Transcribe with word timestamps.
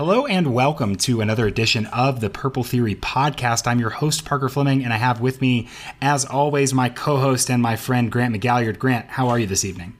Hello 0.00 0.24
and 0.24 0.54
welcome 0.54 0.96
to 0.96 1.20
another 1.20 1.46
edition 1.46 1.84
of 1.88 2.20
the 2.20 2.30
Purple 2.30 2.64
Theory 2.64 2.94
podcast. 2.94 3.66
I'm 3.66 3.78
your 3.78 3.90
host, 3.90 4.24
Parker 4.24 4.48
Fleming, 4.48 4.82
and 4.82 4.94
I 4.94 4.96
have 4.96 5.20
with 5.20 5.42
me, 5.42 5.68
as 6.00 6.24
always, 6.24 6.72
my 6.72 6.88
co 6.88 7.18
host 7.18 7.50
and 7.50 7.60
my 7.60 7.76
friend, 7.76 8.10
Grant 8.10 8.34
McGalliard. 8.34 8.78
Grant, 8.78 9.08
how 9.08 9.28
are 9.28 9.38
you 9.38 9.46
this 9.46 9.62
evening? 9.62 9.98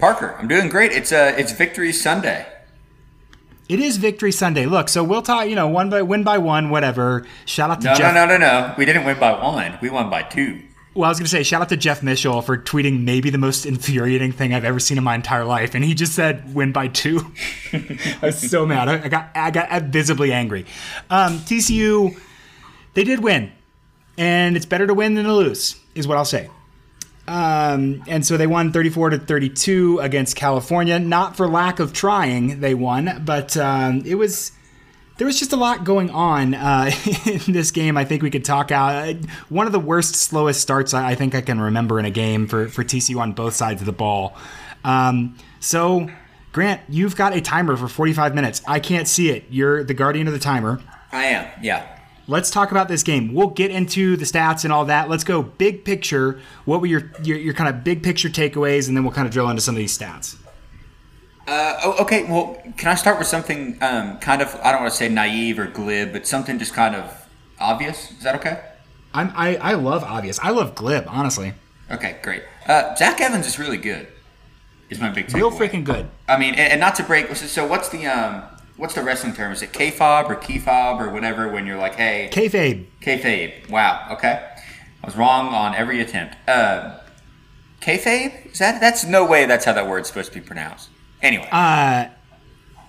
Parker, 0.00 0.34
I'm 0.36 0.48
doing 0.48 0.68
great. 0.68 0.90
It's 0.90 1.12
uh, 1.12 1.32
it's 1.38 1.52
Victory 1.52 1.92
Sunday. 1.92 2.44
It 3.68 3.78
is 3.78 3.98
Victory 3.98 4.32
Sunday. 4.32 4.66
Look, 4.66 4.88
so 4.88 5.04
we'll 5.04 5.22
talk, 5.22 5.48
you 5.48 5.54
know, 5.54 5.68
one 5.68 5.90
by 5.90 6.02
win 6.02 6.24
by 6.24 6.38
one, 6.38 6.70
whatever. 6.70 7.24
Shout 7.44 7.70
out 7.70 7.82
to 7.82 7.86
No, 7.90 7.94
Jeff. 7.94 8.12
no, 8.12 8.26
no, 8.26 8.36
no, 8.36 8.38
no. 8.38 8.74
We 8.76 8.84
didn't 8.84 9.04
win 9.04 9.20
by 9.20 9.40
one. 9.40 9.78
We 9.80 9.90
won 9.90 10.10
by 10.10 10.24
two. 10.24 10.60
Well, 10.94 11.06
I 11.06 11.08
was 11.08 11.18
going 11.18 11.26
to 11.26 11.30
say, 11.30 11.42
shout 11.42 11.60
out 11.60 11.70
to 11.70 11.76
Jeff 11.76 12.04
Mitchell 12.04 12.40
for 12.40 12.56
tweeting 12.56 13.02
maybe 13.02 13.30
the 13.30 13.38
most 13.38 13.66
infuriating 13.66 14.30
thing 14.30 14.54
I've 14.54 14.64
ever 14.64 14.78
seen 14.78 14.96
in 14.96 15.02
my 15.02 15.16
entire 15.16 15.44
life, 15.44 15.74
and 15.74 15.84
he 15.84 15.92
just 15.92 16.14
said 16.14 16.54
win 16.54 16.70
by 16.70 16.86
two. 16.86 17.32
I 17.72 18.18
was 18.22 18.38
so 18.50 18.64
mad. 18.64 18.88
I 18.88 19.08
got 19.08 19.30
I 19.34 19.50
got 19.50 19.82
visibly 19.84 20.32
angry. 20.32 20.66
Um, 21.10 21.40
TCU, 21.40 22.16
they 22.94 23.02
did 23.02 23.24
win, 23.24 23.50
and 24.16 24.56
it's 24.56 24.66
better 24.66 24.86
to 24.86 24.94
win 24.94 25.14
than 25.14 25.24
to 25.24 25.34
lose, 25.34 25.80
is 25.96 26.06
what 26.06 26.16
I'll 26.16 26.24
say. 26.24 26.48
Um, 27.26 28.04
and 28.06 28.24
so 28.24 28.36
they 28.36 28.46
won 28.46 28.70
34 28.72 29.10
to 29.10 29.18
32 29.18 29.98
against 29.98 30.36
California. 30.36 30.98
Not 31.00 31.36
for 31.36 31.48
lack 31.48 31.80
of 31.80 31.92
trying, 31.92 32.60
they 32.60 32.74
won, 32.74 33.22
but 33.24 33.56
um, 33.56 34.02
it 34.04 34.14
was 34.14 34.52
there 35.16 35.26
was 35.26 35.38
just 35.38 35.52
a 35.52 35.56
lot 35.56 35.84
going 35.84 36.10
on 36.10 36.54
uh, 36.54 36.90
in 37.26 37.52
this 37.52 37.70
game. 37.70 37.96
I 37.96 38.04
think 38.04 38.22
we 38.22 38.30
could 38.30 38.44
talk 38.44 38.70
out 38.72 39.16
one 39.48 39.66
of 39.66 39.72
the 39.72 39.80
worst, 39.80 40.14
slowest 40.16 40.60
starts 40.60 40.92
I 40.92 41.10
I 41.10 41.14
think 41.14 41.34
I 41.34 41.40
can 41.40 41.60
remember 41.60 41.98
in 41.98 42.04
a 42.04 42.10
game 42.10 42.46
for 42.46 42.68
for 42.68 42.82
TCU 42.82 43.18
on 43.18 43.32
both 43.32 43.54
sides 43.54 43.80
of 43.82 43.86
the 43.86 43.92
ball. 43.92 44.36
Um, 44.84 45.36
so, 45.60 46.10
Grant, 46.52 46.82
you've 46.88 47.16
got 47.16 47.34
a 47.34 47.40
timer 47.40 47.76
for 47.76 47.88
45 47.88 48.34
minutes. 48.34 48.62
I 48.66 48.80
can't 48.80 49.08
see 49.08 49.30
it. 49.30 49.44
You're 49.48 49.82
the 49.82 49.94
guardian 49.94 50.26
of 50.26 50.32
the 50.34 50.38
timer. 50.38 50.80
I 51.10 51.24
am. 51.26 51.50
Yeah. 51.62 51.86
Let's 52.26 52.50
talk 52.50 52.70
about 52.70 52.88
this 52.88 53.02
game. 53.02 53.34
We'll 53.34 53.48
get 53.48 53.70
into 53.70 54.16
the 54.16 54.24
stats 54.24 54.64
and 54.64 54.72
all 54.72 54.86
that. 54.86 55.08
Let's 55.10 55.24
go 55.24 55.42
big 55.42 55.84
picture. 55.84 56.40
What 56.64 56.80
were 56.80 56.86
your 56.86 57.10
your, 57.22 57.38
your 57.38 57.54
kind 57.54 57.74
of 57.74 57.84
big 57.84 58.02
picture 58.02 58.28
takeaways, 58.28 58.88
and 58.88 58.96
then 58.96 59.04
we'll 59.04 59.12
kind 59.12 59.26
of 59.26 59.32
drill 59.32 59.48
into 59.48 59.62
some 59.62 59.74
of 59.74 59.78
these 59.78 59.96
stats. 59.96 60.36
Uh, 61.46 61.80
oh, 61.84 61.96
okay. 62.02 62.24
Well, 62.24 62.60
can 62.76 62.88
I 62.88 62.94
start 62.94 63.18
with 63.18 63.28
something 63.28 63.76
um, 63.82 64.18
kind 64.18 64.40
of 64.40 64.54
I 64.62 64.72
don't 64.72 64.80
want 64.80 64.92
to 64.92 64.96
say 64.96 65.08
naive 65.08 65.58
or 65.58 65.66
glib, 65.66 66.12
but 66.12 66.26
something 66.26 66.58
just 66.58 66.72
kind 66.72 66.94
of 66.94 67.28
obvious? 67.58 68.10
Is 68.12 68.22
that 68.22 68.34
okay? 68.36 68.62
I'm, 69.12 69.30
I 69.36 69.56
I 69.56 69.74
love 69.74 70.02
obvious. 70.04 70.38
I 70.40 70.50
love 70.50 70.74
glib, 70.74 71.04
honestly. 71.06 71.54
Okay, 71.90 72.18
great. 72.22 72.42
Uh, 72.66 72.94
Zach 72.96 73.20
Evans 73.20 73.46
is 73.46 73.58
really 73.58 73.76
good. 73.76 74.08
Is 74.90 74.98
my 75.00 75.10
big 75.10 75.26
takeaway. 75.26 75.34
Real 75.34 75.50
freaking 75.50 75.84
good. 75.84 76.08
I 76.28 76.38
mean, 76.38 76.54
and, 76.54 76.72
and 76.72 76.80
not 76.80 76.94
to 76.96 77.02
break. 77.02 77.28
So, 77.34 77.46
so 77.46 77.66
what's 77.66 77.90
the 77.90 78.06
um, 78.06 78.42
what's 78.76 78.94
the 78.94 79.02
wrestling 79.02 79.34
term? 79.34 79.52
Is 79.52 79.62
it 79.62 79.72
K-fob 79.72 80.30
or 80.30 80.34
key-fob 80.36 81.00
or 81.00 81.10
whatever? 81.10 81.48
When 81.48 81.66
you're 81.66 81.78
like, 81.78 81.94
hey, 81.94 82.28
Kayfabe. 82.32 82.86
Kayfabe. 83.00 83.68
Wow. 83.68 84.08
Okay. 84.12 84.50
I 85.02 85.06
was 85.06 85.16
wrong 85.16 85.48
on 85.48 85.74
every 85.74 86.00
attempt. 86.00 86.36
Uh, 86.48 86.98
kayfabe? 87.82 88.52
Is 88.52 88.58
that? 88.58 88.80
That's 88.80 89.04
no 89.04 89.26
way. 89.26 89.44
That's 89.44 89.66
how 89.66 89.74
that 89.74 89.86
word's 89.86 90.08
supposed 90.08 90.32
to 90.32 90.40
be 90.40 90.44
pronounced. 90.44 90.88
Anyway. 91.24 91.48
Uh, 91.50 92.06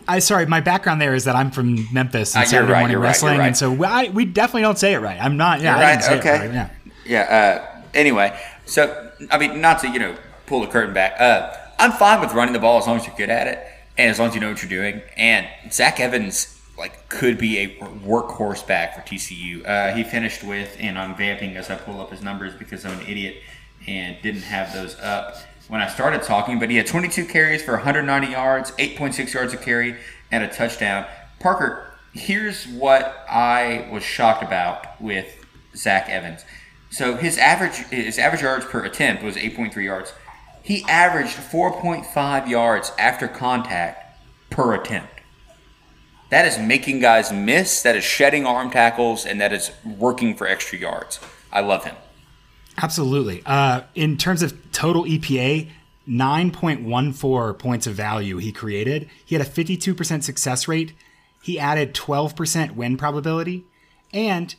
I 0.07 0.19
sorry, 0.19 0.45
my 0.45 0.61
background 0.61 1.01
there 1.01 1.15
is 1.15 1.23
that 1.23 1.35
I'm 1.35 1.49
from 1.49 1.87
Memphis 1.91 2.35
and 2.35 2.43
Uh, 2.43 2.47
Saturday 2.47 2.71
right, 2.71 2.79
morning 2.79 2.91
you're 2.91 3.01
right, 3.01 3.07
wrestling, 3.07 3.39
right. 3.39 3.47
and 3.47 3.57
so 3.57 3.83
I, 3.83 4.09
we 4.09 4.25
definitely 4.25 4.61
don't 4.61 4.77
say 4.77 4.93
it 4.93 4.99
right. 4.99 5.19
I'm 5.19 5.37
not. 5.37 5.61
Yeah, 5.61 5.79
right. 5.81 6.19
Okay. 6.19 6.35
it 6.35 6.39
right. 6.39 6.53
Yeah. 6.53 6.69
yeah. 7.05 7.21
Uh, 7.21 7.81
anyway, 7.95 8.39
so 8.65 9.09
I 9.31 9.39
mean, 9.39 9.61
not 9.61 9.79
to 9.79 9.89
you 9.89 9.97
know 9.97 10.15
pull 10.45 10.61
the 10.61 10.67
curtain 10.67 10.93
back. 10.93 11.19
Uh, 11.19 11.55
I'm 11.79 11.91
fine 11.91 12.21
with 12.21 12.33
running 12.33 12.53
the 12.53 12.59
ball 12.59 12.77
as 12.77 12.85
long 12.85 12.97
as 12.97 13.07
you're 13.07 13.15
good 13.15 13.31
at 13.31 13.47
it 13.47 13.65
and 13.97 14.11
as 14.11 14.19
long 14.19 14.29
as 14.29 14.35
you 14.35 14.41
know 14.41 14.49
what 14.49 14.61
you're 14.61 14.69
doing. 14.69 15.01
And 15.17 15.47
Zach 15.71 15.99
Evans 15.99 16.59
like 16.77 17.09
could 17.09 17.37
be 17.37 17.57
a 17.57 17.75
workhorse 17.79 18.65
back 18.67 18.95
for 18.95 19.01
TCU. 19.01 19.65
Uh, 19.65 19.93
he 19.93 20.03
finished 20.03 20.43
with, 20.43 20.75
and 20.79 20.99
I'm 20.99 21.15
vamping 21.15 21.55
as 21.57 21.69
I 21.69 21.75
pull 21.75 21.99
up 21.99 22.11
his 22.11 22.21
numbers 22.21 22.53
because 22.53 22.85
I'm 22.85 22.99
an 22.99 23.07
idiot 23.07 23.37
and 23.87 24.17
didn't 24.21 24.41
have 24.43 24.73
those 24.73 24.99
up 24.99 25.37
when 25.67 25.81
I 25.81 25.87
started 25.87 26.23
talking. 26.23 26.59
But 26.59 26.69
he 26.69 26.77
had 26.77 26.87
22 26.87 27.25
carries 27.25 27.63
for 27.63 27.73
190 27.73 28.31
yards, 28.31 28.71
8.6 28.71 29.33
yards 29.33 29.53
a 29.53 29.57
carry, 29.57 29.97
and 30.31 30.43
a 30.43 30.47
touchdown. 30.47 31.05
Parker, 31.39 31.91
here's 32.13 32.67
what 32.67 33.25
I 33.29 33.87
was 33.91 34.03
shocked 34.03 34.43
about 34.43 35.01
with 35.01 35.45
Zach 35.75 36.09
Evans. 36.09 36.45
So 36.89 37.15
his 37.17 37.37
average 37.37 37.75
his 37.89 38.17
average 38.17 38.41
yards 38.41 38.65
per 38.65 38.83
attempt 38.85 39.23
was 39.23 39.35
8.3 39.35 39.83
yards. 39.83 40.13
He 40.61 40.83
averaged 40.85 41.35
4.5 41.35 42.49
yards 42.49 42.91
after 42.97 43.27
contact 43.27 44.19
per 44.49 44.73
attempt. 44.73 45.09
That 46.29 46.45
is 46.45 46.57
making 46.57 47.01
guys 47.01 47.31
miss, 47.31 47.83
that 47.83 47.95
is 47.95 48.03
shedding 48.03 48.45
arm 48.45 48.71
tackles, 48.71 49.25
and 49.25 49.39
that 49.41 49.53
is 49.53 49.71
working 49.85 50.35
for 50.35 50.47
extra 50.47 50.79
yards. 50.79 51.19
I 51.51 51.61
love 51.61 51.83
him. 51.83 51.95
Absolutely. 52.77 53.41
Uh, 53.45 53.81
in 53.95 54.17
terms 54.17 54.41
of 54.41 54.71
total 54.71 55.05
EPA, 55.05 55.69
9.14 56.07 57.57
points 57.57 57.87
of 57.87 57.93
value 57.95 58.37
he 58.37 58.51
created. 58.51 59.09
He 59.25 59.35
had 59.35 59.45
a 59.45 59.49
52% 59.49 60.23
success 60.23 60.67
rate. 60.67 60.93
He 61.41 61.59
added 61.59 61.93
12% 61.93 62.71
win 62.71 62.97
probability, 62.97 63.65
and 64.13 64.55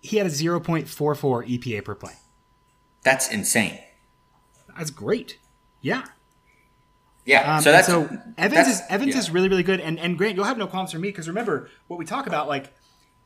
he 0.00 0.16
had 0.16 0.26
a 0.26 0.30
0.44 0.30 0.86
EPA 0.86 1.84
per 1.84 1.94
play. 1.94 2.14
That's 3.02 3.30
insane. 3.30 3.78
That's 4.76 4.90
great. 4.90 5.38
Yeah. 5.80 6.04
Yeah. 7.24 7.56
Um, 7.56 7.62
so 7.62 7.72
that's 7.72 7.86
so 7.86 8.02
Evans 8.04 8.36
that's- 8.38 8.68
is 8.68 8.82
Evans 8.88 9.14
yeah. 9.14 9.18
is 9.18 9.30
really 9.30 9.48
really 9.48 9.62
good, 9.62 9.80
and 9.80 9.98
and 9.98 10.16
Grant, 10.16 10.34
you'll 10.36 10.44
have 10.44 10.58
no 10.58 10.66
qualms 10.66 10.92
for 10.92 10.98
me 10.98 11.08
because 11.08 11.28
remember 11.28 11.68
what 11.88 11.98
we 11.98 12.04
talk 12.04 12.26
about. 12.26 12.48
Like, 12.48 12.72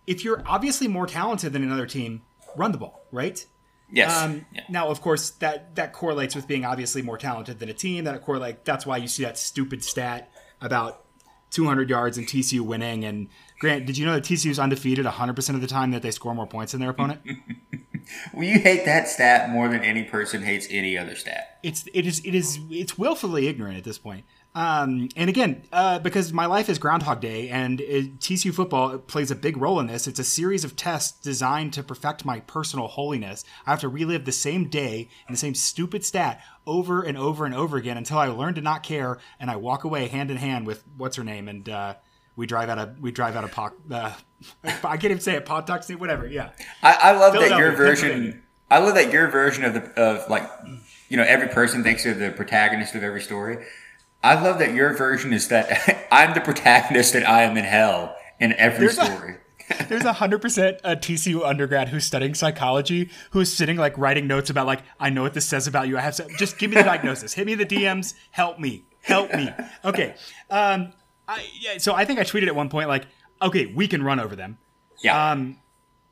if 0.06 0.24
you're 0.24 0.42
obviously 0.46 0.88
more 0.88 1.06
talented 1.06 1.52
than 1.52 1.62
another 1.62 1.86
team, 1.86 2.22
run 2.56 2.72
the 2.72 2.78
ball, 2.78 3.06
right? 3.12 3.46
Yes. 3.90 4.16
Um, 4.22 4.46
Yeah. 4.52 4.62
Now, 4.68 4.88
of 4.88 5.00
course, 5.00 5.30
that 5.30 5.74
that 5.76 5.92
correlates 5.92 6.34
with 6.34 6.46
being 6.46 6.64
obviously 6.64 7.02
more 7.02 7.18
talented 7.18 7.58
than 7.58 7.68
a 7.68 7.74
team. 7.74 8.04
That 8.04 8.22
correlate. 8.22 8.64
That's 8.64 8.86
why 8.86 8.96
you 8.98 9.08
see 9.08 9.22
that 9.24 9.38
stupid 9.38 9.82
stat 9.84 10.30
about 10.60 11.04
200 11.50 11.88
yards 11.88 12.18
and 12.18 12.26
TCU 12.26 12.60
winning. 12.60 13.04
And 13.04 13.28
Grant, 13.60 13.86
did 13.86 13.96
you 13.96 14.04
know 14.06 14.14
that 14.14 14.24
TCU 14.24 14.50
is 14.50 14.58
undefeated 14.58 15.04
100 15.04 15.34
percent 15.36 15.56
of 15.56 15.62
the 15.62 15.68
time 15.68 15.90
that 15.92 16.02
they 16.02 16.10
score 16.10 16.34
more 16.34 16.46
points 16.46 16.72
than 16.72 16.80
their 16.80 16.90
opponent? 16.90 17.20
Well, 18.32 18.44
you 18.44 18.60
hate 18.60 18.84
that 18.84 19.08
stat 19.08 19.50
more 19.50 19.68
than 19.68 19.80
any 19.82 20.04
person 20.04 20.42
hates 20.44 20.68
any 20.70 20.96
other 20.96 21.16
stat. 21.16 21.58
it's 21.64 21.88
it 21.92 22.06
is 22.06 22.20
it 22.24 22.36
is 22.36 22.60
it's 22.70 22.96
willfully 22.96 23.48
ignorant 23.48 23.76
at 23.76 23.82
this 23.82 23.98
point. 23.98 24.24
Um, 24.56 25.10
and 25.16 25.28
again, 25.28 25.64
uh, 25.70 25.98
because 25.98 26.32
my 26.32 26.46
life 26.46 26.70
is 26.70 26.78
Groundhog 26.78 27.20
Day, 27.20 27.50
and 27.50 27.78
it, 27.82 28.18
TCU 28.20 28.54
football 28.54 28.96
plays 28.96 29.30
a 29.30 29.34
big 29.34 29.58
role 29.58 29.78
in 29.80 29.86
this. 29.86 30.06
It's 30.06 30.18
a 30.18 30.24
series 30.24 30.64
of 30.64 30.76
tests 30.76 31.20
designed 31.20 31.74
to 31.74 31.82
perfect 31.82 32.24
my 32.24 32.40
personal 32.40 32.86
holiness. 32.86 33.44
I 33.66 33.70
have 33.70 33.80
to 33.80 33.88
relive 33.88 34.24
the 34.24 34.32
same 34.32 34.68
day 34.68 35.10
and 35.28 35.36
the 35.36 35.38
same 35.38 35.54
stupid 35.54 36.06
stat 36.06 36.40
over 36.66 37.02
and 37.02 37.18
over 37.18 37.44
and 37.44 37.54
over 37.54 37.76
again 37.76 37.98
until 37.98 38.16
I 38.16 38.28
learn 38.28 38.54
to 38.54 38.62
not 38.62 38.82
care, 38.82 39.18
and 39.38 39.50
I 39.50 39.56
walk 39.56 39.84
away 39.84 40.08
hand 40.08 40.30
in 40.30 40.38
hand 40.38 40.66
with 40.66 40.82
what's 40.96 41.16
her 41.16 41.24
name, 41.24 41.48
and 41.48 41.68
uh, 41.68 41.94
we 42.34 42.46
drive 42.46 42.70
out 42.70 42.78
of 42.78 42.98
we 42.98 43.12
drive 43.12 43.36
out 43.36 43.44
of 43.44 43.50
Poc. 43.50 43.72
Uh, 43.90 44.14
I 44.64 44.96
can't 44.96 45.04
even 45.04 45.20
say 45.20 45.34
it. 45.34 45.44
Pot 45.44 45.66
Tuxie, 45.66 45.96
whatever. 45.96 46.26
Yeah. 46.26 46.52
I, 46.82 46.94
I 46.94 47.12
love 47.12 47.34
that 47.34 47.58
your 47.58 47.72
version. 47.72 48.42
I 48.70 48.78
love 48.78 48.94
that 48.94 49.12
your 49.12 49.28
version 49.28 49.64
of 49.64 49.74
the 49.74 49.82
of 50.00 50.30
like, 50.30 50.50
you 51.10 51.18
know, 51.18 51.24
every 51.24 51.48
person 51.48 51.82
thinks 51.82 52.04
they're 52.04 52.14
the 52.14 52.30
protagonist 52.30 52.94
of 52.94 53.02
every 53.02 53.20
story. 53.20 53.58
I 54.22 54.40
love 54.42 54.58
that 54.58 54.74
your 54.74 54.92
version 54.94 55.32
is 55.32 55.48
that 55.48 56.08
I'm 56.12 56.34
the 56.34 56.40
protagonist 56.40 57.14
and 57.14 57.24
I 57.24 57.42
am 57.42 57.56
in 57.56 57.64
hell 57.64 58.16
in 58.40 58.52
every 58.54 58.80
There's 58.86 58.98
a- 58.98 59.04
story. 59.04 59.36
There's 59.88 60.04
a 60.04 60.12
hundred 60.12 60.40
percent 60.42 60.78
a 60.84 60.94
TCU 60.94 61.44
undergrad 61.44 61.88
who's 61.88 62.04
studying 62.04 62.34
psychology 62.34 63.10
who's 63.32 63.52
sitting 63.52 63.76
like 63.76 63.98
writing 63.98 64.28
notes 64.28 64.48
about 64.48 64.66
like 64.66 64.82
I 65.00 65.10
know 65.10 65.22
what 65.22 65.34
this 65.34 65.44
says 65.44 65.66
about 65.66 65.88
you. 65.88 65.98
I 65.98 66.02
have 66.02 66.14
to 66.16 66.28
just 66.38 66.56
give 66.58 66.70
me 66.70 66.76
the 66.76 66.84
diagnosis. 66.84 67.32
Hit 67.34 67.46
me 67.46 67.56
the 67.56 67.66
DMs. 67.66 68.14
Help 68.30 68.60
me. 68.60 68.84
Help 69.02 69.34
me. 69.34 69.50
Okay. 69.84 70.14
Um. 70.50 70.92
I 71.26 71.44
yeah. 71.60 71.78
So 71.78 71.94
I 71.94 72.04
think 72.04 72.20
I 72.20 72.22
tweeted 72.22 72.46
at 72.46 72.54
one 72.54 72.68
point 72.68 72.86
like, 72.88 73.06
okay, 73.42 73.66
we 73.66 73.88
can 73.88 74.04
run 74.04 74.20
over 74.20 74.36
them. 74.36 74.58
yeah, 75.02 75.32
Um. 75.32 75.58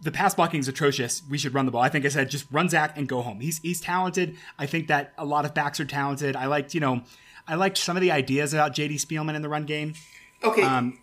The 0.00 0.10
pass 0.10 0.34
blocking 0.34 0.58
is 0.58 0.66
atrocious. 0.66 1.22
We 1.30 1.38
should 1.38 1.54
run 1.54 1.64
the 1.64 1.70
ball. 1.70 1.80
I 1.82 1.88
think 1.88 2.04
I 2.04 2.08
said 2.08 2.28
just 2.30 2.46
run 2.50 2.68
Zach 2.68 2.98
and 2.98 3.08
go 3.08 3.22
home. 3.22 3.38
He's 3.38 3.58
he's 3.58 3.80
talented. 3.80 4.36
I 4.58 4.66
think 4.66 4.88
that 4.88 5.12
a 5.16 5.24
lot 5.24 5.44
of 5.44 5.54
backs 5.54 5.78
are 5.78 5.84
talented. 5.84 6.34
I 6.34 6.46
liked 6.46 6.74
you 6.74 6.80
know, 6.80 7.02
I 7.46 7.56
liked 7.56 7.78
some 7.78 7.96
of 7.96 8.00
the 8.00 8.10
ideas 8.10 8.54
about 8.54 8.74
JD 8.74 8.94
Spielman 8.94 9.34
in 9.34 9.42
the 9.42 9.48
run 9.48 9.64
game. 9.64 9.94
okay. 10.42 10.62
um, 10.62 10.98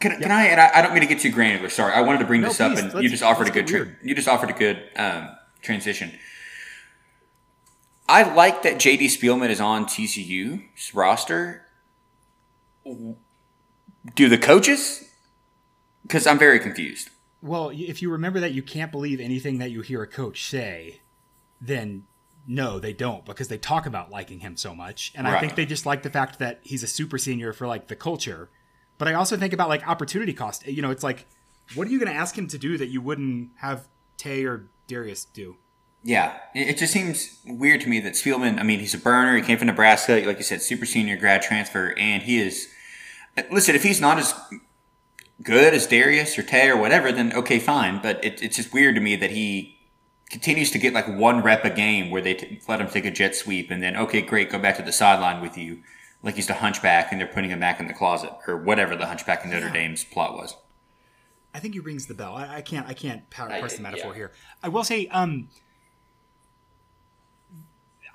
can, 0.00 0.18
can 0.20 0.30
I? 0.30 0.46
And 0.46 0.60
I, 0.60 0.70
I 0.76 0.82
don't 0.82 0.92
mean 0.94 1.02
to 1.02 1.06
get 1.06 1.20
too 1.20 1.30
granular. 1.30 1.68
Sorry, 1.68 1.92
I 1.92 2.00
wanted 2.00 2.20
to 2.20 2.24
bring 2.24 2.40
No, 2.40 2.48
this 2.48 2.60
up, 2.60 2.76
and 2.78 3.02
you 3.02 3.08
just 3.10 3.22
offered 3.22 3.48
a 3.48 3.50
good. 3.50 3.66
Tra- 3.66 3.94
you 4.02 4.14
just 4.14 4.28
offered 4.28 4.48
a 4.48 4.54
good 4.54 4.82
um, 4.96 5.28
transition. 5.60 6.12
I 8.08 8.34
like 8.34 8.62
that 8.62 8.76
JD 8.76 9.04
Spielman 9.04 9.50
is 9.50 9.60
on 9.60 9.84
TCU's 9.84 10.94
roster. 10.94 11.66
Do 12.84 14.28
the 14.28 14.38
coaches? 14.38 15.04
Because 16.02 16.26
I'm 16.26 16.38
very 16.38 16.58
confused. 16.58 17.10
Well, 17.42 17.70
if 17.72 18.02
you 18.02 18.10
remember 18.10 18.40
that 18.40 18.52
you 18.52 18.62
can't 18.62 18.90
believe 18.90 19.20
anything 19.20 19.58
that 19.58 19.70
you 19.70 19.82
hear 19.82 20.02
a 20.02 20.06
coach 20.06 20.44
say, 20.44 21.02
then 21.60 22.04
no, 22.46 22.78
they 22.78 22.92
don't 22.92 23.24
because 23.24 23.48
they 23.48 23.58
talk 23.58 23.86
about 23.86 24.10
liking 24.10 24.40
him 24.40 24.56
so 24.56 24.74
much. 24.74 25.12
And 25.14 25.26
I 25.26 25.40
think 25.40 25.54
they 25.54 25.66
just 25.66 25.86
like 25.86 26.02
the 26.02 26.10
fact 26.10 26.38
that 26.38 26.60
he's 26.62 26.82
a 26.82 26.86
super 26.86 27.18
senior 27.18 27.52
for 27.52 27.66
like 27.66 27.88
the 27.88 27.96
culture. 27.96 28.50
But 28.98 29.08
I 29.08 29.14
also 29.14 29.36
think 29.36 29.52
about 29.52 29.68
like 29.68 29.86
opportunity 29.86 30.32
cost. 30.32 30.66
You 30.66 30.82
know, 30.82 30.90
it's 30.90 31.02
like, 31.02 31.26
what 31.74 31.86
are 31.86 31.90
you 31.90 31.98
going 31.98 32.12
to 32.12 32.18
ask 32.18 32.36
him 32.36 32.48
to 32.48 32.58
do 32.58 32.76
that 32.78 32.88
you 32.88 33.00
wouldn't 33.00 33.50
have 33.56 33.88
Taye 34.18 34.46
or 34.46 34.68
Darius 34.86 35.24
do? 35.24 35.56
Yeah, 36.02 36.38
it 36.54 36.78
just 36.78 36.94
seems 36.94 37.40
weird 37.44 37.82
to 37.82 37.88
me 37.88 38.00
that 38.00 38.14
Spielman. 38.14 38.58
I 38.58 38.62
mean, 38.62 38.80
he's 38.80 38.94
a 38.94 38.98
burner. 38.98 39.36
He 39.36 39.42
came 39.42 39.58
from 39.58 39.66
Nebraska, 39.66 40.22
like 40.26 40.38
you 40.38 40.44
said, 40.44 40.62
super 40.62 40.86
senior 40.86 41.16
grad 41.16 41.42
transfer, 41.42 41.94
and 41.98 42.22
he 42.22 42.38
is. 42.38 42.68
Listen, 43.50 43.74
if 43.74 43.82
he's 43.82 44.00
not 44.00 44.18
as 44.18 44.34
good 45.42 45.74
as 45.74 45.86
Darius 45.86 46.38
or 46.38 46.42
Taye 46.42 46.68
or 46.68 46.76
whatever, 46.76 47.12
then 47.12 47.32
okay, 47.34 47.58
fine. 47.58 48.00
But 48.02 48.24
it, 48.24 48.42
it's 48.42 48.56
just 48.56 48.72
weird 48.72 48.94
to 48.94 49.00
me 49.00 49.14
that 49.16 49.30
he 49.30 49.78
continues 50.30 50.70
to 50.70 50.78
get 50.78 50.94
like 50.94 51.08
one 51.08 51.42
rep 51.42 51.64
a 51.64 51.70
game 51.70 52.10
where 52.10 52.22
they 52.22 52.34
t- 52.34 52.60
let 52.68 52.80
him 52.80 52.88
take 52.88 53.04
a 53.04 53.10
jet 53.10 53.34
sweep, 53.34 53.70
and 53.70 53.82
then 53.82 53.96
okay, 53.96 54.22
great, 54.22 54.50
go 54.50 54.58
back 54.58 54.76
to 54.76 54.82
the 54.82 54.92
sideline 54.92 55.42
with 55.42 55.58
you, 55.58 55.82
like 56.22 56.36
he's 56.36 56.46
the 56.46 56.54
hunchback, 56.54 57.10
and 57.10 57.20
they're 57.20 57.28
putting 57.28 57.50
him 57.50 57.60
back 57.60 57.80
in 57.80 57.88
the 57.88 57.94
closet 57.94 58.32
or 58.46 58.56
whatever 58.56 58.96
the 58.96 59.06
hunchback 59.06 59.44
in 59.44 59.50
Notre 59.50 59.66
yeah. 59.66 59.72
Dame's 59.72 60.04
plot 60.04 60.34
was. 60.34 60.56
I 61.52 61.58
think 61.58 61.74
he 61.74 61.80
rings 61.80 62.06
the 62.06 62.14
bell. 62.14 62.36
I, 62.36 62.56
I 62.56 62.60
can't. 62.62 62.86
I 62.86 62.94
can't 62.94 63.28
parse 63.28 63.76
the 63.76 63.82
metaphor 63.82 64.12
yeah. 64.12 64.16
here. 64.16 64.32
I 64.62 64.68
will 64.68 64.84
say. 64.84 65.08
um 65.08 65.48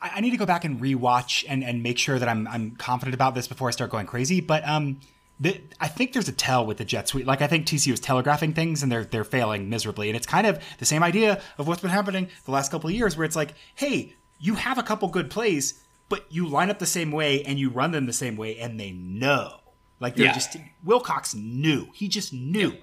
I, 0.02 0.22
need 0.22 0.32
to 0.32 0.38
go 0.38 0.46
back 0.46 0.66
and 0.66 0.80
rewatch 0.80 1.46
and, 1.48 1.64
and 1.64 1.82
make 1.82 1.98
sure 1.98 2.20
that 2.20 2.30
I'm 2.30 2.48
I'm 2.48 2.76
confident 2.76 3.16
about 3.16 3.34
this 3.34 3.48
before 3.48 3.70
I 3.70 3.72
start 3.72 3.90
going 3.90 4.06
crazy. 4.06 4.40
But 4.40 4.68
um, 4.68 5.00
the, 5.40 5.62
I 5.80 5.88
think 5.88 6.14
there's 6.14 6.30
a 6.30 6.34
tell 6.34 6.66
with 6.66 6.78
the 6.78 6.86
jet 6.86 7.08
sweep. 7.08 7.26
Like 7.26 7.42
I 7.42 7.48
think 7.48 7.66
TCU 7.66 7.94
is 7.94 8.00
telegraphing 8.00 8.54
things 8.54 8.84
and 8.84 8.92
they're 8.92 9.04
they're 9.04 9.24
failing 9.24 9.70
miserably. 9.70 10.10
And 10.10 10.16
it's 10.16 10.28
kind 10.28 10.48
of 10.48 10.64
the 10.78 10.86
same 10.86 11.04
idea 11.04 11.42
of 11.58 11.68
what's 11.68 11.82
been 11.82 11.92
happening 11.92 12.30
the 12.46 12.52
last 12.52 12.72
couple 12.72 12.90
of 12.90 12.96
years, 12.96 13.18
where 13.18 13.26
it's 13.26 13.36
like, 13.36 13.54
hey, 13.76 14.16
you 14.40 14.56
have 14.56 14.78
a 14.78 14.84
couple 14.84 15.08
good 15.10 15.30
plays, 15.30 15.82
but 16.10 16.26
you 16.30 16.48
line 16.48 16.70
up 16.70 16.80
the 16.80 16.86
same 16.86 17.12
way 17.12 17.44
and 17.44 17.60
you 17.60 17.70
run 17.70 17.92
them 17.92 18.06
the 18.06 18.14
same 18.14 18.38
way, 18.38 18.58
and 18.58 18.80
they 18.80 18.92
know. 18.92 19.60
Like 20.00 20.16
they're 20.16 20.28
yeah. 20.28 20.34
just 20.34 20.58
Wilcox 20.84 21.34
knew. 21.34 21.88
He 21.94 22.08
just 22.08 22.34
knew. 22.34 22.72
Yeah. 22.72 22.80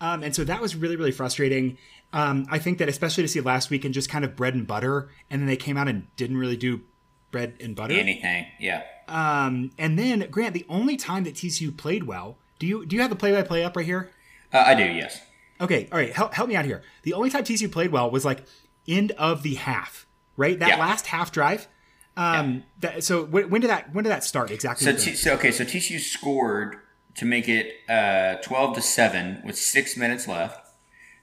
Um, 0.00 0.22
and 0.22 0.34
so 0.34 0.44
that 0.44 0.60
was 0.60 0.76
really, 0.76 0.96
really 0.96 1.12
frustrating. 1.12 1.78
Um, 2.12 2.46
I 2.50 2.58
think 2.58 2.78
that 2.78 2.88
especially 2.88 3.24
to 3.24 3.28
see 3.28 3.40
last 3.40 3.70
week 3.70 3.84
and 3.84 3.94
just 3.94 4.10
kind 4.10 4.24
of 4.24 4.36
bread 4.36 4.54
and 4.54 4.66
butter, 4.66 5.10
and 5.30 5.40
then 5.40 5.46
they 5.46 5.56
came 5.56 5.76
out 5.76 5.88
and 5.88 6.14
didn't 6.16 6.36
really 6.36 6.56
do 6.56 6.82
bread 7.30 7.54
and 7.60 7.74
butter. 7.74 7.94
Anything, 7.94 8.46
yeah. 8.60 8.82
Um, 9.08 9.70
and 9.78 9.98
then 9.98 10.26
Grant, 10.30 10.54
the 10.54 10.66
only 10.68 10.96
time 10.96 11.24
that 11.24 11.34
TCU 11.34 11.76
played 11.76 12.04
well, 12.04 12.38
do 12.58 12.66
you 12.66 12.86
do 12.86 12.96
you 12.96 13.02
have 13.02 13.10
the 13.10 13.16
play-by-play 13.16 13.64
up 13.64 13.76
right 13.76 13.86
here? 13.86 14.10
Uh, 14.52 14.64
I 14.66 14.74
do, 14.74 14.84
yes. 14.84 15.20
Okay, 15.60 15.88
all 15.90 15.98
right. 15.98 16.12
Help, 16.12 16.34
help 16.34 16.48
me 16.48 16.56
out 16.56 16.64
here. 16.64 16.82
The 17.02 17.14
only 17.14 17.30
time 17.30 17.44
TCU 17.44 17.70
played 17.70 17.90
well 17.90 18.10
was 18.10 18.24
like 18.24 18.44
end 18.86 19.12
of 19.12 19.42
the 19.42 19.54
half, 19.54 20.06
right? 20.36 20.58
That 20.58 20.70
yeah. 20.70 20.78
last 20.78 21.06
half 21.06 21.32
drive. 21.32 21.68
Um, 22.16 22.54
yeah. 22.54 22.60
that, 22.80 23.04
so 23.04 23.24
when, 23.24 23.50
when, 23.50 23.60
did 23.60 23.68
that 23.68 23.94
when 23.94 24.04
did 24.04 24.10
that 24.10 24.24
start 24.24 24.50
exactly? 24.50 24.84
So, 24.84 24.92
T, 24.92 25.14
so 25.14 25.34
okay, 25.34 25.50
so 25.50 25.64
TCU 25.64 25.98
scored 25.98 26.76
to 27.14 27.24
make 27.24 27.48
it 27.48 27.72
uh, 27.88 28.36
12 28.42 28.76
to 28.76 28.82
7 28.82 29.42
with 29.44 29.56
six 29.56 29.96
minutes 29.96 30.28
left. 30.28 30.70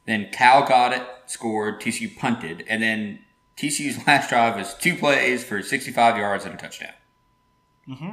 Then 0.06 0.30
Cal 0.34 0.68
got 0.68 0.92
it, 0.92 1.04
scored, 1.28 1.80
TCU 1.80 2.18
punted, 2.18 2.66
and 2.68 2.82
then 2.82 3.20
TCU's 3.58 4.06
last 4.08 4.30
drive 4.30 4.56
was 4.56 4.74
two 4.76 4.96
plays 4.96 5.44
for 5.44 5.62
65 5.62 6.18
yards 6.18 6.46
and 6.46 6.56
a 6.56 6.58
touchdown. 6.58 6.94
Mm-hmm. 7.88 8.12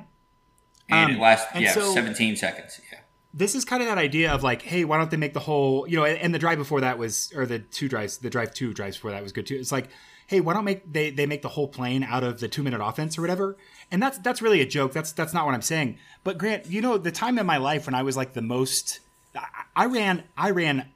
And 0.91 1.11
um, 1.11 1.17
it 1.17 1.21
lasted, 1.21 1.63
yeah, 1.63 1.73
so 1.73 1.95
17 1.95 2.37
seconds. 2.37 2.81
Yeah. 2.93 2.99
This 3.33 3.55
is 3.55 3.65
kind 3.65 3.81
of 3.81 3.89
that 3.89 3.99
idea 3.99 4.33
of 4.33 4.43
like, 4.43 4.63
hey, 4.63 4.85
why 4.85 4.99
don't 4.99 5.11
they 5.11 5.17
make 5.17 5.35
the 5.35 5.41
whole, 5.41 5.87
you 5.87 5.97
know, 5.97 6.05
and 6.05 6.35
the 6.35 6.39
drive 6.39 6.59
before 6.59 6.81
that 6.81 6.99
was, 6.99 7.33
or 7.37 7.47
the 7.47 7.61
two 7.61 7.89
drives, 7.89 8.19
the 8.19 8.31
drive 8.31 8.53
two 8.53 8.75
drives 8.75 8.97
before 8.97 9.13
that 9.13 9.23
was 9.23 9.31
good 9.31 9.47
too. 9.47 9.55
It's 9.55 9.71
like, 9.71 9.89
hey, 10.31 10.41
why 10.41 10.55
don't 10.55 10.65
make 10.65 10.93
they 10.93 11.11
they 11.11 11.27
make 11.27 11.43
the 11.43 11.49
whole 11.49 11.67
plane 11.67 12.05
out 12.05 12.23
of 12.23 12.39
the 12.39 12.47
two 12.47 12.63
minute 12.63 12.81
offense 12.81 13.19
or 13.19 13.21
whatever? 13.21 13.57
And 13.91 14.01
that's 14.01 14.17
that's 14.19 14.41
really 14.41 14.61
a 14.61 14.67
joke. 14.67 14.93
That's 14.93 15.11
that's 15.11 15.35
not 15.35 15.45
what 15.45 15.55
I'm 15.55 15.63
saying. 15.63 15.99
But 16.23 16.39
Grant, 16.39 16.67
you 16.67 16.81
know, 16.81 16.99
the 16.99 17.11
time 17.11 17.37
in 17.37 17.47
my 17.47 17.57
life 17.57 17.87
when 17.87 17.97
I 17.97 18.03
was 18.03 18.17
like 18.17 18.33
the 18.33 18.41
most, 18.43 19.01
I, 19.35 19.47
I 19.75 19.87
ran 19.87 20.23
I 20.37 20.51
ran 20.51 20.89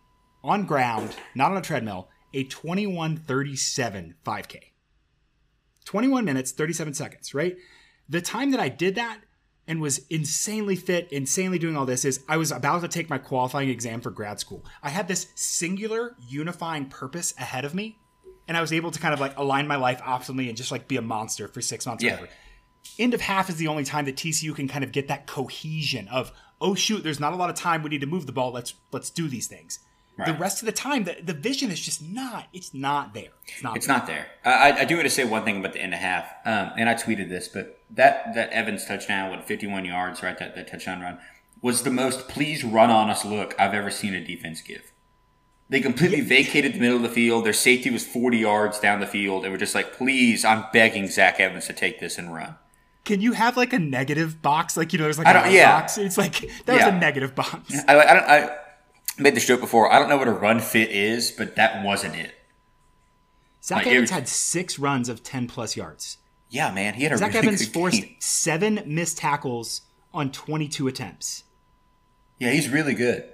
on 0.45 0.67
ground, 0.67 1.17
not 1.35 1.51
on 1.51 1.57
a 1.57 1.63
treadmill, 1.63 2.09
a 2.33 2.45
21:37 2.45 4.15
5K. 4.25 4.61
21 5.85 6.25
minutes 6.25 6.53
37 6.53 6.95
seconds, 6.95 7.35
right? 7.35 7.57
The 8.09 8.21
time 8.21 8.51
that 8.51 8.61
I 8.61 8.69
did 8.69 8.95
that 8.97 9.21
and 9.67 9.81
was 9.81 10.07
insanely 10.11 10.77
fit, 10.77 11.11
insanely 11.11 11.59
doing 11.59 11.77
all 11.77 11.87
this 11.87 12.05
is 12.05 12.23
I 12.29 12.37
was 12.37 12.53
about 12.53 12.83
to 12.83 12.89
take 12.89 13.09
my 13.09 13.19
qualifying 13.19 13.71
exam 13.71 14.01
for 14.01 14.11
grad 14.11 14.41
school. 14.41 14.65
I 14.83 14.91
had 14.91 15.09
this 15.09 15.29
singular 15.35 16.17
unifying 16.29 16.87
purpose 16.87 17.35
ahead 17.39 17.65
of 17.65 17.75
me 17.75 17.99
and 18.47 18.57
I 18.57 18.61
was 18.61 18.73
able 18.73 18.91
to 18.91 19.01
kind 19.01 19.15
of 19.15 19.21
like 19.21 19.37
align 19.39 19.67
my 19.67 19.77
life 19.77 20.01
optimally 20.03 20.49
and 20.49 20.57
just 20.57 20.71
like 20.71 20.89
be 20.89 20.97
a 20.97 21.03
monster 21.03 21.49
for 21.49 21.61
six 21.61 21.87
months. 21.87 22.05
Yeah. 22.05 22.13
Whatever. 22.13 22.31
End 22.99 23.15
of 23.15 23.21
half 23.23 23.49
is 23.49 23.57
the 23.57 23.69
only 23.69 23.85
time 23.85 24.05
that 24.05 24.17
TCU 24.17 24.55
can 24.55 24.69
kind 24.69 24.85
of 24.85 24.93
get 24.93 25.09
that 25.09 25.27
cohesion 25.27 26.09
of 26.09 26.33
oh 26.61 26.75
shoot, 26.75 27.03
there's 27.03 27.21
not 27.21 27.33
a 27.33 27.37
lot 27.37 27.51
of 27.51 27.57
time. 27.57 27.83
We 27.83 27.91
need 27.91 28.03
to 28.03 28.07
move 28.07 28.27
the 28.27 28.33
ball. 28.33 28.53
Let's 28.53 28.75
let's 28.93 29.11
do 29.11 29.29
these 29.29 29.47
things. 29.47 29.79
Right. 30.17 30.29
The 30.29 30.35
rest 30.35 30.63
of 30.63 30.67
the 30.67 30.73
time, 30.73 31.05
the, 31.05 31.17
the 31.21 31.33
vision 31.33 31.73
is 31.73 31.81
just 31.81 32.01
not. 32.01 32.47
It's 32.53 32.73
not 32.73 33.15
there. 33.15 33.33
It's 33.49 33.65
not. 33.65 33.77
It's 33.77 33.87
there. 33.89 33.97
not 33.97 34.07
there. 34.07 34.27
I, 34.45 34.83
I 34.83 34.85
do 34.85 34.95
want 34.95 35.07
to 35.07 35.11
say 35.11 35.25
one 35.25 35.45
thing 35.45 35.59
about 35.59 35.73
the 35.73 35.81
end 35.81 35.93
of 35.93 35.99
half, 35.99 36.27
um, 36.45 36.71
and 36.79 36.89
I 36.89 36.95
tweeted 36.95 37.29
this, 37.29 37.49
but 37.49 37.81
that 37.95 38.35
that 38.35 38.51
Evans 38.51 38.85
touchdown 38.85 39.31
with 39.31 39.45
51 39.47 39.85
yards, 39.85 40.23
right? 40.23 40.39
That 40.39 40.55
that 40.55 40.69
touchdown 40.69 41.01
run 41.01 41.19
was 41.63 41.83
the 41.83 41.91
most 41.91 42.29
please 42.29 42.63
run 42.63 42.91
on 42.91 43.09
us 43.09 43.25
look 43.25 43.55
I've 43.59 43.75
ever 43.75 43.91
seen 43.91 44.15
a 44.15 44.25
defense 44.25 44.61
give. 44.61 44.93
They 45.71 45.81
completely 45.81 46.21
vacated 46.21 46.75
the 46.75 46.79
middle 46.79 46.99
of 46.99 47.03
the 47.03 47.09
field. 47.09 47.47
Their 47.47 47.55
safety 47.55 47.91
was 47.91 48.07
40 48.07 48.39
yards 48.39 48.79
down 48.79 49.01
the 49.01 49.07
field. 49.07 49.45
They 49.45 49.49
were 49.49 49.57
just 49.57 49.75
like, 49.75 49.95
please, 49.95 50.45
I'm 50.45 50.67
begging 50.73 51.09
Zach 51.09 51.41
Evans 51.41 51.67
to 51.69 51.73
take 51.73 52.01
this 52.01 52.19
and 52.19 52.35
run. 52.35 52.57
Can 53.05 53.21
you 53.21 53.33
have 53.33 53.57
like 53.57 53.73
a 53.73 53.79
negative 53.79 54.43
box? 54.43 54.77
Like, 54.77 54.93
you 54.93 54.99
know, 54.99 55.05
there's 55.05 55.19
like 55.19 55.27
a 55.27 55.51
yeah. 55.51 55.81
box. 55.81 55.97
It's 55.97 56.19
like, 56.19 56.41
that 56.67 56.77
yeah. 56.77 56.87
was 56.87 56.95
a 56.95 56.99
negative 56.99 57.35
box. 57.35 57.75
I, 57.89 57.99
I, 57.99 58.15
don't, 58.15 58.29
I 58.29 58.57
made 59.19 59.35
this 59.35 59.47
joke 59.47 59.61
before. 59.61 59.91
I 59.91 59.99
don't 59.99 60.09
know 60.09 60.19
what 60.19 60.29
a 60.29 60.33
run 60.33 60.61
fit 60.61 60.91
is, 60.91 61.31
but 61.31 61.57
that 61.57 61.83
wasn't 61.83 62.15
it. 62.15 62.35
Zach 63.63 63.79
like, 63.79 63.87
Evans 63.87 64.03
was, 64.03 64.11
had 64.11 64.29
six 64.29 64.79
runs 64.79 65.09
of 65.09 65.23
10 65.23 65.49
plus 65.49 65.77
yards. 65.77 66.19
Yeah, 66.55 66.71
man. 66.71 66.95
He 66.95 67.03
had 67.03 67.13
a 67.13 67.19
Zach 67.19 67.35
really 67.35 67.49
Evans 67.49 67.67
forced 67.67 68.01
game. 68.01 68.15
seven 68.21 68.81
missed 68.87 69.19
tackles 69.19 69.83
on 70.13 70.31
22 70.31 70.87
attempts. 70.87 71.43
Yeah, 72.39 72.51
he's 72.53 72.69
really 72.69 72.95
good. 72.95 73.25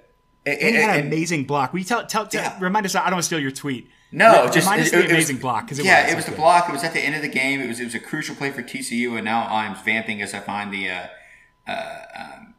And, 0.43 0.59
and, 0.59 0.75
he 0.75 0.81
had 0.81 0.99
an 0.99 1.05
amazing 1.05 1.43
block. 1.43 1.71
We 1.71 1.83
tell, 1.83 2.03
tell, 2.07 2.25
tell 2.25 2.41
yeah. 2.41 2.57
remind 2.59 2.87
us? 2.87 2.95
I 2.95 3.03
don't 3.03 3.13
want 3.13 3.19
to 3.19 3.27
steal 3.27 3.39
your 3.39 3.51
tweet. 3.51 3.87
No, 4.11 4.45
Re- 4.45 4.51
just 4.51 4.67
remind 4.67 4.87
it, 4.87 4.91
the 4.91 5.03
it 5.03 5.11
amazing 5.11 5.35
was, 5.35 5.41
block 5.41 5.65
because 5.65 5.85
yeah, 5.85 6.03
was, 6.03 6.13
it 6.13 6.15
was 6.15 6.25
the 6.25 6.31
block. 6.31 6.67
It 6.67 6.71
was 6.71 6.83
at 6.83 6.93
the 6.93 6.99
end 6.99 7.15
of 7.15 7.21
the 7.21 7.29
game. 7.29 7.61
It 7.61 7.67
was 7.67 7.79
it 7.79 7.85
was 7.85 7.93
a 7.93 7.99
crucial 7.99 8.35
play 8.35 8.49
for 8.49 8.63
TCU, 8.63 9.15
and 9.15 9.23
now 9.23 9.47
I'm 9.47 9.75
vamping 9.75 10.21
as 10.23 10.33
I 10.33 10.39
find 10.39 10.73
the 10.73 10.89
uh, 10.89 11.07
uh, 11.67 11.99
um, 12.19 12.55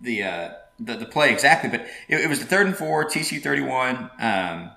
the, 0.00 0.22
uh, 0.22 0.52
the 0.80 0.96
the 0.96 1.06
play 1.06 1.30
exactly. 1.30 1.68
But 1.68 1.82
it, 2.08 2.22
it, 2.22 2.28
was 2.28 2.40
the 2.40 2.46
third 2.46 2.66
and 2.66 2.74
four, 2.76 3.04
TCU 3.04 3.40
31. 3.40 4.10
Um, 4.18 4.70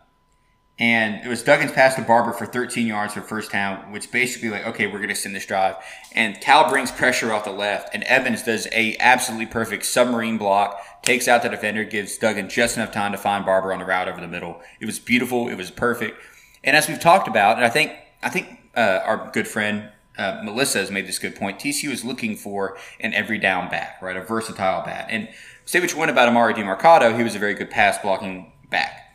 and 0.79 1.25
it 1.25 1.27
was 1.27 1.41
Duggan's 1.41 1.71
pass 1.71 1.95
to 1.95 2.03
Barber 2.03 2.33
for 2.33 2.45
13 2.45 2.85
yards 2.85 3.13
for 3.13 3.21
first 3.21 3.51
down, 3.51 3.91
which 3.91 4.11
basically 4.11 4.49
like, 4.49 4.65
okay, 4.67 4.85
we're 4.85 4.99
going 4.99 5.09
to 5.09 5.15
send 5.15 5.35
this 5.35 5.45
drive. 5.45 5.75
And 6.13 6.39
Cal 6.39 6.69
brings 6.69 6.91
pressure 6.91 7.33
off 7.33 7.45
the 7.45 7.51
left, 7.51 7.95
and 7.95 8.03
Evans 8.03 8.43
does 8.43 8.67
a 8.71 8.95
absolutely 8.99 9.47
perfect 9.47 9.85
submarine 9.85 10.37
block, 10.37 10.79
takes 11.01 11.27
out 11.27 11.41
the 11.41 11.49
defender, 11.49 11.83
gives 11.83 12.17
Duggan 12.17 12.49
just 12.49 12.77
enough 12.77 12.91
time 12.91 13.11
to 13.11 13.17
find 13.17 13.43
Barber 13.43 13.73
on 13.73 13.79
the 13.79 13.85
route 13.85 14.07
over 14.07 14.21
the 14.21 14.27
middle. 14.27 14.61
It 14.79 14.85
was 14.85 14.99
beautiful. 14.99 15.49
It 15.49 15.55
was 15.55 15.71
perfect. 15.71 16.21
And 16.63 16.75
as 16.75 16.87
we've 16.87 16.99
talked 16.99 17.27
about, 17.27 17.57
and 17.57 17.65
I 17.65 17.69
think 17.69 17.93
I 18.21 18.29
think 18.29 18.59
uh, 18.75 18.99
our 19.03 19.31
good 19.31 19.47
friend 19.47 19.89
uh, 20.17 20.41
Melissa 20.43 20.79
has 20.79 20.91
made 20.91 21.07
this 21.07 21.19
good 21.19 21.35
point. 21.35 21.59
TCU 21.59 21.89
is 21.89 22.03
looking 22.03 22.35
for 22.35 22.77
an 22.99 23.13
every 23.13 23.37
down 23.37 23.69
back, 23.69 24.01
right? 24.01 24.17
A 24.17 24.21
versatile 24.21 24.83
back. 24.83 25.07
And 25.09 25.29
say 25.65 25.79
what 25.79 25.91
you 25.91 25.97
want 25.97 26.11
about 26.11 26.29
Emari 26.31 26.55
Demercado, 26.55 27.15
he 27.15 27.23
was 27.23 27.35
a 27.35 27.39
very 27.39 27.53
good 27.53 27.69
pass 27.69 27.97
blocking 27.99 28.51
back. 28.69 29.06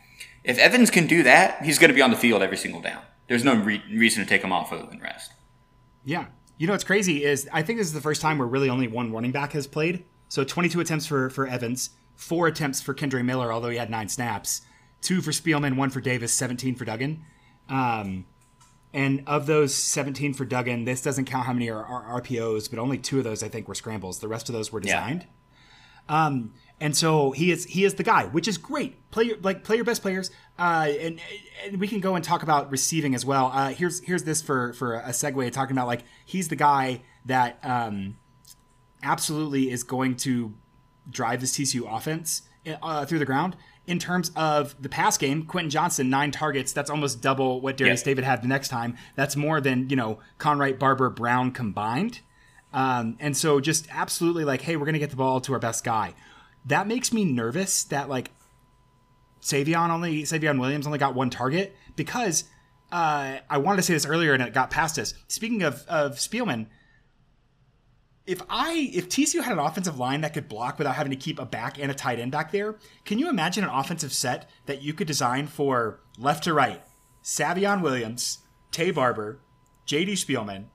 If 0.43 0.57
Evans 0.57 0.89
can 0.89 1.07
do 1.07 1.23
that, 1.23 1.63
he's 1.63 1.79
going 1.79 1.89
to 1.89 1.95
be 1.95 2.01
on 2.01 2.11
the 2.11 2.17
field 2.17 2.41
every 2.41 2.57
single 2.57 2.81
down. 2.81 3.01
There's 3.27 3.43
no 3.43 3.55
re- 3.55 3.83
reason 3.89 4.23
to 4.23 4.29
take 4.29 4.41
him 4.41 4.51
off 4.51 4.73
other 4.73 4.85
than 4.85 4.99
rest. 4.99 5.31
Yeah. 6.03 6.25
You 6.57 6.67
know 6.67 6.73
what's 6.73 6.83
crazy 6.83 7.23
is 7.23 7.49
I 7.51 7.61
think 7.61 7.79
this 7.79 7.87
is 7.87 7.93
the 7.93 8.01
first 8.01 8.21
time 8.21 8.37
where 8.37 8.47
really 8.47 8.69
only 8.69 8.87
one 8.87 9.11
running 9.11 9.31
back 9.31 9.53
has 9.53 9.67
played. 9.67 10.03
So 10.27 10.43
22 10.43 10.79
attempts 10.79 11.05
for, 11.05 11.29
for 11.29 11.47
Evans, 11.47 11.91
four 12.15 12.47
attempts 12.47 12.81
for 12.81 12.93
Kendre 12.93 13.23
Miller, 13.23 13.51
although 13.53 13.69
he 13.69 13.77
had 13.77 13.89
nine 13.89 14.09
snaps, 14.09 14.61
two 15.01 15.21
for 15.21 15.31
Spielman, 15.31 15.77
one 15.77 15.89
for 15.89 16.01
Davis, 16.01 16.33
17 16.33 16.75
for 16.75 16.85
Duggan. 16.85 17.23
Um, 17.69 18.25
and 18.93 19.23
of 19.25 19.47
those 19.47 19.73
17 19.73 20.33
for 20.33 20.45
Duggan, 20.45 20.85
this 20.85 21.01
doesn't 21.01 21.25
count 21.25 21.45
how 21.45 21.53
many 21.53 21.69
are, 21.69 21.83
are 21.83 22.21
RPOs, 22.21 22.69
but 22.69 22.79
only 22.79 22.97
two 22.97 23.17
of 23.17 23.23
those 23.23 23.41
I 23.41 23.49
think 23.49 23.67
were 23.67 23.75
scrambles. 23.75 24.19
The 24.19 24.27
rest 24.27 24.49
of 24.49 24.53
those 24.53 24.71
were 24.71 24.79
designed. 24.79 25.25
Yeah. 26.09 26.25
Um, 26.25 26.53
and 26.83 26.97
so 26.97 27.31
he 27.31 27.49
is 27.49 27.63
he 27.63 27.85
is 27.85 27.93
the 27.93 28.03
guy, 28.03 28.25
which 28.25 28.45
is 28.45 28.57
great. 28.57 29.09
Play 29.09 29.23
your, 29.23 29.37
like 29.37 29.63
play 29.63 29.77
your 29.77 29.85
best 29.85 30.01
players, 30.01 30.29
uh, 30.59 30.89
and, 30.99 31.17
and 31.65 31.79
we 31.79 31.87
can 31.87 32.01
go 32.01 32.15
and 32.15 32.25
talk 32.25 32.43
about 32.43 32.69
receiving 32.69 33.15
as 33.15 33.25
well. 33.25 33.51
Uh, 33.53 33.69
here's 33.69 34.01
here's 34.01 34.23
this 34.23 34.41
for 34.41 34.73
for 34.73 34.95
a 34.95 35.11
segue 35.11 35.49
talking 35.53 35.77
about 35.77 35.87
like 35.87 36.03
he's 36.25 36.49
the 36.49 36.57
guy 36.57 37.01
that 37.23 37.57
um, 37.63 38.17
absolutely 39.01 39.71
is 39.71 39.83
going 39.83 40.17
to 40.17 40.53
drive 41.09 41.39
this 41.39 41.57
TCU 41.57 41.89
offense 41.89 42.41
uh, 42.81 43.05
through 43.05 43.19
the 43.19 43.25
ground. 43.25 43.55
In 43.87 43.97
terms 43.97 44.31
of 44.35 44.75
the 44.81 44.89
pass 44.89 45.17
game, 45.17 45.45
Quentin 45.45 45.69
Johnston 45.69 46.09
nine 46.09 46.31
targets. 46.31 46.73
That's 46.73 46.89
almost 46.89 47.21
double 47.21 47.61
what 47.61 47.77
Darius 47.77 48.01
yeah. 48.01 48.07
Davis 48.07 48.25
had 48.25 48.43
the 48.43 48.49
next 48.49 48.67
time. 48.67 48.97
That's 49.15 49.37
more 49.37 49.61
than 49.61 49.89
you 49.89 49.95
know 49.95 50.19
Conwright, 50.37 50.79
Barber, 50.79 51.09
Brown 51.09 51.51
combined. 51.51 52.19
Um, 52.73 53.15
and 53.21 53.37
so 53.37 53.61
just 53.61 53.87
absolutely 53.89 54.43
like, 54.43 54.63
hey, 54.63 54.75
we're 54.75 54.85
gonna 54.85 54.99
get 54.99 55.11
the 55.11 55.15
ball 55.15 55.39
to 55.39 55.53
our 55.53 55.59
best 55.59 55.85
guy 55.85 56.13
that 56.65 56.87
makes 56.87 57.11
me 57.11 57.25
nervous 57.25 57.83
that 57.85 58.09
like 58.09 58.31
Savion 59.41 59.89
only 59.89 60.23
Savion 60.23 60.59
Williams 60.59 60.85
only 60.85 60.99
got 60.99 61.15
one 61.15 61.29
target 61.29 61.75
because 61.95 62.45
uh, 62.91 63.37
I 63.49 63.57
wanted 63.57 63.77
to 63.77 63.83
say 63.83 63.93
this 63.93 64.05
earlier 64.05 64.33
and 64.33 64.43
it 64.43 64.53
got 64.53 64.69
past 64.69 64.97
us. 64.97 65.13
Speaking 65.27 65.63
of 65.63 65.85
of 65.87 66.13
Spielman, 66.13 66.67
if 68.25 68.41
I 68.49 68.91
if 68.93 69.09
TCU 69.09 69.43
had 69.43 69.53
an 69.53 69.59
offensive 69.59 69.99
line 69.99 70.21
that 70.21 70.33
could 70.33 70.47
block 70.47 70.77
without 70.77 70.95
having 70.95 71.11
to 71.11 71.17
keep 71.17 71.39
a 71.39 71.45
back 71.45 71.77
and 71.77 71.91
a 71.91 71.93
tight 71.93 72.19
end 72.19 72.31
back 72.31 72.51
there, 72.51 72.77
can 73.03 73.19
you 73.19 73.29
imagine 73.29 73.63
an 73.63 73.69
offensive 73.69 74.13
set 74.13 74.49
that 74.65 74.81
you 74.81 74.93
could 74.93 75.07
design 75.07 75.47
for 75.47 75.99
left 76.17 76.45
to 76.45 76.53
right? 76.53 76.81
Savion 77.23 77.81
Williams, 77.81 78.39
Taye 78.71 78.93
Barber, 78.93 79.39
J.D. 79.85 80.13
Spielman, 80.13 80.65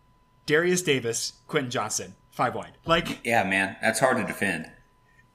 Darius 0.47 0.83
Davis, 0.83 1.35
Quentin 1.47 1.71
Johnston, 1.71 2.15
five 2.31 2.55
wide. 2.55 2.79
Like, 2.87 3.25
yeah, 3.25 3.45
man, 3.45 3.77
that's 3.83 4.01
hard 4.01 4.17
to 4.17 4.25
defend. 4.25 4.71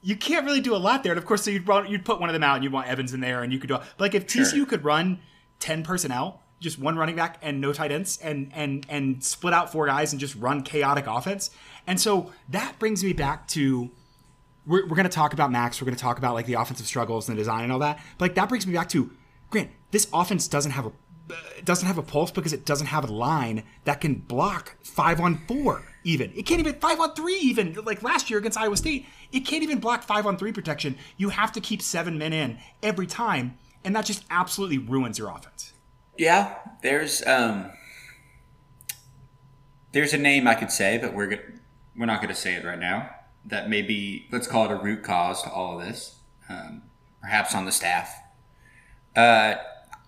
You 0.04 0.16
can't 0.16 0.46
really 0.46 0.62
do 0.62 0.76
a 0.76 0.78
lot 0.78 1.02
there. 1.02 1.14
And 1.14 1.18
of 1.18 1.26
course, 1.26 1.44
so 1.44 1.50
you'd 1.50 1.68
run, 1.68 1.90
you'd 1.90 2.06
put 2.06 2.20
one 2.20 2.30
of 2.30 2.34
them 2.34 2.44
out, 2.44 2.56
and 2.56 2.64
you'd 2.64 2.74
want 2.74 2.88
Evans 2.88 3.14
in 3.14 3.22
there, 3.22 3.42
and 3.42 3.52
you 3.52 3.58
could 3.58 3.70
do. 3.70 3.78
But 3.78 4.00
like 4.00 4.14
if 4.16 4.28
TCU 4.28 4.52
sure. 4.52 4.66
could 4.66 4.84
run 4.84 5.20
ten 5.60 5.84
personnel, 5.84 6.42
just 6.60 6.78
one 6.78 6.98
running 6.98 7.16
back 7.16 7.38
and 7.42 7.62
no 7.62 7.74
tight 7.74 7.92
ends, 7.92 8.20
and 8.22 8.52
and 8.54 8.86
and 8.90 9.24
split 9.24 9.54
out 9.54 9.72
four 9.72 9.88
guys 9.88 10.14
and 10.14 10.20
just 10.20 10.36
run 10.36 10.62
chaotic 10.62 11.08
offense. 11.08 11.50
And 11.88 12.00
so 12.00 12.32
that 12.50 12.78
brings 12.80 13.04
me 13.04 13.14
back 13.14 13.48
to 13.50 13.90
we're, 14.66 14.84
we're 14.84 14.96
going 14.96 15.04
to 15.04 15.10
talk 15.10 15.34
about 15.34 15.52
Max. 15.52 15.82
We're 15.82 15.86
going 15.86 15.98
to 15.98 16.02
talk 16.02 16.18
about 16.18 16.34
like 16.34 16.46
the 16.46 16.54
offensive 16.56 16.88
struggles 16.88 17.28
and 17.28 17.38
the 17.38 17.42
design 17.42 17.64
and 17.64 17.72
all 17.72 17.80
that. 17.80 18.00
But 18.18 18.26
like 18.26 18.36
that 18.36 18.50
brings 18.50 18.66
me 18.68 18.74
back 18.74 18.90
to 18.90 19.12
Grant. 19.50 19.72
This 19.92 20.08
offense 20.14 20.48
doesn't 20.48 20.72
have 20.72 20.88
a 20.88 20.92
doesn't 21.64 21.88
have 21.88 21.98
a 21.98 22.04
pulse 22.04 22.32
because 22.32 22.52
it 22.52 22.66
doesn't 22.66 22.88
have 22.88 23.08
a 23.08 23.12
line 23.12 23.64
that 23.86 24.02
can 24.02 24.16
block 24.16 24.76
five 24.84 25.22
on 25.22 25.38
four 25.48 25.93
even. 26.04 26.32
It 26.36 26.46
can't 26.46 26.60
even 26.60 26.76
five 26.76 27.00
on 27.00 27.14
three 27.14 27.38
even. 27.38 27.74
Like 27.84 28.04
last 28.04 28.30
year 28.30 28.40
against 28.40 28.58
iowa 28.58 28.78
state 28.78 29.06
it 29.32 29.42
can't 29.42 29.64
even 29.64 29.80
block 29.80 30.04
five 30.04 30.26
on 30.26 30.38
three 30.38 30.52
protection. 30.52 30.96
You 31.18 31.30
have 31.30 31.52
to 31.54 31.62
keep 31.62 31.82
seven 31.82 32.18
men 32.18 32.34
in 32.34 32.60
every 32.82 33.08
time 33.08 33.58
and 33.84 33.96
that 33.96 34.06
just 34.06 34.24
absolutely 34.30 34.78
ruins 34.78 35.18
your 35.18 35.30
offense. 35.30 35.74
Yeah 36.18 36.56
there's 36.82 37.26
um 37.26 37.72
there's 39.94 40.14
a 40.14 40.18
name 40.18 40.48
i 40.48 40.54
could 40.54 40.70
say 40.70 40.98
but 40.98 41.14
we're 41.14 41.28
good 41.28 41.60
we're 41.96 42.06
not 42.06 42.18
going 42.22 42.34
to 42.34 42.40
say 42.40 42.56
it 42.56 42.66
right 42.66 42.80
now 42.80 43.10
that 43.46 43.70
maybe 43.70 44.28
let's 44.32 44.48
call 44.48 44.66
it 44.66 44.72
a 44.72 44.76
root 44.76 45.04
cause 45.04 45.44
to 45.44 45.50
all 45.50 45.80
of 45.80 45.86
this 45.86 46.20
um, 46.50 46.84
perhaps 47.22 47.56
on 47.56 47.66
the 47.66 47.72
staff. 47.72 48.14
Uh, 49.16 49.56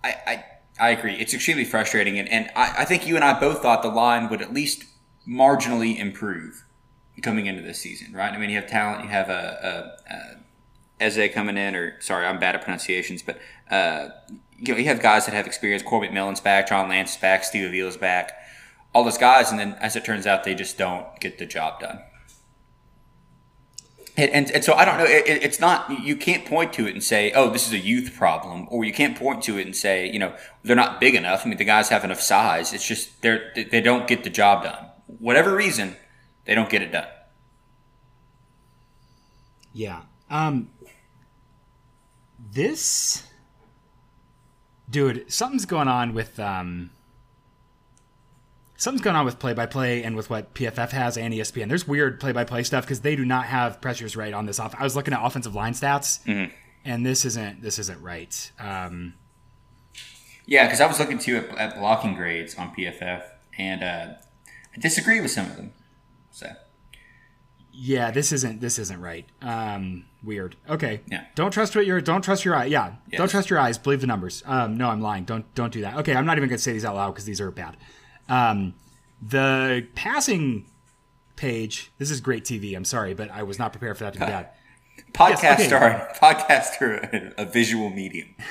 I, 0.03 0.15
I 0.27 0.45
I 0.77 0.89
agree. 0.89 1.13
It's 1.13 1.33
extremely 1.33 1.63
frustrating, 1.63 2.19
and, 2.19 2.27
and 2.27 2.49
I, 2.55 2.75
I, 2.79 2.85
think 2.85 3.07
you 3.07 3.15
and 3.15 3.23
I 3.23 3.39
both 3.39 3.61
thought 3.61 3.81
the 3.81 3.87
line 3.87 4.29
would 4.29 4.41
at 4.41 4.53
least 4.53 4.83
marginally 5.27 5.97
improve 5.97 6.65
coming 7.21 7.45
into 7.45 7.61
this 7.61 7.79
season, 7.79 8.13
right? 8.13 8.33
I 8.33 8.37
mean, 8.37 8.49
you 8.49 8.57
have 8.57 8.67
talent, 8.67 9.03
you 9.03 9.09
have 9.09 9.29
a, 9.29 9.97
a, 10.09 10.13
a 10.13 11.03
Eze 11.03 11.33
coming 11.33 11.57
in, 11.57 11.75
or 11.75 11.99
sorry, 12.01 12.25
I'm 12.25 12.39
bad 12.39 12.55
at 12.55 12.61
pronunciations, 12.61 13.21
but 13.21 13.39
uh, 13.69 14.09
you 14.57 14.73
know, 14.73 14.79
you 14.79 14.85
have 14.85 15.01
guys 15.01 15.25
that 15.25 15.33
have 15.33 15.45
experience. 15.45 15.83
Corey 15.83 16.07
McMillon's 16.07 16.39
back, 16.39 16.67
John 16.67 16.89
Lanz 16.89 17.11
is 17.11 17.17
back, 17.17 17.43
Steve 17.43 17.69
Avila's 17.69 17.97
back, 17.97 18.33
all 18.93 19.03
those 19.03 19.17
guys, 19.17 19.51
and 19.51 19.59
then 19.59 19.73
as 19.81 19.95
it 19.95 20.05
turns 20.05 20.25
out, 20.25 20.43
they 20.43 20.55
just 20.55 20.77
don't 20.77 21.05
get 21.19 21.37
the 21.37 21.45
job 21.45 21.79
done. 21.79 22.01
And, 24.17 24.31
and, 24.31 24.51
and, 24.51 24.63
so 24.63 24.73
I 24.73 24.85
don't 24.85 24.97
know. 24.97 25.03
It, 25.03 25.25
it's 25.27 25.59
not 25.59 25.89
you 26.01 26.15
can't 26.15 26.45
point 26.45 26.71
to 26.73 26.87
it 26.87 26.93
and 26.93 27.03
say, 27.03 27.33
"Oh, 27.33 27.49
this 27.49 27.67
is 27.67 27.73
a 27.73 27.77
youth 27.77 28.15
problem," 28.15 28.65
or 28.71 28.85
you 28.85 28.93
can't 28.93 29.17
point 29.17 29.43
to 29.43 29.57
it 29.57 29.65
and 29.65 29.75
say, 29.75 30.09
"You 30.09 30.19
know, 30.19 30.37
they're 30.63 30.73
not 30.73 31.01
big 31.01 31.15
enough." 31.15 31.45
I 31.45 31.49
mean, 31.49 31.57
the 31.57 31.65
guys 31.65 31.89
have 31.89 32.05
enough 32.05 32.21
size. 32.21 32.71
It's 32.71 32.87
just 32.87 33.21
they're 33.21 33.51
they 33.53 33.81
don't 33.81 34.07
get 34.07 34.23
the 34.23 34.29
job 34.29 34.63
done. 34.63 34.87
Whatever 35.07 35.55
reason, 35.55 35.95
they 36.45 36.55
don't 36.55 36.69
get 36.69 36.81
it 36.81 36.91
done. 36.91 37.07
Yeah. 39.73 40.01
Um. 40.29 40.69
This, 42.51 43.23
dude, 44.89 45.31
something's 45.31 45.65
going 45.65 45.87
on 45.87 46.13
with 46.13 46.39
um 46.39 46.91
something's 48.77 49.01
going 49.01 49.15
on 49.15 49.25
with 49.25 49.39
play 49.39 49.53
by 49.53 49.65
play 49.65 50.03
and 50.03 50.15
with 50.15 50.29
what 50.29 50.53
PFF 50.53 50.91
has 50.91 51.17
and 51.17 51.33
ESPN. 51.33 51.67
There's 51.69 51.87
weird 51.87 52.19
play 52.19 52.31
by 52.31 52.43
play 52.43 52.63
stuff 52.63 52.85
because 52.85 53.01
they 53.01 53.15
do 53.15 53.25
not 53.25 53.45
have 53.45 53.81
pressures 53.81 54.15
right 54.15 54.33
on 54.33 54.45
this 54.45 54.59
off. 54.59 54.75
I 54.77 54.83
was 54.83 54.95
looking 54.95 55.13
at 55.13 55.25
offensive 55.25 55.55
line 55.55 55.73
stats, 55.73 56.23
mm-hmm. 56.25 56.53
and 56.83 57.05
this 57.05 57.25
isn't 57.25 57.61
this 57.61 57.79
isn't 57.79 58.01
right. 58.01 58.51
Um, 58.59 59.13
yeah, 60.45 60.65
because 60.65 60.81
I 60.81 60.85
was 60.85 60.99
looking 60.99 61.17
too 61.17 61.37
at, 61.37 61.57
at, 61.57 61.79
blocking 61.79 62.13
grades 62.13 62.55
on 62.55 62.75
PFF, 62.75 63.23
and 63.57 63.83
uh, 63.83 64.07
I 64.75 64.79
disagree 64.79 65.21
with 65.21 65.31
some 65.31 65.45
of 65.45 65.55
them. 65.55 65.73
So. 66.31 66.47
Yeah, 67.71 68.11
this 68.11 68.31
isn't 68.31 68.61
this 68.61 68.79
isn't 68.79 69.01
right. 69.01 69.25
Um, 69.41 70.05
weird. 70.23 70.55
Okay. 70.69 71.01
Yeah. 71.07 71.25
Don't 71.35 71.51
trust 71.51 71.75
what 71.75 71.85
your 71.85 71.99
don't 71.99 72.21
trust 72.21 72.45
your 72.45 72.55
eye. 72.55 72.65
Yeah. 72.65 72.95
Yes. 73.11 73.17
Don't 73.17 73.29
trust 73.29 73.49
your 73.49 73.59
eyes. 73.59 73.77
Believe 73.77 74.01
the 74.01 74.07
numbers. 74.07 74.43
Um, 74.45 74.77
no, 74.77 74.89
I'm 74.89 75.01
lying. 75.01 75.25
Don't 75.25 75.53
don't 75.55 75.73
do 75.73 75.81
that. 75.81 75.97
Okay, 75.97 76.15
I'm 76.15 76.25
not 76.25 76.37
even 76.37 76.47
gonna 76.47 76.57
say 76.57 76.71
these 76.73 76.85
out 76.85 76.95
loud 76.95 77.11
because 77.11 77.25
these 77.25 77.41
are 77.41 77.51
bad. 77.51 77.75
Um, 78.29 78.75
the 79.21 79.87
passing 79.95 80.67
page. 81.35 81.91
This 81.97 82.11
is 82.11 82.21
great 82.21 82.45
TV. 82.45 82.75
I'm 82.75 82.85
sorry, 82.85 83.13
but 83.13 83.29
I 83.29 83.43
was 83.43 83.59
not 83.59 83.73
prepared 83.73 83.97
for 83.97 84.05
that 84.05 84.13
to 84.13 84.19
be 84.19 84.25
bad. 84.25 84.49
Podcast 85.11 85.43
yes, 85.43 85.59
okay. 85.59 85.67
star, 85.67 86.09
podcast 86.21 86.77
through 86.77 87.31
a 87.37 87.45
visual 87.45 87.89
medium. 87.89 88.35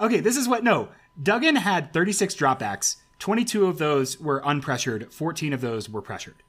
Okay, 0.00 0.20
this 0.20 0.38
is 0.38 0.48
what. 0.48 0.64
No, 0.64 0.88
Duggan 1.22 1.56
had 1.56 1.92
36 1.92 2.34
dropbacks. 2.34 2.96
22 3.20 3.66
of 3.66 3.78
those 3.78 4.18
were 4.18 4.40
unpressured. 4.40 5.12
14 5.12 5.52
of 5.52 5.60
those 5.60 5.88
were 5.88 6.02
pressured. 6.02 6.42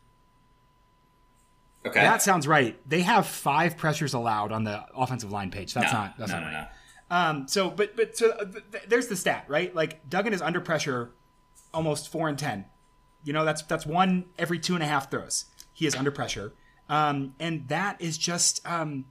Okay, 1.85 1.99
that 1.99 2.21
sounds 2.21 2.47
right. 2.47 2.79
They 2.87 3.01
have 3.01 3.27
five 3.27 3.75
pressures 3.75 4.13
allowed 4.13 4.51
on 4.51 4.63
the 4.63 4.85
offensive 4.95 5.31
line 5.31 5.51
page. 5.51 5.73
That's 5.73 5.91
no, 5.91 5.99
not. 5.99 6.17
That's 6.17 6.31
no, 6.31 6.39
not 6.39 6.51
no, 6.51 6.57
right. 6.57 6.67
no. 7.09 7.15
Um, 7.15 7.47
so, 7.47 7.69
but 7.69 7.97
but 7.97 8.15
so 8.15 8.29
uh, 8.31 8.45
there's 8.87 9.07
the 9.07 9.15
stat, 9.15 9.45
right? 9.47 9.75
Like 9.75 10.07
Duggan 10.07 10.31
is 10.31 10.41
under 10.41 10.61
pressure 10.61 11.11
almost 11.73 12.09
four 12.09 12.29
and 12.29 12.37
ten. 12.37 12.65
You 13.23 13.33
know, 13.33 13.43
that's 13.43 13.63
that's 13.63 13.85
one 13.85 14.25
every 14.37 14.59
two 14.59 14.75
and 14.75 14.83
a 14.83 14.85
half 14.85 15.09
throws. 15.09 15.45
He 15.73 15.87
is 15.87 15.95
under 15.95 16.11
pressure, 16.11 16.53
um, 16.87 17.33
and 17.39 17.67
that 17.67 17.99
is 17.99 18.17
just. 18.17 18.65
Um, 18.65 19.05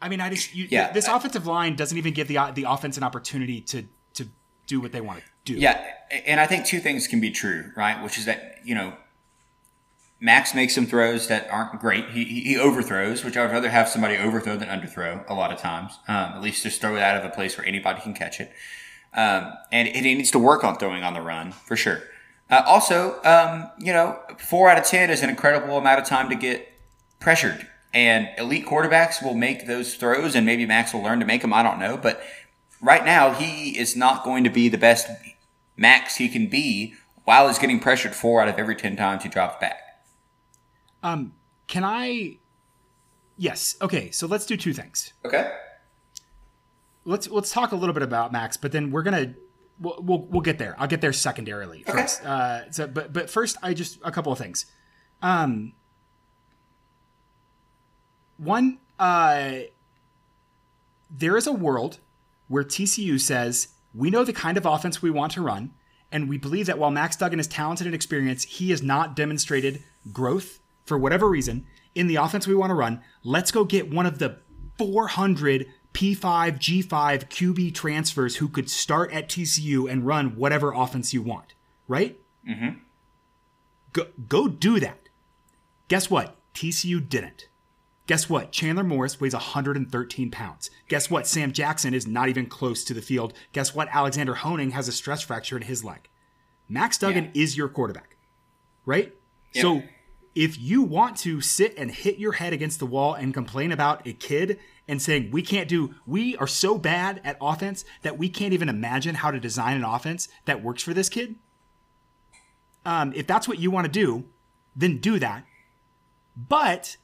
I 0.00 0.08
mean, 0.08 0.20
I 0.20 0.30
just 0.30 0.54
you, 0.54 0.68
yeah, 0.70 0.92
this 0.92 1.08
I, 1.08 1.16
offensive 1.16 1.46
line 1.46 1.74
doesn't 1.74 1.98
even 1.98 2.14
give 2.14 2.28
the 2.28 2.38
the 2.54 2.64
offense 2.68 2.96
an 2.96 3.02
opportunity 3.02 3.60
to 3.62 3.84
to 4.14 4.28
do 4.68 4.80
what 4.80 4.92
they 4.92 5.00
want 5.00 5.18
to 5.18 5.29
do. 5.44 5.54
Yeah, 5.54 5.84
and 6.26 6.40
I 6.40 6.46
think 6.46 6.66
two 6.66 6.80
things 6.80 7.06
can 7.06 7.20
be 7.20 7.30
true, 7.30 7.72
right? 7.76 8.02
Which 8.02 8.18
is 8.18 8.24
that 8.26 8.60
you 8.64 8.74
know 8.74 8.94
Max 10.20 10.54
makes 10.54 10.74
some 10.74 10.86
throws 10.86 11.28
that 11.28 11.48
aren't 11.50 11.80
great. 11.80 12.10
He, 12.10 12.24
he, 12.24 12.58
overthrows, 12.58 13.24
which 13.24 13.38
I 13.38 13.42
would 13.42 13.52
rather 13.52 13.70
have 13.70 13.88
somebody 13.88 14.18
overthrow 14.18 14.56
than 14.56 14.68
underthrow 14.68 15.28
a 15.30 15.34
lot 15.34 15.50
of 15.50 15.58
times. 15.58 15.98
Um, 16.06 16.32
at 16.34 16.42
least 16.42 16.62
just 16.62 16.80
throw 16.80 16.94
it 16.96 17.02
out 17.02 17.16
of 17.16 17.24
a 17.24 17.34
place 17.34 17.56
where 17.56 17.66
anybody 17.66 18.02
can 18.02 18.12
catch 18.12 18.38
it. 18.38 18.52
Um, 19.14 19.54
and 19.72 19.88
he 19.88 20.14
needs 20.14 20.30
to 20.32 20.38
work 20.38 20.62
on 20.62 20.76
throwing 20.76 21.02
on 21.02 21.14
the 21.14 21.22
run 21.22 21.52
for 21.52 21.74
sure. 21.74 22.02
Uh, 22.50 22.62
also, 22.66 23.22
um, 23.24 23.70
you 23.78 23.92
know, 23.92 24.18
four 24.38 24.68
out 24.68 24.78
of 24.78 24.84
10 24.84 25.08
is 25.08 25.22
an 25.22 25.30
incredible 25.30 25.78
amount 25.78 26.00
of 26.00 26.06
time 26.06 26.28
to 26.28 26.36
get 26.36 26.70
pressured. 27.18 27.66
And 27.94 28.28
elite 28.36 28.66
quarterbacks 28.66 29.22
will 29.22 29.34
make 29.34 29.66
those 29.66 29.94
throws, 29.94 30.34
and 30.34 30.44
maybe 30.44 30.66
Max 30.66 30.92
will 30.92 31.02
learn 31.02 31.18
to 31.20 31.26
make 31.26 31.42
them. 31.42 31.52
I 31.52 31.62
don't 31.62 31.80
know. 31.80 31.96
But 31.96 32.22
right 32.80 33.04
now, 33.04 33.32
he 33.32 33.78
is 33.78 33.96
not 33.96 34.24
going 34.24 34.44
to 34.44 34.50
be 34.50 34.68
the 34.68 34.78
best 34.78 35.08
Max 35.76 36.16
he 36.16 36.28
can 36.28 36.48
be 36.48 36.94
while 37.24 37.48
he's 37.48 37.58
getting 37.58 37.80
pressured 37.80 38.14
four 38.14 38.42
out 38.42 38.48
of 38.48 38.58
every 38.58 38.76
10 38.76 38.96
times 38.96 39.22
he 39.22 39.28
drops 39.28 39.60
back. 39.60 40.02
Um, 41.02 41.32
can 41.66 41.84
I? 41.84 42.36
Yes. 43.38 43.76
Okay. 43.80 44.10
So 44.10 44.26
let's 44.26 44.44
do 44.44 44.56
two 44.56 44.72
things. 44.72 45.12
Okay 45.24 45.50
let's 47.04 47.28
let's 47.28 47.50
talk 47.50 47.72
a 47.72 47.76
little 47.76 47.92
bit 47.92 48.02
about 48.02 48.32
Max, 48.32 48.56
but 48.56 48.72
then 48.72 48.90
we're 48.90 49.02
gonna 49.02 49.34
we'll 49.78 49.98
we'll, 50.00 50.22
we'll 50.22 50.42
get 50.42 50.58
there. 50.58 50.74
I'll 50.78 50.88
get 50.88 51.00
there 51.00 51.12
secondarily 51.12 51.84
okay. 51.88 52.02
first. 52.02 52.24
Uh, 52.24 52.70
so, 52.70 52.86
but 52.86 53.12
but 53.12 53.30
first, 53.30 53.56
I 53.62 53.74
just 53.74 53.98
a 54.02 54.10
couple 54.10 54.32
of 54.32 54.38
things. 54.38 54.66
Um, 55.22 55.72
one, 58.38 58.78
uh, 58.98 59.60
there 61.10 61.36
is 61.36 61.46
a 61.46 61.52
world 61.52 61.98
where 62.50 62.64
TCU 62.64 63.18
says 63.20 63.68
we 63.94 64.10
know 64.10 64.24
the 64.24 64.32
kind 64.32 64.58
of 64.58 64.66
offense 64.66 65.00
we 65.00 65.10
want 65.10 65.32
to 65.32 65.40
run, 65.40 65.70
and 66.10 66.28
we 66.28 66.36
believe 66.36 66.66
that 66.66 66.78
while 66.78 66.90
Max 66.90 67.14
Duggan 67.14 67.38
is 67.38 67.46
talented 67.46 67.86
and 67.86 67.94
experienced, 67.94 68.48
he 68.48 68.70
has 68.70 68.82
not 68.82 69.14
demonstrated 69.14 69.84
growth 70.12 70.58
for 70.84 70.98
whatever 70.98 71.28
reason 71.28 71.64
in 71.94 72.08
the 72.08 72.16
offense 72.16 72.48
we 72.48 72.54
want 72.54 72.70
to 72.70 72.74
run. 72.74 73.00
Let's 73.22 73.52
go 73.52 73.64
get 73.64 73.92
one 73.92 74.04
of 74.04 74.18
the 74.18 74.38
400 74.78 75.66
P5, 75.94 76.18
G5 76.18 76.88
QB 77.28 77.74
transfers 77.74 78.36
who 78.36 78.48
could 78.48 78.68
start 78.68 79.12
at 79.12 79.28
TCU 79.28 79.88
and 79.88 80.04
run 80.04 80.36
whatever 80.36 80.72
offense 80.72 81.14
you 81.14 81.22
want, 81.22 81.54
right? 81.86 82.18
Mm-hmm. 82.48 82.78
Go, 83.92 84.06
go 84.28 84.48
do 84.48 84.80
that. 84.80 85.08
Guess 85.86 86.10
what? 86.10 86.36
TCU 86.54 87.08
didn't. 87.08 87.46
Guess 88.10 88.28
what? 88.28 88.50
Chandler 88.50 88.82
Morris 88.82 89.20
weighs 89.20 89.34
113 89.34 90.32
pounds. 90.32 90.68
Guess 90.88 91.12
what? 91.12 91.28
Sam 91.28 91.52
Jackson 91.52 91.94
is 91.94 92.08
not 92.08 92.28
even 92.28 92.46
close 92.46 92.82
to 92.82 92.92
the 92.92 93.00
field. 93.00 93.32
Guess 93.52 93.72
what? 93.72 93.86
Alexander 93.92 94.34
Honig 94.34 94.72
has 94.72 94.88
a 94.88 94.92
stress 94.92 95.22
fracture 95.22 95.54
in 95.56 95.62
his 95.62 95.84
leg. 95.84 96.08
Max 96.68 96.98
Duggan 96.98 97.30
yeah. 97.32 97.42
is 97.44 97.56
your 97.56 97.68
quarterback, 97.68 98.16
right? 98.84 99.14
Yep. 99.52 99.62
So 99.62 99.82
if 100.34 100.58
you 100.58 100.82
want 100.82 101.18
to 101.18 101.40
sit 101.40 101.72
and 101.78 101.88
hit 101.88 102.18
your 102.18 102.32
head 102.32 102.52
against 102.52 102.80
the 102.80 102.86
wall 102.86 103.14
and 103.14 103.32
complain 103.32 103.70
about 103.70 104.04
a 104.04 104.12
kid 104.12 104.58
and 104.88 105.00
saying 105.00 105.30
we 105.30 105.42
can't 105.42 105.68
do 105.68 105.94
we 106.04 106.36
are 106.38 106.48
so 106.48 106.76
bad 106.76 107.20
at 107.22 107.36
offense 107.40 107.84
that 108.02 108.18
we 108.18 108.28
can't 108.28 108.52
even 108.52 108.68
imagine 108.68 109.14
how 109.14 109.30
to 109.30 109.38
design 109.38 109.76
an 109.76 109.84
offense 109.84 110.26
that 110.46 110.64
works 110.64 110.82
for 110.82 110.92
this 110.92 111.08
kid 111.08 111.36
um, 112.84 113.12
if 113.14 113.28
that's 113.28 113.46
what 113.46 113.60
you 113.60 113.70
want 113.70 113.84
to 113.84 113.92
do 113.92 114.24
then 114.74 114.98
do 114.98 115.20
that 115.20 115.44
but 116.36 116.96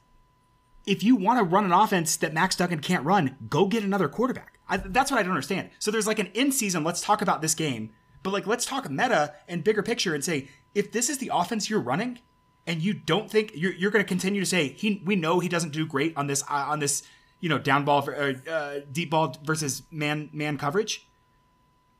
if 0.87 1.03
you 1.03 1.15
want 1.15 1.37
to 1.37 1.43
run 1.43 1.65
an 1.65 1.71
offense 1.71 2.15
that 2.17 2.33
max 2.33 2.55
duggan 2.55 2.79
can't 2.79 3.05
run 3.05 3.35
go 3.49 3.67
get 3.67 3.83
another 3.83 4.07
quarterback. 4.09 4.59
I, 4.69 4.77
that's 4.77 5.11
what 5.11 5.19
i 5.19 5.23
don't 5.23 5.31
understand. 5.31 5.69
So 5.79 5.91
there's 5.91 6.07
like 6.07 6.19
an 6.19 6.27
in 6.33 6.51
season 6.51 6.83
let's 6.83 7.01
talk 7.01 7.21
about 7.21 7.41
this 7.41 7.53
game 7.53 7.91
but 8.23 8.33
like 8.33 8.47
let's 8.47 8.65
talk 8.65 8.89
meta 8.89 9.35
and 9.47 9.63
bigger 9.63 9.83
picture 9.83 10.13
and 10.15 10.23
say 10.23 10.49
if 10.73 10.91
this 10.91 11.09
is 11.09 11.19
the 11.19 11.31
offense 11.33 11.69
you're 11.69 11.79
running 11.79 12.19
and 12.65 12.81
you 12.81 12.93
don't 12.93 13.31
think 13.31 13.51
you're, 13.55 13.71
you're 13.73 13.91
going 13.91 14.03
to 14.03 14.07
continue 14.07 14.41
to 14.41 14.45
say 14.45 14.69
he 14.69 15.01
we 15.05 15.15
know 15.15 15.39
he 15.39 15.47
doesn't 15.47 15.71
do 15.71 15.85
great 15.85 16.15
on 16.17 16.27
this 16.27 16.43
uh, 16.49 16.65
on 16.67 16.79
this 16.79 17.03
you 17.39 17.47
know 17.49 17.57
down 17.59 17.85
ball 17.85 18.07
uh, 18.09 18.33
uh, 18.49 18.79
deep 18.91 19.11
ball 19.11 19.35
versus 19.43 19.83
man 19.91 20.29
man 20.33 20.57
coverage 20.57 21.07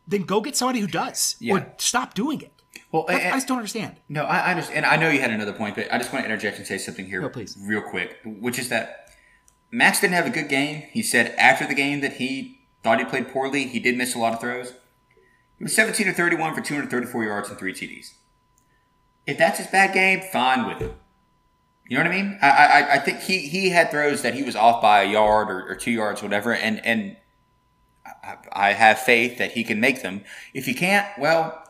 then 0.08 0.24
go 0.24 0.42
get 0.42 0.56
somebody 0.56 0.80
who 0.80 0.88
does 0.88 1.36
Yeah. 1.40 1.54
or 1.56 1.74
stop 1.78 2.14
doing 2.14 2.42
it 2.42 2.52
Well, 2.92 3.06
and- 3.08 3.18
i 3.20 3.32
just 3.32 3.48
don't 3.48 3.58
understand 3.58 3.98
No, 4.10 4.24
I, 4.24 4.40
I 4.40 4.52
understand. 4.52 4.78
And 4.78 4.86
I 4.86 4.96
know 4.96 5.10
you 5.10 5.20
had 5.20 5.32
another 5.32 5.54
point, 5.54 5.76
but 5.76 5.92
I 5.94 5.98
just 5.98 6.12
want 6.14 6.26
to 6.26 6.32
interject 6.32 6.58
and 6.58 6.66
say 6.68 6.78
something 6.78 7.06
here 7.06 7.22
No, 7.22 7.30
please. 7.30 7.58
real 7.60 7.82
quick, 7.82 8.18
which 8.26 8.58
is 8.60 8.70
that 8.70 9.10
Max 9.72 10.00
didn't 10.00 10.14
have 10.14 10.26
a 10.26 10.30
good 10.30 10.48
game. 10.48 10.84
He 10.92 11.02
said 11.04 11.36
after 11.38 11.68
the 11.68 11.76
game 11.76 12.00
that 12.02 12.14
he 12.14 12.58
thought 12.84 13.00
he 13.00 13.06
played 13.06 13.28
poorly. 13.30 13.68
He 13.68 13.80
did 13.80 13.98
miss 13.98 14.16
a 14.16 14.20
lot 14.20 14.34
of 14.34 14.40
throws. 14.40 14.74
He 15.58 15.64
was 15.66 15.76
17 15.76 16.08
to 16.08 16.14
31 16.14 16.56
for 16.56 16.62
234 16.62 17.24
yards 17.24 17.50
and 17.50 17.58
three 17.60 17.74
TDs. 17.74 18.14
If 19.26 19.38
that's 19.38 19.58
his 19.58 19.68
bad 19.68 19.94
game, 19.94 20.22
fine 20.32 20.66
with 20.68 20.82
it. 20.82 20.96
You 21.90 21.98
know 21.98 22.04
what 22.04 22.12
I 22.14 22.16
mean? 22.16 22.40
I, 22.42 22.48
I, 22.50 22.94
I 22.94 23.00
think 23.00 23.20
he, 23.22 23.40
he 23.40 23.70
had 23.72 23.92
throws 23.92 24.22
that 24.22 24.36
he 24.36 24.44
was 24.44 24.56
off 24.56 24.82
by 24.82 25.04
a 25.04 25.12
yard 25.12 25.50
or, 25.50 25.68
or 25.70 25.76
two 25.76 25.92
yards, 25.92 26.22
whatever, 26.24 26.54
and, 26.54 26.86
and 26.86 27.18
I, 28.06 28.36
I 28.54 28.74
have 28.74 29.00
faith 29.00 29.38
that 29.38 29.52
he 29.54 29.64
can 29.64 29.80
make 29.82 30.02
them. 30.02 30.24
If 30.54 30.66
he 30.66 30.74
can't, 30.74 31.08
well, 31.20 31.62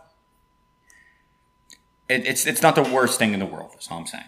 it, 2.09 2.25
it's 2.25 2.45
it's 2.45 2.61
not 2.61 2.75
the 2.75 2.83
worst 2.83 3.19
thing 3.19 3.33
in 3.33 3.39
the 3.39 3.45
world. 3.45 3.71
That's 3.73 3.89
all 3.91 3.99
I'm 3.99 4.05
saying. 4.07 4.23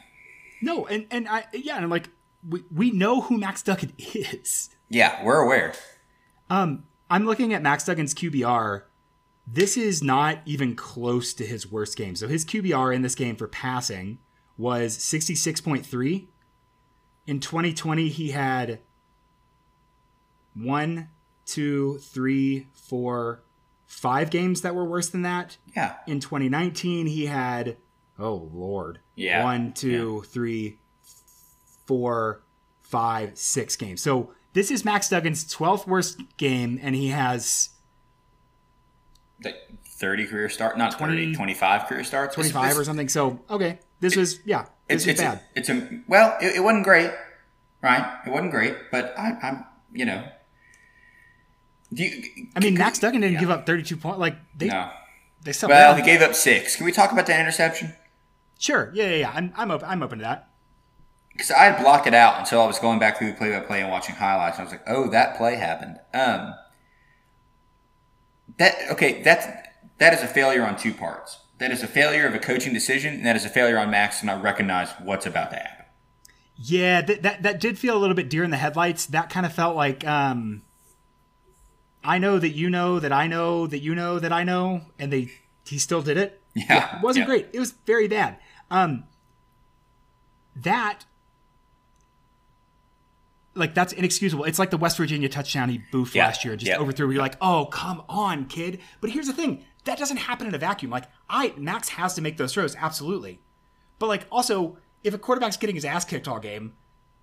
no 0.61 0.85
and 0.87 1.05
and 1.09 1.27
i 1.29 1.45
yeah 1.53 1.75
and 1.75 1.85
i'm 1.85 1.89
like 1.89 2.09
we, 2.47 2.63
we 2.73 2.91
know 2.91 3.21
who 3.21 3.37
max 3.37 3.61
duggan 3.61 3.93
is 3.97 4.69
Yeah, 4.89 5.23
we're 5.23 5.39
aware. 5.41 5.73
Um, 6.49 6.85
I'm 7.09 7.25
looking 7.25 7.53
at 7.53 7.61
Max 7.61 7.85
Duggan's 7.85 8.13
QBR. 8.15 8.83
This 9.45 9.77
is 9.77 10.01
not 10.01 10.39
even 10.45 10.75
close 10.75 11.33
to 11.35 11.45
his 11.45 11.71
worst 11.71 11.95
game. 11.95 12.15
So 12.15 12.27
his 12.27 12.43
QBR 12.45 12.93
in 12.95 13.01
this 13.03 13.13
game 13.15 13.35
for 13.35 13.47
passing 13.47 14.17
was 14.57 14.97
66.3. 14.97 16.27
In 17.27 17.39
2020, 17.39 18.09
he 18.09 18.31
had 18.31 18.79
one, 20.55 21.09
two, 21.45 21.99
three, 21.99 22.67
four, 22.73 23.43
five 23.89 24.29
games 24.29 24.61
that 24.61 24.73
were 24.75 24.85
worse 24.85 25.09
than 25.09 25.23
that. 25.23 25.57
Yeah, 25.75 25.95
In 26.07 26.19
2019, 26.21 27.07
he 27.07 27.25
had, 27.25 27.75
oh 28.17 28.49
Lord, 28.53 28.99
Yeah. 29.15 29.43
one, 29.43 29.73
two, 29.73 30.23
three, 30.27 30.77
four, 31.85 32.41
five, 32.81 33.37
six 33.37 33.75
games. 33.75 34.01
So 34.01 34.31
this 34.53 34.71
is 34.71 34.85
Max 34.85 35.09
Duggan's 35.09 35.43
12th 35.53 35.87
worst 35.87 36.21
game, 36.37 36.79
and 36.81 36.95
he 36.95 37.09
has 37.09 37.69
the 39.39 39.53
30 39.85 40.27
career 40.27 40.49
start, 40.49 40.77
not 40.77 40.91
20 40.97 41.13
30, 41.13 41.35
25 41.35 41.85
career 41.87 42.03
starts. 42.03 42.35
25 42.35 42.77
or 42.77 42.83
something. 42.83 43.09
So 43.09 43.39
okay, 43.49 43.79
this 43.99 44.15
was 44.15 44.39
yeah, 44.45 44.63
this 44.87 45.05
It's, 45.05 45.05
was 45.05 45.11
it's, 45.13 45.21
bad. 45.21 45.41
it's 45.55 45.69
a 45.69 46.01
well, 46.07 46.37
it, 46.41 46.57
it 46.57 46.59
wasn't 46.61 46.83
great, 46.83 47.11
right? 47.81 48.19
It 48.25 48.29
wasn't 48.29 48.51
great, 48.51 48.75
but 48.91 49.17
I, 49.17 49.31
I'm 49.41 49.65
you 49.91 50.05
know. 50.05 50.27
Do 51.93 52.03
you, 52.03 52.47
I 52.55 52.59
mean, 52.59 52.75
Max 52.75 52.99
Duggan 52.99 53.21
didn't 53.21 53.39
give 53.39 53.49
up 53.49 53.65
32 53.65 53.97
points. 53.97 54.19
Like 54.19 54.35
they 54.55 54.67
no. 54.67 54.89
they 55.43 55.51
still 55.51 55.69
Well, 55.69 55.95
he 55.95 56.03
gave 56.03 56.21
up 56.21 56.35
six. 56.35 56.75
Can 56.75 56.85
we 56.85 56.91
talk 56.91 57.11
about 57.11 57.25
that 57.27 57.39
interception? 57.39 57.93
sure, 58.59 58.91
yeah, 58.93 59.09
yeah, 59.09 59.15
yeah. 59.15 59.31
I'm 59.33 59.53
I'm 59.55 59.71
open. 59.71 59.87
I'm 59.89 60.03
open 60.03 60.19
to 60.19 60.23
that. 60.23 60.49
Because 61.31 61.51
I 61.51 61.63
had 61.65 61.81
blocked 61.81 62.05
it 62.05 62.13
out 62.13 62.37
until 62.37 62.61
I 62.61 62.67
was 62.67 62.79
going 62.79 62.99
back 62.99 63.17
through 63.17 63.31
the 63.31 63.37
play-by-play 63.37 63.81
and 63.81 63.89
watching 63.89 64.15
highlights. 64.15 64.57
And 64.57 64.67
I 64.67 64.71
was 64.71 64.73
like, 64.73 64.83
"Oh, 64.87 65.09
that 65.09 65.37
play 65.37 65.55
happened." 65.55 65.97
Um, 66.13 66.53
that 68.57 68.75
okay? 68.91 69.23
That's 69.23 69.47
that 69.97 70.13
is 70.13 70.21
a 70.21 70.27
failure 70.27 70.65
on 70.65 70.77
two 70.77 70.93
parts. 70.93 71.39
That 71.57 71.71
is 71.71 71.81
a 71.81 71.87
failure 71.87 72.27
of 72.27 72.35
a 72.35 72.39
coaching 72.39 72.73
decision, 72.73 73.15
and 73.15 73.25
that 73.25 73.35
is 73.35 73.45
a 73.45 73.49
failure 73.49 73.77
on 73.77 73.89
Max 73.89 74.19
to 74.19 74.25
not 74.25 74.41
recognize 74.41 74.89
what's 75.01 75.25
about 75.25 75.49
to 75.51 75.57
happen. 75.57 75.85
Yeah, 76.55 77.01
that, 77.01 77.23
that 77.23 77.43
that 77.43 77.59
did 77.59 77.79
feel 77.79 77.97
a 77.97 77.99
little 77.99 78.15
bit 78.15 78.29
deer 78.29 78.43
in 78.43 78.51
the 78.51 78.57
headlights. 78.57 79.05
That 79.07 79.29
kind 79.29 79.45
of 79.45 79.53
felt 79.53 79.75
like 79.75 80.05
um 80.05 80.63
I 82.03 82.17
know 82.17 82.39
that 82.39 82.49
you 82.49 82.69
know 82.69 82.99
that 82.99 83.11
I 83.11 83.27
know 83.27 83.67
that 83.67 83.79
you 83.79 83.95
know 83.95 84.19
that 84.19 84.31
I 84.31 84.43
know 84.43 84.81
and 84.97 85.11
they 85.11 85.31
he 85.65 85.77
still 85.77 86.01
did 86.01 86.17
it. 86.17 86.41
Yeah, 86.55 86.97
it 86.97 87.03
wasn't 87.03 87.23
yeah. 87.23 87.27
great. 87.27 87.47
It 87.53 87.59
was 87.59 87.71
very 87.85 88.07
bad. 88.07 88.37
Um 88.71 89.03
that 90.55 91.05
like 93.55 93.73
that's 93.73 93.93
inexcusable. 93.93 94.45
It's 94.45 94.59
like 94.59 94.69
the 94.69 94.77
West 94.77 94.97
Virginia 94.97 95.29
touchdown 95.29 95.69
he 95.69 95.81
boofed 95.91 96.13
Yeah, 96.15 96.25
last 96.25 96.45
year, 96.45 96.55
just 96.55 96.69
yeah. 96.69 96.77
overthrew. 96.77 97.07
Where 97.07 97.13
you're 97.13 97.21
like, 97.21 97.37
oh 97.41 97.65
come 97.65 98.03
on, 98.07 98.45
kid. 98.45 98.79
But 99.01 99.09
here's 99.11 99.27
the 99.27 99.33
thing: 99.33 99.65
that 99.83 99.97
doesn't 99.97 100.17
happen 100.17 100.47
in 100.47 100.55
a 100.55 100.57
vacuum. 100.57 100.91
Like 100.91 101.05
I, 101.29 101.53
Max 101.57 101.89
has 101.89 102.13
to 102.15 102.21
make 102.21 102.37
those 102.37 102.53
throws, 102.53 102.75
absolutely. 102.75 103.41
But 103.99 104.07
like 104.07 104.25
also, 104.31 104.77
if 105.03 105.13
a 105.13 105.17
quarterback's 105.17 105.57
getting 105.57 105.75
his 105.75 105.85
ass 105.85 106.05
kicked 106.05 106.27
all 106.27 106.39
game, 106.39 106.73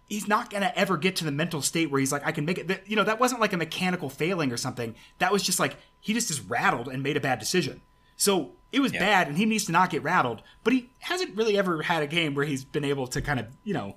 he's 0.06 0.26
not 0.28 0.50
gonna 0.50 0.72
ever 0.76 0.96
get 0.96 1.16
to 1.16 1.24
the 1.24 1.30
mental 1.32 1.62
state 1.62 1.90
where 1.90 2.00
he's 2.00 2.12
like, 2.12 2.26
I 2.26 2.32
can 2.32 2.44
make 2.44 2.58
it. 2.58 2.82
You 2.86 2.96
know, 2.96 3.04
that 3.04 3.20
wasn't 3.20 3.40
like 3.40 3.52
a 3.52 3.56
mechanical 3.56 4.08
failing 4.08 4.52
or 4.52 4.56
something. 4.56 4.94
That 5.18 5.32
was 5.32 5.42
just 5.42 5.58
like 5.60 5.76
he 6.00 6.12
just 6.14 6.30
is 6.30 6.40
rattled 6.40 6.88
and 6.88 7.02
made 7.02 7.16
a 7.16 7.20
bad 7.20 7.38
decision. 7.38 7.82
So 8.16 8.52
it 8.72 8.80
was 8.80 8.92
bad, 8.92 9.28
and 9.28 9.36
he 9.36 9.44
needs 9.44 9.66
to 9.66 9.72
not 9.72 9.90
get 9.90 10.02
rattled. 10.02 10.42
But 10.64 10.72
he 10.72 10.90
hasn't 11.00 11.36
really 11.36 11.58
ever 11.58 11.82
had 11.82 12.02
a 12.02 12.06
game 12.06 12.34
where 12.34 12.44
he's 12.46 12.64
been 12.64 12.84
able 12.84 13.06
to 13.08 13.20
kind 13.20 13.38
of, 13.38 13.46
you 13.62 13.74
know, 13.74 13.96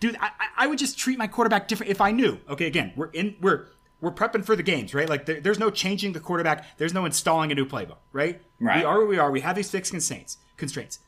dude, 0.00 0.16
I, 0.16 0.26
I- 0.26 0.30
I 0.58 0.66
would 0.66 0.78
just 0.78 0.98
treat 0.98 1.18
my 1.18 1.26
quarterback 1.26 1.68
different 1.68 1.90
if 1.90 2.00
I 2.00 2.10
knew. 2.12 2.38
Okay, 2.48 2.66
again, 2.66 2.92
we're 2.96 3.08
in, 3.10 3.36
we're 3.40 3.66
we're 4.00 4.10
prepping 4.12 4.44
for 4.44 4.56
the 4.56 4.62
games, 4.62 4.92
right? 4.94 5.08
Like 5.08 5.24
there, 5.26 5.40
there's 5.40 5.58
no 5.58 5.70
changing 5.70 6.12
the 6.12 6.20
quarterback. 6.20 6.76
There's 6.76 6.92
no 6.94 7.04
installing 7.06 7.50
a 7.50 7.54
new 7.54 7.64
playbook, 7.66 7.96
right? 8.12 8.42
Right. 8.60 8.78
We 8.78 8.84
are 8.84 8.98
where 8.98 9.06
we 9.06 9.18
are. 9.18 9.30
We 9.30 9.40
have 9.40 9.56
these 9.56 9.70
fixed 9.70 9.90
constraints. 9.92 10.36
Constraints. 10.58 10.98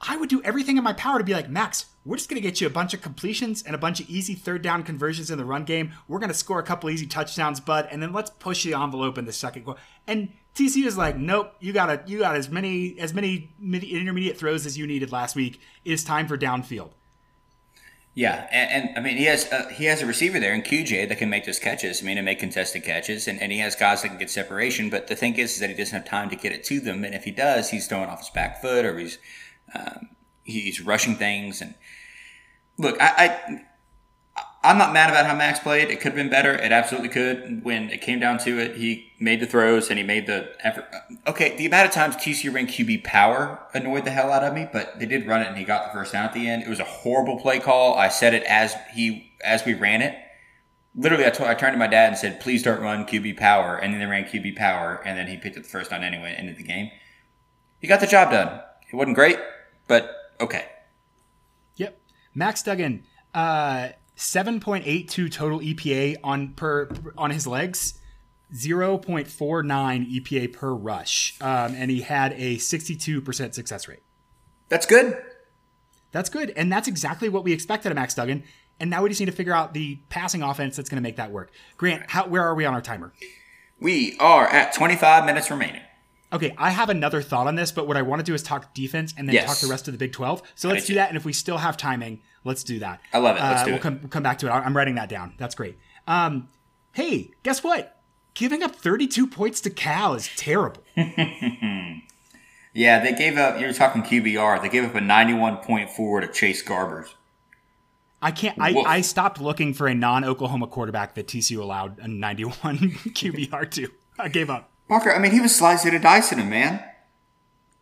I 0.00 0.16
would 0.16 0.28
do 0.28 0.42
everything 0.42 0.76
in 0.76 0.84
my 0.84 0.92
power 0.92 1.18
to 1.18 1.24
be 1.24 1.32
like 1.32 1.48
Max. 1.48 1.86
We're 2.04 2.16
just 2.16 2.28
gonna 2.28 2.40
get 2.40 2.60
you 2.60 2.66
a 2.66 2.70
bunch 2.70 2.94
of 2.94 3.02
completions 3.02 3.62
and 3.62 3.74
a 3.74 3.78
bunch 3.78 4.00
of 4.00 4.08
easy 4.08 4.34
third 4.34 4.62
down 4.62 4.82
conversions 4.82 5.30
in 5.30 5.38
the 5.38 5.44
run 5.44 5.64
game. 5.64 5.92
We're 6.06 6.20
gonna 6.20 6.34
score 6.34 6.58
a 6.58 6.62
couple 6.62 6.88
easy 6.88 7.06
touchdowns, 7.06 7.60
bud, 7.60 7.88
and 7.90 8.00
then 8.02 8.12
let's 8.12 8.30
push 8.30 8.64
the 8.64 8.74
envelope 8.74 9.18
in 9.18 9.24
the 9.24 9.32
second 9.32 9.64
quarter. 9.64 9.80
And 10.06 10.30
TCU 10.54 10.86
is 10.86 10.96
like, 10.96 11.16
nope, 11.16 11.52
you 11.60 11.72
got 11.72 11.90
a, 11.90 12.02
you 12.06 12.18
got 12.18 12.36
as 12.36 12.48
many 12.48 12.98
as 12.98 13.12
many 13.12 13.50
intermediate 13.60 14.38
throws 14.38 14.66
as 14.66 14.78
you 14.78 14.86
needed 14.86 15.12
last 15.12 15.36
week. 15.36 15.60
It 15.84 15.92
is 15.92 16.04
time 16.04 16.28
for 16.28 16.38
downfield. 16.38 16.90
Yeah, 18.14 18.48
and, 18.50 18.88
and 18.88 18.98
I 18.98 19.00
mean 19.00 19.16
he 19.16 19.26
has 19.26 19.50
uh, 19.52 19.68
he 19.68 19.84
has 19.84 20.02
a 20.02 20.06
receiver 20.06 20.40
there 20.40 20.52
in 20.52 20.62
QJ 20.62 21.08
that 21.08 21.18
can 21.18 21.30
make 21.30 21.44
those 21.44 21.60
catches. 21.60 22.02
I 22.02 22.06
mean, 22.06 22.18
and 22.18 22.24
make 22.24 22.40
contested 22.40 22.82
catches, 22.82 23.28
and, 23.28 23.40
and 23.40 23.52
he 23.52 23.58
has 23.58 23.76
guys 23.76 24.02
that 24.02 24.08
can 24.08 24.18
get 24.18 24.30
separation. 24.30 24.90
But 24.90 25.06
the 25.06 25.14
thing 25.14 25.36
is, 25.36 25.52
is 25.52 25.60
that 25.60 25.70
he 25.70 25.76
doesn't 25.76 25.96
have 25.96 26.08
time 26.08 26.28
to 26.30 26.36
get 26.36 26.50
it 26.50 26.64
to 26.64 26.80
them, 26.80 27.04
and 27.04 27.14
if 27.14 27.22
he 27.24 27.30
does, 27.30 27.70
he's 27.70 27.86
throwing 27.86 28.08
off 28.08 28.18
his 28.18 28.30
back 28.30 28.60
foot 28.60 28.84
or 28.84 28.98
he's 28.98 29.18
um, 29.74 30.10
he's 30.44 30.80
rushing 30.80 31.16
things. 31.16 31.60
And 31.60 31.74
look, 32.78 33.00
I, 33.00 33.12
I 33.16 33.60
I'm 34.64 34.76
not 34.76 34.92
mad 34.92 35.08
about 35.08 35.24
how 35.24 35.36
Max 35.36 35.60
played. 35.60 35.88
It 35.88 36.00
could 36.00 36.12
have 36.12 36.16
been 36.16 36.30
better. 36.30 36.52
It 36.52 36.72
absolutely 36.72 37.10
could. 37.10 37.64
When 37.64 37.90
it 37.90 38.00
came 38.00 38.18
down 38.18 38.38
to 38.38 38.58
it, 38.58 38.76
he 38.76 39.12
made 39.20 39.40
the 39.40 39.46
throws 39.46 39.88
and 39.88 39.98
he 39.98 40.04
made 40.04 40.26
the 40.26 40.50
effort. 40.60 40.84
Okay, 41.28 41.56
the 41.56 41.66
amount 41.66 41.86
of 41.86 41.92
times 41.92 42.16
TCU 42.16 42.52
ran 42.52 42.66
QB 42.66 43.04
power 43.04 43.60
annoyed 43.72 44.04
the 44.04 44.10
hell 44.10 44.32
out 44.32 44.42
of 44.42 44.52
me, 44.52 44.68
but 44.72 44.98
they 44.98 45.06
did 45.06 45.26
run 45.26 45.42
it 45.42 45.46
and 45.46 45.56
he 45.56 45.64
got 45.64 45.86
the 45.86 45.98
first 45.98 46.12
down 46.12 46.24
at 46.24 46.32
the 46.32 46.48
end. 46.48 46.64
It 46.64 46.68
was 46.68 46.80
a 46.80 46.84
horrible 46.84 47.38
play 47.38 47.60
call. 47.60 47.94
I 47.94 48.08
said 48.08 48.34
it 48.34 48.42
as 48.44 48.74
he 48.92 49.32
as 49.44 49.64
we 49.64 49.74
ran 49.74 50.02
it. 50.02 50.18
Literally, 50.96 51.26
I, 51.26 51.30
turned 51.30 51.74
to 51.74 51.78
my 51.78 51.86
dad 51.86 52.08
and 52.08 52.18
said, 52.18 52.40
"Please 52.40 52.64
don't 52.64 52.80
run 52.80 53.06
QB 53.06 53.36
power." 53.36 53.76
And 53.76 53.92
then 53.92 54.00
they 54.00 54.06
ran 54.06 54.24
QB 54.24 54.56
power, 54.56 55.00
and 55.04 55.16
then 55.16 55.28
he 55.28 55.36
picked 55.36 55.56
up 55.56 55.62
the 55.62 55.68
first 55.68 55.90
down 55.90 56.02
anyway. 56.02 56.34
Ended 56.36 56.56
the 56.56 56.64
game. 56.64 56.90
He 57.78 57.86
got 57.86 58.00
the 58.00 58.08
job 58.08 58.32
done. 58.32 58.60
It 58.90 58.96
wasn't 58.96 59.14
great, 59.14 59.38
but 59.88 60.14
okay. 60.40 60.66
Yep. 61.76 62.00
Max 62.34 62.62
Duggan, 62.62 63.04
uh, 63.34 63.88
seven 64.14 64.60
point 64.60 64.84
eight 64.86 65.08
two 65.08 65.28
total 65.28 65.58
EPA 65.58 66.16
on 66.22 66.52
per 66.54 66.88
on 67.16 67.30
his 67.30 67.46
legs, 67.46 68.00
zero 68.54 68.98
point 68.98 69.26
four 69.26 69.64
nine 69.64 70.06
EPA 70.06 70.52
per 70.52 70.72
rush, 70.72 71.36
um, 71.40 71.74
and 71.74 71.90
he 71.90 72.02
had 72.02 72.34
a 72.34 72.58
sixty 72.58 72.94
two 72.94 73.20
percent 73.20 73.54
success 73.54 73.88
rate. 73.88 74.02
That's 74.68 74.86
good. 74.86 75.20
That's 76.12 76.30
good, 76.30 76.50
and 76.50 76.70
that's 76.72 76.88
exactly 76.88 77.28
what 77.28 77.44
we 77.44 77.52
expected 77.52 77.90
of 77.90 77.96
Max 77.96 78.14
Duggan. 78.14 78.44
And 78.80 78.90
now 78.90 79.02
we 79.02 79.08
just 79.08 79.20
need 79.20 79.26
to 79.26 79.32
figure 79.32 79.52
out 79.52 79.74
the 79.74 79.96
passing 80.08 80.42
offense 80.42 80.76
that's 80.76 80.88
going 80.88 81.02
to 81.02 81.02
make 81.02 81.16
that 81.16 81.32
work. 81.32 81.50
Grant, 81.76 82.04
how, 82.08 82.28
where 82.28 82.44
are 82.44 82.54
we 82.54 82.64
on 82.64 82.74
our 82.74 82.80
timer? 82.80 83.12
We 83.80 84.16
are 84.18 84.46
at 84.46 84.72
25 84.72 85.24
minutes 85.24 85.50
remaining. 85.50 85.82
Okay, 86.32 86.54
I 86.58 86.70
have 86.70 86.90
another 86.90 87.22
thought 87.22 87.46
on 87.46 87.54
this, 87.54 87.72
but 87.72 87.86
what 87.88 87.96
I 87.96 88.02
want 88.02 88.20
to 88.20 88.24
do 88.24 88.34
is 88.34 88.42
talk 88.42 88.74
defense 88.74 89.14
and 89.16 89.26
then 89.28 89.34
Yes. 89.34 89.46
talk 89.46 89.58
the 89.58 89.66
rest 89.72 89.88
of 89.88 89.92
the 89.92 89.98
Big 89.98 90.12
12. 90.12 90.42
So 90.54 90.68
let's 90.68 90.84
do 90.86 90.94
that. 90.94 91.08
And 91.08 91.16
if 91.16 91.24
we 91.24 91.32
still 91.32 91.56
have 91.58 91.76
timing, 91.78 92.20
let's 92.44 92.62
do 92.62 92.78
that. 92.80 93.00
I 93.14 93.18
love 93.18 93.36
it. 93.36 93.40
Let's 93.40 93.62
Uh, 93.62 93.64
do 93.64 93.70
we'll 93.70 93.78
it. 93.78 93.82
Come, 93.82 93.98
we'll 94.02 94.10
come 94.10 94.22
back 94.22 94.38
to 94.40 94.46
it. 94.46 94.50
I'm 94.50 94.76
writing 94.76 94.96
that 94.96 95.08
down. 95.08 95.32
That's 95.38 95.54
great. 95.54 95.78
Um, 96.06 96.48
hey, 96.92 97.30
guess 97.42 97.64
what? 97.64 97.94
Giving 98.34 98.62
up 98.62 98.76
32 98.76 99.26
points 99.26 99.60
to 99.62 99.70
Cal 99.70 100.14
is 100.14 100.28
terrible. 100.36 100.82
Yeah, 102.74 103.00
they 103.02 103.12
gave 103.12 103.36
up. 103.38 103.58
You 103.58 103.66
were 103.66 103.72
talking 103.72 104.02
QBR. 104.02 104.62
They 104.62 104.68
gave 104.68 104.84
up 104.84 104.94
a 104.94 105.00
91.4 105.00 106.20
to 106.20 106.28
Chase 106.32 106.62
Garbers. 106.62 107.08
I 108.22 108.30
can't. 108.30 108.56
I, 108.60 108.72
Woof. 108.72 108.86
I 108.86 109.00
stopped 109.00 109.40
looking 109.40 109.74
for 109.74 109.88
a 109.88 109.94
non-Oklahoma 109.94 110.66
quarterback 110.68 111.14
that 111.14 111.26
TCU 111.26 111.60
allowed 111.60 111.98
a 111.98 112.06
91 112.06 112.78
QBR 112.78 113.68
to. 113.72 113.88
I 114.18 114.28
gave 114.28 114.48
up. 114.50 114.70
Parker, 114.88 115.12
I 115.12 115.18
mean, 115.18 115.32
he 115.32 115.40
was 115.40 115.54
slicing 115.54 115.92
and 115.94 116.02
dicing 116.02 116.38
him, 116.38 116.50
man. 116.50 116.82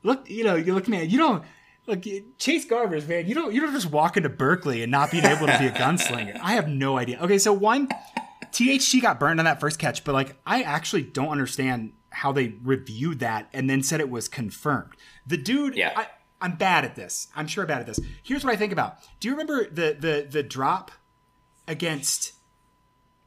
Look, 0.03 0.29
you 0.29 0.45
know, 0.45 0.57
you 0.57 0.75
look, 0.75 0.89
man. 0.89 1.09
You 1.09 1.19
don't 1.19 1.45
look 1.87 2.03
Chase 2.39 2.67
Garbers, 2.67 3.09
man. 3.09 3.27
You 3.27 3.35
don't. 3.35 3.53
You 3.55 3.61
don't 3.61 3.73
just 3.73 3.91
walk 3.91 4.17
into 4.17 4.29
Berkeley 4.29 4.83
and 4.83 4.91
not 4.91 5.11
being 5.11 5.25
able 5.25 5.47
to 5.47 5.59
be 5.59 5.67
a 5.67 5.71
gunslinger. 5.73 6.39
I 6.43 6.53
have 6.53 6.69
no 6.69 6.99
idea. 6.99 7.19
Okay, 7.21 7.39
so 7.39 7.53
one, 7.53 7.89
THC 8.53 9.01
got 9.01 9.19
burned 9.21 9.41
on 9.41 9.45
that 9.45 9.61
first 9.61 9.79
catch, 9.79 10.05
but 10.05 10.13
like, 10.13 10.37
I 10.47 10.63
actually 10.63 11.03
don't 11.03 11.29
understand 11.29 11.93
how 12.11 12.33
they 12.33 12.55
reviewed 12.63 13.19
that 13.21 13.49
and 13.53 13.69
then 13.69 13.83
said 13.83 14.01
it 14.01 14.09
was 14.11 14.29
confirmed. 14.29 14.93
The 15.27 15.37
dude, 15.37 15.77
Yeah. 15.77 15.93
I, 15.95 16.07
I'm 16.41 16.57
bad 16.57 16.85
at 16.85 16.97
this. 16.97 17.29
I'm 17.37 17.47
sure 17.47 17.67
bad 17.67 17.81
at 17.81 17.87
this. 17.87 18.01
Here's 18.23 18.45
what 18.45 18.53
I 18.53 18.57
think 18.57 18.73
about. 18.73 18.97
Do 19.21 19.29
you 19.29 19.35
remember 19.35 19.69
the 19.69 19.97
the 19.99 20.27
the 20.31 20.43
drop 20.43 20.91
against 21.67 22.33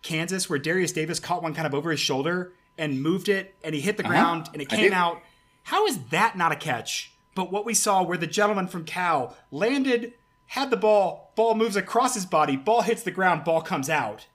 Kansas 0.02 0.50
where 0.50 0.60
Darius 0.60 0.92
Davis 0.92 1.20
caught 1.20 1.44
one 1.44 1.54
kind 1.54 1.68
of 1.68 1.74
over 1.76 1.92
his 1.92 2.00
shoulder 2.00 2.54
and 2.80 3.02
moved 3.04 3.30
it 3.30 3.56
and 3.64 3.76
he 3.76 3.82
hit 3.82 3.98
the 3.98 4.04
ground 4.04 4.50
and 4.54 4.62
it 4.62 4.70
came 4.70 4.94
out? 4.94 5.22
How 5.64 5.86
is 5.86 6.00
that 6.06 6.36
not 6.38 6.52
a 6.52 6.56
catch? 6.56 7.14
But 7.36 7.52
what 7.52 7.66
we 7.66 7.74
saw 7.76 8.02
where 8.02 8.18
the 8.18 8.26
gentleman 8.28 8.68
from 8.68 8.86
Cal 8.86 9.38
landed, 9.52 10.14
had 10.48 10.72
the 10.72 10.78
ball, 10.78 11.32
ball 11.36 11.54
moves 11.54 11.76
across 11.76 12.16
his 12.16 12.26
body, 12.26 12.56
ball 12.58 12.82
hits 12.82 13.04
the 13.04 13.12
ground, 13.12 13.44
ball 13.44 13.62
comes 13.62 13.90
out. 13.90 14.26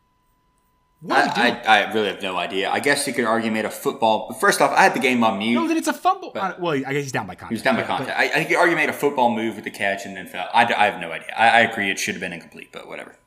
What 1.00 1.37
I. 1.37 1.50
I, 1.50 1.83
I 1.83 1.92
really 1.92 2.09
have 2.09 2.22
no 2.22 2.37
idea. 2.37 2.70
I 2.70 2.80
guess 2.80 3.07
you 3.07 3.12
could 3.12 3.26
argue 3.26 3.50
made 3.50 3.66
a 3.66 3.70
football. 3.70 4.33
First 4.35 4.62
off, 4.62 4.70
I 4.70 4.85
had 4.85 4.94
the 4.94 5.00
game 5.00 5.22
on 5.22 5.38
mute. 5.38 5.54
no, 5.54 5.68
then 5.68 5.76
it's 5.76 5.88
a 5.88 5.92
fumble. 5.92 6.33
Uh, 6.35 6.54
well, 6.59 6.72
I 6.72 6.78
guess 6.94 7.02
he's 7.02 7.12
down 7.12 7.26
by 7.26 7.35
contact. 7.35 7.50
He 7.50 7.54
was 7.57 7.62
down 7.62 7.74
by 7.74 7.83
Yeah, 7.83 7.88
but- 7.88 7.96
contact. 7.98 8.18
I, 8.18 8.24
I 8.24 8.28
think 8.28 8.48
you 8.50 8.57
argue 8.57 8.74
made 8.76 8.88
a 8.88 8.92
football 8.94 9.28
move 9.35 9.57
with 9.57 9.64
the 9.64 9.70
catch 9.70 10.07
and 10.07 10.16
then 10.16 10.26
fell. 10.28 10.48
I, 10.54 10.62
I 10.72 10.87
have 10.87 11.00
no 11.00 11.12
idea. 11.12 11.28
I, 11.37 11.48
I 11.48 11.61
agree 11.61 11.90
it 11.90 11.98
should 11.98 12.14
have 12.14 12.20
been 12.22 12.33
incomplete, 12.33 12.70
but 12.72 12.88
whatever. 12.88 13.18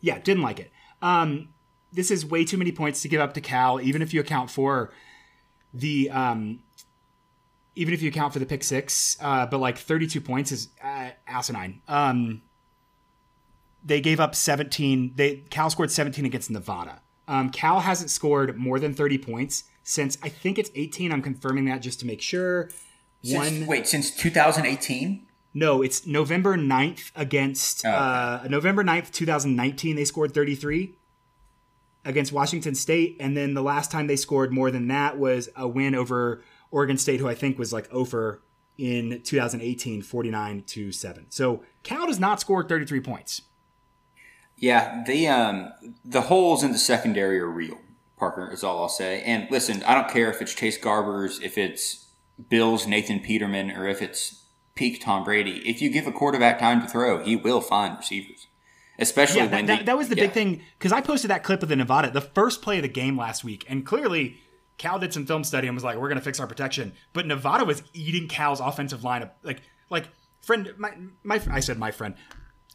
yeah, 0.00 0.18
didn't 0.20 0.42
like 0.42 0.58
it. 0.60 0.70
Um, 1.02 1.48
this 1.92 2.10
is 2.10 2.24
way 2.24 2.44
too 2.44 2.56
many 2.56 2.72
points 2.72 3.02
to 3.02 3.08
give 3.08 3.20
up 3.20 3.34
to 3.34 3.40
Cal, 3.40 3.80
even 3.80 4.02
if 4.02 4.14
you 4.14 4.20
account 4.20 4.50
for 4.50 4.92
the 5.72 6.10
um, 6.10 6.60
even 7.74 7.94
if 7.94 8.02
you 8.02 8.08
account 8.08 8.32
for 8.32 8.38
the 8.38 8.46
pick 8.46 8.62
six. 8.62 9.16
Uh, 9.20 9.46
but 9.46 9.58
like 9.58 9.78
32 9.78 10.20
points 10.20 10.52
is 10.52 10.68
uh, 10.82 11.10
asinine. 11.26 11.82
Um, 11.88 12.42
they 13.84 14.00
gave 14.00 14.20
up 14.20 14.34
17. 14.34 15.12
They 15.16 15.36
Cal 15.50 15.70
scored 15.70 15.90
17 15.90 16.24
against 16.24 16.50
Nevada. 16.50 17.00
Um, 17.26 17.50
Cal 17.50 17.80
hasn't 17.80 18.10
scored 18.10 18.56
more 18.56 18.78
than 18.78 18.92
30 18.94 19.18
points 19.18 19.64
since 19.82 20.18
I 20.22 20.28
think 20.28 20.58
it's 20.58 20.70
18. 20.74 21.12
I'm 21.12 21.22
confirming 21.22 21.64
that 21.66 21.80
just 21.80 22.00
to 22.00 22.06
make 22.06 22.20
sure. 22.20 22.70
Since, 23.22 23.58
One 23.58 23.66
wait, 23.66 23.86
since 23.86 24.14
2018? 24.16 25.26
no, 25.52 25.82
it's 25.82 26.06
November 26.06 26.56
9th 26.56 27.10
against 27.14 27.84
okay. 27.84 27.94
uh, 27.94 28.48
November 28.48 28.82
9th, 28.82 29.10
2019. 29.10 29.96
They 29.96 30.04
scored 30.04 30.32
33 30.32 30.94
against 32.10 32.32
Washington 32.32 32.74
State. 32.74 33.16
And 33.18 33.36
then 33.36 33.54
the 33.54 33.62
last 33.62 33.90
time 33.90 34.06
they 34.06 34.16
scored 34.16 34.52
more 34.52 34.70
than 34.70 34.88
that 34.88 35.18
was 35.18 35.48
a 35.56 35.66
win 35.66 35.94
over 35.94 36.42
Oregon 36.70 36.98
State, 36.98 37.20
who 37.20 37.28
I 37.28 37.34
think 37.34 37.58
was 37.58 37.72
like 37.72 37.88
over 37.90 38.42
in 38.76 39.22
2018, 39.22 40.02
49 40.02 40.62
to 40.66 40.92
7. 40.92 41.26
So 41.30 41.62
Cal 41.82 42.06
does 42.06 42.20
not 42.20 42.40
score 42.40 42.62
33 42.66 43.00
points. 43.00 43.42
Yeah, 44.56 45.02
the 45.06 45.26
um, 45.26 45.72
the 46.04 46.20
holes 46.22 46.62
in 46.62 46.72
the 46.72 46.78
secondary 46.78 47.40
are 47.40 47.48
real. 47.48 47.78
Parker 48.18 48.50
is 48.52 48.62
all 48.62 48.82
I'll 48.82 48.90
say. 48.90 49.22
And 49.22 49.50
listen, 49.50 49.82
I 49.84 49.94
don't 49.94 50.10
care 50.10 50.30
if 50.30 50.42
it's 50.42 50.54
Chase 50.54 50.78
Garbers, 50.78 51.40
if 51.42 51.56
it's 51.56 52.08
Bills 52.50 52.86
Nathan 52.86 53.20
Peterman, 53.20 53.70
or 53.70 53.88
if 53.88 54.02
it's 54.02 54.44
peak 54.74 55.02
Tom 55.02 55.24
Brady. 55.24 55.62
If 55.66 55.80
you 55.80 55.90
give 55.90 56.06
a 56.06 56.12
quarterback 56.12 56.58
time 56.58 56.82
to 56.82 56.86
throw, 56.86 57.22
he 57.22 57.36
will 57.36 57.62
find 57.62 57.96
receivers. 57.96 58.48
Especially 59.00 59.40
Yeah, 59.40 59.46
when 59.50 59.66
that, 59.66 59.78
the- 59.80 59.84
that, 59.86 59.96
was 59.98 60.08
the 60.08 60.16
yeah. 60.16 60.24
big 60.24 60.32
thing 60.32 60.62
because 60.78 60.92
I 60.92 61.00
posted 61.00 61.30
that 61.30 61.42
clip 61.42 61.62
of 61.62 61.68
the 61.68 61.76
Nevada, 61.76 62.10
the 62.10 62.20
first 62.20 62.62
play 62.62 62.76
of 62.76 62.82
the 62.82 62.88
game 62.88 63.16
last 63.16 63.42
week, 63.44 63.64
and 63.68 63.84
clearly 63.84 64.36
Cal 64.78 64.98
did 64.98 65.12
some 65.12 65.26
film 65.26 65.44
study 65.44 65.66
and 65.66 65.76
was 65.76 65.84
like, 65.84 65.96
"We're 65.98 66.08
going 66.08 66.18
to 66.18 66.24
fix 66.24 66.40
our 66.40 66.46
protection," 66.46 66.92
but 67.12 67.26
Nevada 67.26 67.64
was 67.64 67.82
eating 67.92 68.28
Cal's 68.28 68.60
offensive 68.60 69.04
line 69.04 69.22
up, 69.22 69.36
like, 69.42 69.62
like 69.90 70.08
friend, 70.40 70.72
my, 70.78 70.92
my, 71.22 71.40
I 71.50 71.60
said 71.60 71.78
my 71.78 71.90
friend, 71.90 72.14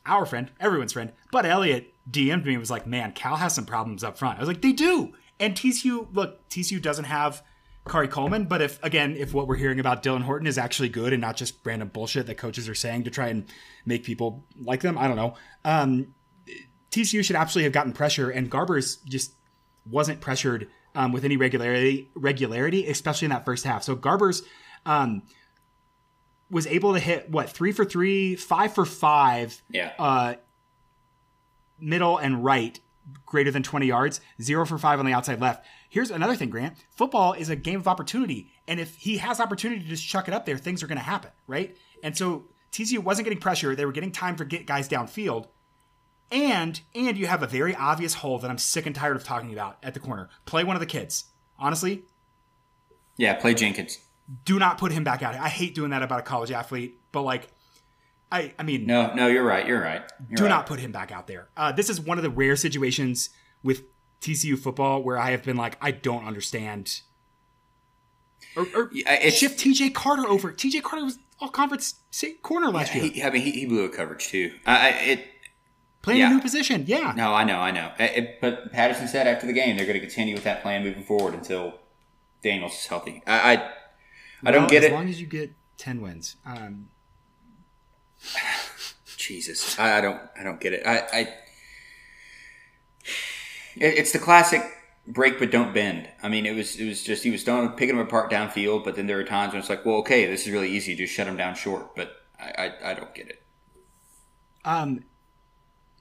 our 0.06 0.26
friend, 0.26 0.52
everyone's 0.60 0.94
friend, 0.94 1.14
but 1.32 1.46
Elliot 1.46 1.94
DM'd 2.10 2.46
me 2.46 2.54
and 2.54 2.60
was 2.60 2.70
like, 2.70 2.86
"Man, 2.86 3.12
Cal 3.14 3.38
has 3.38 3.56
some 3.56 3.66
problems 3.66 4.04
up 4.04 4.18
front." 4.18 4.38
I 4.38 4.42
was 4.42 4.48
like, 4.48 4.62
"They 4.62 4.72
do," 4.74 5.14
and 5.40 5.56
TCU, 5.56 6.08
look, 6.14 6.48
TCU 6.50 6.82
doesn't 6.82 7.06
have. 7.06 7.42
Khari 7.88 8.10
Coleman, 8.10 8.46
but 8.46 8.64
if 8.64 8.84
again, 8.84 9.16
if 9.16 9.32
what 9.32 9.48
we're 9.48 9.58
hearing 9.58 9.80
about 9.80 10.02
Dylan 10.02 10.24
Horton 10.24 10.48
is 10.48 10.58
actually 10.58 10.90
good 10.90 11.14
and 11.14 11.22
not 11.22 11.36
just 11.38 11.60
random 11.64 11.90
bullshit 11.90 12.26
that 12.26 12.36
coaches 12.36 12.68
are 12.68 12.74
saying 12.74 13.04
to 13.04 13.12
try 13.12 13.28
and 13.28 13.46
make 13.86 14.04
people 14.04 14.44
like 14.60 14.82
them, 14.82 14.98
I 14.98 15.08
don't 15.08 15.16
know. 15.18 15.36
Um, 15.64 16.15
TCU 16.96 17.24
should 17.24 17.36
absolutely 17.36 17.66
have 17.66 17.74
gotten 17.74 17.92
pressure, 17.94 18.30
and 18.30 18.50
Garbers 18.50 19.04
just 19.06 19.34
wasn't 19.90 20.22
pressured 20.22 20.68
um, 20.96 21.12
with 21.12 21.26
any 21.26 21.38
regularity, 21.38 22.10
regularity, 22.16 22.88
especially 22.88 23.26
in 23.26 23.30
that 23.32 23.46
first 23.46 23.66
half. 23.66 23.84
So 23.84 23.96
Garbers 23.96 24.44
um, 24.86 25.24
was 26.50 26.66
able 26.68 26.94
to 26.94 27.00
hit 27.00 27.30
what 27.30 27.50
three 27.50 27.72
for 27.72 27.86
three, 27.86 28.36
five 28.36 28.74
for 28.74 28.86
five, 28.86 29.62
Yeah. 29.70 29.92
uh, 30.00 30.36
middle 31.80 32.18
and 32.18 32.44
right, 32.44 32.80
greater 33.26 33.52
than 33.52 33.64
twenty 33.64 33.88
yards, 33.88 34.22
zero 34.42 34.66
for 34.66 34.78
five 34.78 35.00
on 35.00 35.06
the 35.06 35.14
outside 35.14 35.42
left. 35.42 35.66
Here's 35.90 36.12
another 36.12 36.36
thing, 36.36 36.50
Grant. 36.50 36.76
Football 36.90 37.34
is 37.34 37.50
a 37.50 37.56
game 37.56 37.80
of 37.80 37.88
opportunity, 37.88 38.52
and 38.68 38.80
if 38.80 38.96
he 38.96 39.18
has 39.18 39.40
opportunity 39.40 39.82
to 39.82 39.88
just 39.88 40.08
chuck 40.08 40.28
it 40.28 40.34
up 40.34 40.46
there, 40.46 40.58
things 40.58 40.82
are 40.84 40.88
going 40.88 40.98
to 40.98 41.04
happen, 41.04 41.32
right? 41.48 41.76
And 42.04 42.18
so 42.18 42.46
TCU 42.72 43.00
wasn't 43.00 43.26
getting 43.26 43.40
pressure; 43.40 43.76
they 43.76 43.86
were 43.86 43.92
getting 43.92 44.12
time 44.12 44.36
for 44.36 44.46
get 44.46 44.66
guys 44.66 44.88
downfield. 44.90 45.48
And 46.32 46.82
and 46.94 47.18
you 47.18 47.28
have 47.28 47.44
a 47.44 47.48
very 47.48 47.76
obvious 47.76 48.16
hole 48.16 48.40
that 48.40 48.50
I'm 48.50 48.58
sick 48.58 48.86
and 48.86 48.96
tired 48.96 49.16
of 49.16 49.24
talking 49.24 49.54
about 49.54 49.78
at 49.84 49.94
the 49.94 50.00
corner. 50.00 50.30
Play 50.46 50.64
one 50.64 50.76
of 50.76 50.80
the 50.80 50.86
kids. 50.86 51.26
Honestly, 51.58 52.04
yeah, 53.18 53.36
play 53.36 53.54
Jenkins. 53.54 54.00
do 54.44 54.60
not 54.60 54.78
put 54.78 54.92
him 54.92 55.04
back 55.04 55.22
out. 55.24 55.36
I 55.36 55.50
hate 55.50 55.76
doing 55.76 55.92
that 55.92 56.02
about 56.04 56.20
a 56.20 56.24
college 56.24 56.52
athlete, 56.52 57.00
but 57.12 57.22
like, 57.22 57.48
I 58.32 58.54
I 58.58 58.64
mean, 58.64 58.86
No, 58.86 59.14
no, 59.14 59.28
you're 59.28 59.44
right. 59.44 59.66
You're 59.66 59.82
right. 59.82 60.02
You're 60.28 60.36
do 60.36 60.44
right. 60.44 60.50
not 60.50 60.66
put 60.66 60.80
him 60.80 60.92
back 60.92 61.12
out 61.12 61.28
there. 61.28 61.50
Uh, 61.56 61.72
this 61.72 61.90
is 61.90 62.02
one 62.02 62.18
of 62.18 62.24
the 62.24 62.30
rare 62.30 62.56
situations 62.56 63.30
with 63.64 63.84
TCU 64.22 64.58
football 64.58 65.04
where 65.04 65.18
I 65.18 65.32
have 65.32 65.44
been 65.44 65.58
like, 65.58 65.78
I 65.82 65.92
don't 65.92 66.26
understand. 66.26 67.02
Or, 68.56 68.66
or 68.76 68.90
Yeah, 68.92 69.30
shift 69.30 69.60
TJ 69.60 69.94
Carter 69.94 70.28
over. 70.28 70.52
TJ 70.52 70.82
Carter 70.82 71.06
was 71.06 71.20
all 71.40 71.50
conference 71.50 71.96
corner 72.42 72.70
last 72.70 72.96
year, 72.96 73.04
He, 73.04 73.24
I 73.24 73.30
mean, 73.30 73.42
he, 73.42 73.52
he 73.52 73.66
blew 73.66 73.86
a 73.86 73.90
coverage 73.90 74.28
too. 74.28 74.54
I, 74.66 74.76
I, 74.76 74.90
it. 74.90 75.28
Playing 76.06 76.20
yeah. 76.22 76.32
a 76.32 76.34
new 76.36 76.42
position. 76.42 76.86
Yeah, 76.88 77.14
No, 77.16 77.34
I 77.34 77.44
know, 77.44 77.58
I 77.60 77.72
know. 77.72 77.92
It- 78.00 78.18
it- 78.18 78.42
but 78.42 78.72
Patterson 78.72 79.08
said 79.08 79.28
after 79.28 79.46
the 79.46 79.54
game 79.54 79.76
they're 79.76 79.86
going 79.86 80.00
to 80.00 80.06
continue 80.06 80.34
with 80.36 80.44
that 80.46 80.62
plan 80.62 80.84
moving 80.84 81.04
forward 81.04 81.34
until 81.34 81.80
Daniels 82.44 82.74
is 82.74 82.86
healthy. 82.86 83.22
I, 83.28 83.34
I, 83.34 83.54
I 83.54 83.72
Well, 84.44 84.54
don't 84.54 84.70
get 84.70 84.78
as 84.84 84.84
it. 84.86 84.88
As 84.88 84.94
long 84.94 85.10
as 85.10 85.20
you 85.20 85.28
get 85.28 85.52
ten 85.78 86.02
wins. 86.02 86.38
Um, 86.46 86.88
Jesus, 89.18 89.78
I, 89.80 89.98
I 89.98 90.02
don't, 90.02 90.22
I 90.40 90.44
don't 90.44 90.60
get 90.62 90.74
it. 90.74 90.84
I, 90.86 90.98
I, 91.00 91.20
it, 93.76 93.98
it's 93.98 94.12
the 94.12 94.20
classic 94.20 94.62
break 95.08 95.40
but 95.40 95.52
don't 95.52 95.74
bend. 95.74 96.10
I 96.24 96.30
mean, 96.30 96.46
it 96.46 96.56
was, 96.56 96.76
it 96.78 96.88
was 96.88 97.04
just 97.04 97.24
he 97.24 97.32
was 97.32 97.44
throwing, 97.44 97.70
picking 97.70 97.98
them 97.98 98.06
apart 98.06 98.32
downfield, 98.32 98.84
but 98.84 98.96
then 98.96 99.08
there 99.08 99.18
were 99.18 99.24
times 99.24 99.54
when 99.54 99.60
it's 99.60 99.70
like, 99.70 99.86
well, 99.86 99.98
okay, 99.98 100.26
this 100.28 100.46
is 100.46 100.52
really 100.54 100.70
easy, 100.70 100.96
just 100.96 101.14
shut 101.14 101.26
them 101.28 101.38
down 101.38 101.56
short. 101.56 101.96
But 101.96 102.12
I, 102.40 102.70
I, 102.84 102.92
I 102.92 102.94
don't 102.94 103.14
get 103.16 103.28
it. 103.30 103.42
um, 104.64 105.04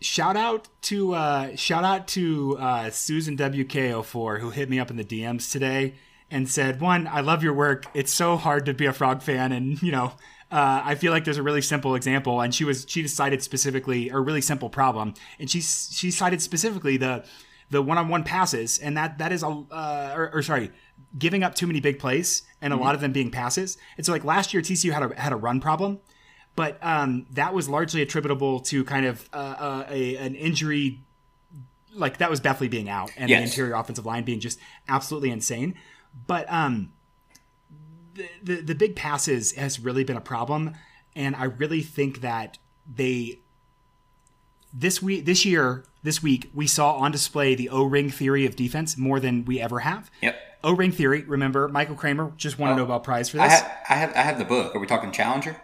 shout 0.05 0.37
out 0.37 0.69
to 0.83 1.15
uh, 1.15 1.57
shout 1.57 1.83
out 1.83 2.07
to 2.09 2.59
uh, 2.59 2.91
Susan 2.91 3.37
WK04 3.37 4.41
who 4.41 4.51
hit 4.51 4.69
me 4.69 4.79
up 4.79 4.91
in 4.91 4.97
the 4.97 5.05
DMs 5.05 5.51
today 5.51 5.95
and 6.31 6.49
said, 6.49 6.81
"One, 6.81 7.07
I 7.07 7.21
love 7.21 7.43
your 7.43 7.55
work. 7.55 7.87
It's 7.95 8.13
so 8.13 8.37
hard 8.37 8.67
to 8.67 8.75
be 8.75 8.87
a 8.87 8.93
Frog 8.93 9.23
fan, 9.23 9.53
and 9.53 9.83
you 9.83 9.93
know." 9.93 10.13
Uh, 10.53 10.83
I 10.85 10.95
feel 10.95 11.11
like 11.11 11.25
there's 11.25 11.39
a 11.39 11.43
really 11.43 11.63
simple 11.63 11.97
example, 11.97 12.41
and 12.41 12.55
she 12.55 12.65
was 12.65 12.87
she 12.89 13.03
decided 13.03 13.43
specifically 13.43 14.11
a 14.11 14.21
really 14.21 14.43
simple 14.43 14.69
problem, 14.69 15.15
and 15.41 15.51
she 15.51 15.61
she 15.61 16.13
cited 16.13 16.41
specifically 16.41 16.97
the 16.97 17.25
the 17.71 17.83
one-on-one 17.83 18.23
passes, 18.23 18.79
and 18.79 18.97
that 18.97 19.19
that 19.19 19.33
is 19.33 19.43
a 19.43 19.49
uh, 19.49 20.13
or, 20.15 20.31
or 20.33 20.43
sorry, 20.43 20.71
giving 21.19 21.43
up 21.43 21.57
too 21.57 21.67
many 21.67 21.81
big 21.81 21.99
plays, 21.99 22.43
and 22.61 22.73
a 22.73 22.77
lot 22.77 22.95
of 22.95 23.01
them 23.01 23.11
being 23.11 23.33
passes. 23.33 23.79
And 23.97 24.07
so 24.07 24.13
like 24.13 24.23
last 24.23 24.55
year, 24.55 24.63
TCU 24.63 24.93
had 24.93 25.03
a 25.03 25.21
had 25.21 25.33
a 25.33 25.37
run 25.37 25.61
problem, 25.61 25.99
but 26.57 26.79
um, 26.83 27.27
that 27.33 27.53
was 27.55 27.69
largely 27.69 28.03
attributable 28.03 28.61
to 28.61 28.85
kind 28.85 29.07
of 29.07 29.29
uh, 29.33 29.37
uh, 29.37 29.87
a 29.91 30.17
an 30.17 30.35
injury, 30.35 31.01
like 31.95 32.19
that 32.19 32.31
was 32.31 32.41
Bethley 32.41 32.71
being 32.71 32.89
out 32.89 33.11
and 33.17 33.31
the 33.31 33.35
interior 33.43 33.75
offensive 33.75 34.07
line 34.07 34.25
being 34.25 34.41
just 34.41 34.59
absolutely 34.89 35.31
insane. 35.31 35.75
but 36.27 36.51
um, 36.53 36.93
the, 38.15 38.29
the 38.43 38.55
the 38.63 38.75
big 38.75 38.95
passes 38.97 39.53
has 39.53 39.81
really 39.81 40.05
been 40.05 40.17
a 40.17 40.21
problem, 40.21 40.75
and 41.17 41.35
I 41.35 41.45
really 41.45 41.83
think 41.83 42.21
that 42.21 42.59
they 42.87 43.41
this 44.73 45.03
week 45.03 45.25
this 45.25 45.45
year 45.45 45.85
this 46.03 46.23
week 46.23 46.51
we 46.55 46.67
saw 46.67 46.95
on 46.95 47.11
display 47.11 47.55
the 47.55 47.69
O-ring 47.71 48.11
theory 48.11 48.45
of 48.47 48.57
defense 48.57 48.97
more 48.97 49.19
than 49.19 49.45
we 49.45 49.61
ever 49.61 49.81
have. 49.81 50.11
Yep. 50.23 50.37
O-ring 50.63 50.93
theory. 50.93 51.23
Remember, 51.23 51.69
Michael 51.69 51.95
Kremer 51.95 52.33
just 52.37 52.59
won 52.59 52.73
a 52.73 52.77
Nobel 52.77 53.01
Prize 53.01 53.29
for 53.29 53.39
I 53.41 53.49
this. 53.49 53.61
have, 53.61 53.73
I 53.89 53.95
have, 53.95 54.13
I 54.15 54.21
have 54.23 54.39
the 54.39 54.45
book. 54.45 54.75
Are 54.75 54.79
we 54.79 54.87
talking 54.87 55.13
Challenger? 55.13 55.61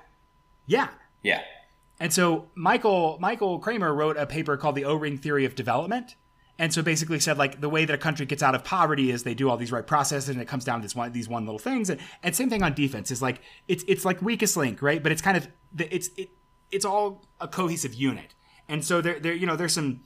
Yeah. 0.70 0.88
Yeah. 1.22 1.42
And 1.98 2.12
so 2.12 2.48
Michael 2.54 3.18
Michael 3.20 3.58
Kremer 3.58 3.92
wrote 3.94 4.16
a 4.16 4.24
paper 4.26 4.56
called 4.56 4.74
the 4.76 4.84
O-ring 4.84 5.18
theory 5.18 5.44
of 5.44 5.54
development. 5.54 6.14
And 6.58 6.72
so 6.72 6.82
basically 6.82 7.18
said 7.20 7.38
like 7.38 7.60
the 7.60 7.68
way 7.68 7.84
that 7.84 7.92
a 7.94 7.98
country 7.98 8.24
gets 8.26 8.42
out 8.42 8.54
of 8.54 8.62
poverty 8.64 9.10
is 9.10 9.22
they 9.22 9.34
do 9.34 9.50
all 9.50 9.56
these 9.56 9.72
right 9.72 9.86
processes 9.86 10.28
and 10.28 10.40
it 10.40 10.46
comes 10.46 10.64
down 10.64 10.78
to 10.80 10.82
this 10.82 10.94
one 10.94 11.10
these 11.12 11.28
one 11.28 11.44
little 11.44 11.58
things 11.58 11.90
and, 11.90 12.00
and 12.22 12.36
same 12.36 12.50
thing 12.50 12.62
on 12.62 12.74
defense 12.74 13.10
is 13.10 13.20
like 13.22 13.40
it's 13.66 13.82
it's 13.88 14.04
like 14.04 14.20
weakest 14.22 14.56
link 14.58 14.80
right 14.82 15.02
but 15.02 15.10
it's 15.10 15.22
kind 15.22 15.36
of 15.38 15.48
the- 15.72 15.92
it's 15.94 16.08
it 16.18 16.28
it's 16.70 16.84
all 16.84 17.24
a 17.40 17.48
cohesive 17.48 17.94
unit 17.94 18.34
and 18.68 18.84
so 18.84 19.00
there 19.00 19.18
there 19.18 19.32
you 19.34 19.46
know 19.46 19.56
there's 19.56 19.72
some 19.72 20.00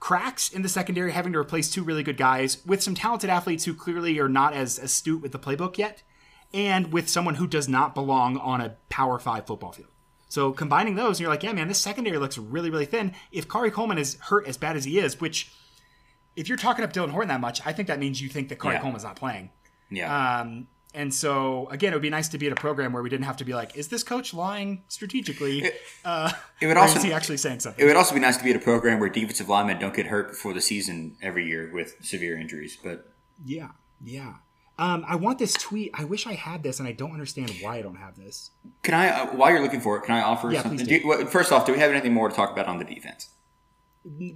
cracks 0.00 0.48
in 0.50 0.62
the 0.62 0.68
secondary 0.68 1.10
having 1.10 1.32
to 1.32 1.38
replace 1.40 1.68
two 1.70 1.82
really 1.82 2.02
good 2.04 2.16
guys 2.16 2.64
with 2.64 2.80
some 2.82 2.94
talented 2.94 3.28
athletes 3.30 3.64
who 3.64 3.74
clearly 3.74 4.18
are 4.20 4.28
not 4.28 4.52
as 4.54 4.78
astute 4.78 5.20
with 5.22 5.32
the 5.32 5.38
playbook 5.40 5.76
yet 5.76 6.02
and 6.54 6.92
with 6.92 7.08
someone 7.08 7.34
who 7.34 7.46
does 7.46 7.68
not 7.68 7.94
belong 7.94 8.38
on 8.38 8.62
a 8.62 8.76
power 8.88 9.18
five 9.18 9.46
football 9.46 9.72
field 9.72 9.90
so 10.34 10.50
combining 10.50 10.96
those, 10.96 11.20
you're 11.20 11.30
like, 11.30 11.44
yeah, 11.44 11.52
man, 11.52 11.68
this 11.68 11.78
secondary 11.78 12.18
looks 12.18 12.36
really, 12.36 12.68
really 12.68 12.86
thin. 12.86 13.12
If 13.30 13.46
Khari 13.46 13.72
Coleman 13.72 13.98
is 13.98 14.16
hurt 14.20 14.48
as 14.48 14.56
bad 14.56 14.74
as 14.76 14.84
he 14.84 14.98
is, 14.98 15.20
which 15.20 15.52
if 16.34 16.48
you're 16.48 16.58
talking 16.58 16.84
up 16.84 16.92
Dylan 16.92 17.10
Horton 17.10 17.28
that 17.28 17.40
much, 17.40 17.64
I 17.64 17.72
think 17.72 17.86
that 17.86 18.00
means 18.00 18.20
you 18.20 18.28
think 18.28 18.48
that 18.48 18.58
Khari 18.58 18.72
Yeah. 18.72 18.80
Coleman's 18.80 19.04
not 19.04 19.14
playing. 19.14 19.50
Yeah. 19.90 20.40
Um, 20.40 20.66
and 20.92 21.14
so 21.14 21.68
again, 21.70 21.92
it 21.92 21.94
would 21.94 22.02
be 22.02 22.10
nice 22.10 22.26
to 22.30 22.38
be 22.38 22.48
at 22.48 22.52
a 22.52 22.56
program 22.56 22.92
where 22.92 23.00
we 23.00 23.10
didn't 23.10 23.26
have 23.26 23.36
to 23.36 23.44
be 23.44 23.54
like, 23.54 23.76
is 23.76 23.86
this 23.86 24.02
coach 24.02 24.34
lying 24.34 24.82
strategically? 24.88 25.70
Uh, 26.04 26.32
it 26.60 26.66
would 26.66 26.76
or 26.76 26.80
also 26.80 26.96
is 26.96 27.04
he 27.04 27.12
actually 27.12 27.36
saying 27.36 27.60
something? 27.60 27.82
it 27.82 27.86
would 27.86 27.96
also 27.96 28.12
be 28.12 28.20
nice 28.20 28.36
to 28.36 28.42
be 28.42 28.50
at 28.50 28.56
a 28.56 28.60
program 28.60 28.98
where 28.98 29.08
defensive 29.08 29.48
linemen 29.48 29.78
don't 29.78 29.94
get 29.94 30.06
hurt 30.06 30.30
before 30.30 30.52
the 30.52 30.60
season 30.60 31.16
every 31.22 31.46
year 31.46 31.70
with 31.72 31.94
severe 32.02 32.36
injuries. 32.36 32.76
But 32.82 33.10
yeah, 33.44 33.68
yeah. 34.02 34.34
Um, 34.76 35.04
I 35.06 35.14
want 35.16 35.38
this 35.38 35.52
tweet. 35.52 35.92
I 35.94 36.04
wish 36.04 36.26
I 36.26 36.32
had 36.34 36.62
this, 36.64 36.80
and 36.80 36.88
I 36.88 36.92
don't 36.92 37.12
understand 37.12 37.52
why 37.60 37.76
I 37.76 37.82
don't 37.82 37.94
have 37.96 38.16
this. 38.16 38.50
can 38.82 38.94
I, 38.94 39.08
uh, 39.08 39.26
while 39.28 39.50
you're 39.50 39.62
looking 39.62 39.80
for 39.80 39.96
it, 39.98 40.02
can 40.02 40.16
I 40.16 40.22
offer 40.22 40.50
Yeah, 40.50 40.62
something? 40.62 40.78
please 40.78 40.88
Do 40.88 40.94
you- 40.96 41.06
well, 41.06 41.24
first 41.26 41.52
off, 41.52 41.64
do 41.64 41.72
we 41.72 41.78
have 41.78 41.92
anything 41.92 42.12
more 42.12 42.28
to 42.28 42.34
talk 42.34 42.50
about 42.50 42.66
on 42.66 42.78
the 42.78 42.84
defense? 42.84 43.28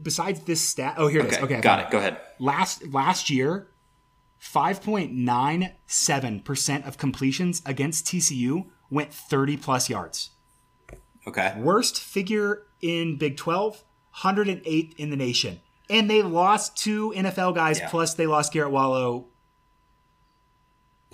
Besides 0.03 0.41
this 0.41 0.61
stat, 0.63 0.95
oh 0.97 1.09
here 1.09 1.21
it 1.21 1.27
is. 1.27 1.35
Okay, 1.39 1.45
Okay, 1.57 1.61
got 1.61 1.81
it. 1.81 1.91
Go 1.91 1.99
ahead. 1.99 2.19
last 2.39 2.87
last 2.89 3.29
year 3.31 3.69
5.97% 4.41 6.87
of 6.87 6.97
completions 6.99 7.61
against 7.67 8.07
TCU 8.07 8.67
went 8.91 9.13
30 9.13 9.57
plus 9.57 9.91
yards. 9.91 10.31
Okay. 11.27 11.53
Worst 11.59 12.01
figure 12.01 12.63
in 12.81 13.17
Big 13.19 13.37
12, 13.37 13.83
108th 14.23 14.95
in 14.97 15.11
the 15.11 15.17
nation. 15.17 15.61
And 15.91 16.09
they 16.09 16.23
lost 16.23 16.77
two 16.77 17.13
NFL 17.17 17.53
guys 17.55 17.81
Yeah. 17.81 17.89
plus 17.91 18.15
they 18.15 18.27
lost 18.27 18.53
Garrett 18.53 18.71
Wallow. 18.73 19.27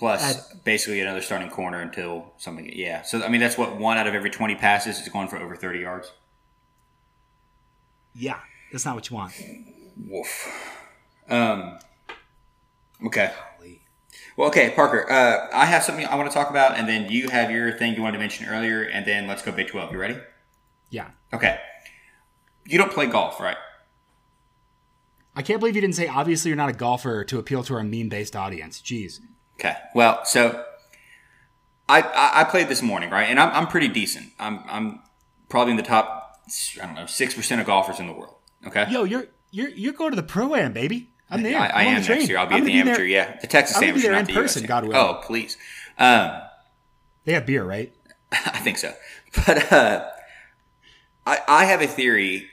Plus, 0.05 0.53
basically 0.63 0.99
another 1.01 1.21
starting 1.21 1.49
corner 1.49 1.81
until 1.81 2.33
something. 2.37 2.69
Yeah. 2.73 3.01
So 3.01 3.23
I 3.23 3.27
mean, 3.29 3.41
that's 3.41 3.57
what 3.57 3.77
one 3.77 3.97
out 3.97 4.07
of 4.07 4.13
every 4.13 4.29
twenty 4.29 4.55
passes 4.55 4.99
is 4.99 5.09
going 5.09 5.27
for 5.27 5.37
over 5.37 5.55
thirty 5.55 5.79
yards. 5.79 6.11
Yeah, 8.13 8.39
that's 8.71 8.85
not 8.85 8.95
what 8.95 9.09
you 9.09 9.15
want. 9.15 9.33
Woof. 10.07 10.47
Um. 11.29 11.79
Okay. 13.05 13.31
Well, 14.37 14.49
okay, 14.49 14.71
Parker. 14.75 15.09
Uh, 15.09 15.47
I 15.53 15.65
have 15.65 15.83
something 15.83 16.05
I 16.05 16.15
want 16.15 16.29
to 16.29 16.33
talk 16.33 16.49
about, 16.49 16.77
and 16.77 16.89
then 16.89 17.09
you 17.09 17.29
have 17.29 17.49
your 17.49 17.71
thing 17.71 17.95
you 17.95 18.01
wanted 18.01 18.13
to 18.13 18.19
mention 18.19 18.47
earlier, 18.47 18.83
and 18.83 19.05
then 19.05 19.27
let's 19.27 19.41
go 19.41 19.51
Big 19.51 19.67
Twelve. 19.67 19.91
You 19.91 19.97
ready? 19.97 20.17
Yeah. 20.89 21.09
Okay. 21.33 21.59
You 22.65 22.77
don't 22.77 22.91
play 22.91 23.05
golf, 23.07 23.39
right? 23.39 23.57
I 25.35 25.41
can't 25.41 25.59
believe 25.59 25.75
you 25.75 25.81
didn't 25.81 25.95
say 25.95 26.07
obviously 26.07 26.49
you're 26.49 26.57
not 26.57 26.69
a 26.69 26.73
golfer 26.73 27.23
to 27.25 27.39
appeal 27.39 27.63
to 27.63 27.75
our 27.75 27.83
meme 27.83 28.09
based 28.09 28.35
audience. 28.35 28.81
Jeez. 28.81 29.19
Okay. 29.59 29.75
Well, 29.93 30.23
so 30.25 30.63
I, 31.87 32.01
I 32.01 32.41
I 32.41 32.43
played 32.45 32.67
this 32.67 32.81
morning, 32.81 33.09
right? 33.09 33.29
And 33.29 33.39
I'm, 33.39 33.49
I'm 33.53 33.67
pretty 33.67 33.87
decent. 33.87 34.31
I'm 34.39 34.59
I'm 34.67 34.99
probably 35.49 35.71
in 35.71 35.77
the 35.77 35.83
top 35.83 36.39
I 36.81 36.85
don't 36.85 36.95
know 36.95 37.05
six 37.05 37.33
percent 37.33 37.61
of 37.61 37.67
golfers 37.67 37.99
in 37.99 38.07
the 38.07 38.13
world. 38.13 38.35
Okay. 38.67 38.85
Yo, 38.89 39.03
you're 39.03 39.27
you're 39.51 39.69
you're 39.69 39.93
going 39.93 40.11
to 40.11 40.15
the 40.15 40.23
pro 40.23 40.55
am, 40.55 40.73
baby. 40.73 41.09
I'm 41.29 41.41
there. 41.41 41.59
I, 41.59 41.67
I 41.67 41.83
am 41.85 42.03
the 42.03 42.09
next 42.09 42.27
year. 42.29 42.37
I'll 42.37 42.45
be 42.47 42.55
I'm 42.55 42.61
at 42.61 42.65
the 42.65 42.71
there- 42.73 42.81
amateur. 42.87 43.03
yeah, 43.05 43.37
the 43.41 43.47
Texas 43.47 43.77
I'm 43.77 43.81
gonna 43.81 43.93
be 43.93 43.99
amateur, 43.99 44.11
there 44.11 44.19
in 44.19 44.25
the 44.27 44.33
person, 44.33 44.63
US. 44.63 44.67
God 44.67 44.83
willing. 44.85 44.97
Oh, 44.97 45.21
please. 45.25 45.57
Um, 45.97 46.31
They 47.23 47.33
have 47.33 47.45
beer, 47.47 47.63
right? 47.63 47.91
I 48.31 48.59
think 48.59 48.77
so. 48.77 48.93
But 49.45 49.71
uh, 49.71 50.05
I, 51.25 51.39
I 51.47 51.65
have 51.65 51.81
a 51.81 51.87
theory, 51.87 52.47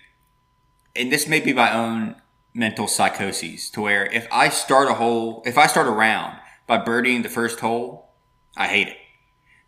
and 0.96 1.12
this 1.12 1.28
may 1.28 1.40
be 1.40 1.52
my 1.52 1.74
own 1.74 2.16
mental 2.54 2.86
psychoses, 2.88 3.68
to 3.70 3.82
where 3.82 4.06
if 4.06 4.26
I 4.32 4.48
start 4.48 4.88
a 4.88 4.94
hole, 4.94 5.42
if 5.44 5.58
I 5.58 5.66
start 5.66 5.86
a 5.86 5.90
round 5.90 6.38
by 6.72 6.78
birdieing 6.78 7.22
the 7.22 7.28
first 7.28 7.60
hole, 7.60 8.08
I 8.56 8.66
hate 8.66 8.88
it. 8.88 8.96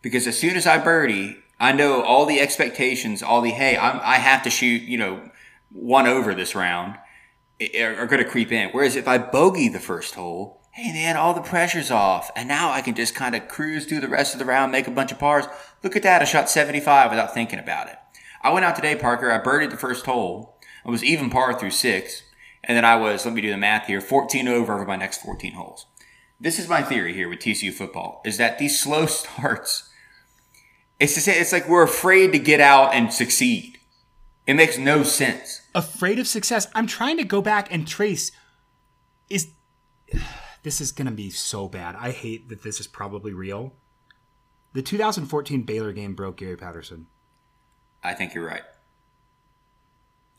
Because 0.01 0.25
as 0.25 0.39
soon 0.39 0.55
as 0.55 0.65
I 0.65 0.79
birdie, 0.79 1.37
I 1.59 1.71
know 1.71 2.01
all 2.01 2.25
the 2.25 2.39
expectations, 2.39 3.21
all 3.21 3.41
the, 3.41 3.51
hey, 3.51 3.77
I'm, 3.77 3.99
I 4.01 4.15
have 4.15 4.41
to 4.41 4.49
shoot, 4.49 4.81
you 4.81 4.97
know, 4.97 5.29
one 5.69 6.07
over 6.07 6.33
this 6.33 6.55
round 6.55 6.95
are, 7.61 8.07
going 8.07 8.23
to 8.23 8.27
creep 8.27 8.51
in. 8.51 8.69
Whereas 8.71 8.95
if 8.95 9.07
I 9.07 9.19
bogey 9.19 9.69
the 9.69 9.79
first 9.79 10.15
hole, 10.15 10.63
hey 10.71 10.91
man, 10.93 11.15
all 11.15 11.35
the 11.35 11.41
pressure's 11.41 11.91
off. 11.91 12.31
And 12.35 12.47
now 12.47 12.71
I 12.71 12.81
can 12.81 12.95
just 12.95 13.13
kind 13.13 13.35
of 13.35 13.49
cruise 13.49 13.85
through 13.85 13.99
the 13.99 14.09
rest 14.09 14.33
of 14.33 14.39
the 14.39 14.45
round, 14.45 14.71
make 14.71 14.87
a 14.87 14.91
bunch 14.91 15.11
of 15.11 15.19
pars. 15.19 15.45
Look 15.83 15.95
at 15.95 16.01
that. 16.01 16.23
I 16.23 16.25
shot 16.25 16.49
75 16.49 17.11
without 17.11 17.35
thinking 17.35 17.59
about 17.59 17.87
it. 17.87 17.97
I 18.41 18.51
went 18.51 18.65
out 18.65 18.75
today, 18.75 18.95
Parker. 18.95 19.31
I 19.31 19.39
birdied 19.39 19.69
the 19.69 19.77
first 19.77 20.07
hole. 20.07 20.57
I 20.83 20.89
was 20.89 21.03
even 21.03 21.29
par 21.29 21.53
through 21.53 21.69
six. 21.69 22.23
And 22.63 22.75
then 22.75 22.83
I 22.83 22.95
was, 22.95 23.25
let 23.25 23.35
me 23.35 23.41
do 23.41 23.51
the 23.51 23.57
math 23.57 23.85
here, 23.85 24.01
14 24.01 24.47
over 24.47 24.73
over 24.73 24.85
my 24.85 24.95
next 24.95 25.21
14 25.21 25.53
holes. 25.53 25.85
This 26.39 26.59
is 26.59 26.67
my 26.67 26.81
theory 26.83 27.13
here 27.13 27.29
with 27.29 27.39
TCU 27.39 27.71
football 27.73 28.21
is 28.25 28.37
that 28.37 28.59
these 28.59 28.79
slow 28.79 29.05
starts, 29.07 29.89
it's 30.99 31.13
to 31.13 31.21
say, 31.21 31.39
it's 31.39 31.51
like 31.51 31.67
we're 31.67 31.83
afraid 31.83 32.31
to 32.33 32.39
get 32.39 32.59
out 32.59 32.93
and 32.93 33.13
succeed. 33.13 33.79
It 34.47 34.53
makes 34.55 34.77
no 34.77 35.03
sense. 35.03 35.61
afraid 35.73 36.19
of 36.19 36.27
success. 36.27 36.67
I'm 36.75 36.85
trying 36.87 37.17
to 37.17 37.23
go 37.23 37.41
back 37.41 37.71
and 37.73 37.87
trace. 37.87 38.31
Is 39.29 39.49
this 40.63 40.79
is 40.79 40.91
going 40.91 41.07
to 41.07 41.11
be 41.11 41.29
so 41.31 41.67
bad? 41.67 41.95
I 41.95 42.11
hate 42.11 42.49
that 42.49 42.63
this 42.63 42.79
is 42.79 42.87
probably 42.87 43.33
real. 43.33 43.73
The 44.73 44.81
2014 44.81 45.63
Baylor 45.63 45.93
game 45.93 46.13
broke 46.15 46.37
Gary 46.37 46.57
Patterson. 46.57 47.07
I 48.03 48.13
think 48.13 48.33
you're 48.35 48.45
right. 48.45 48.63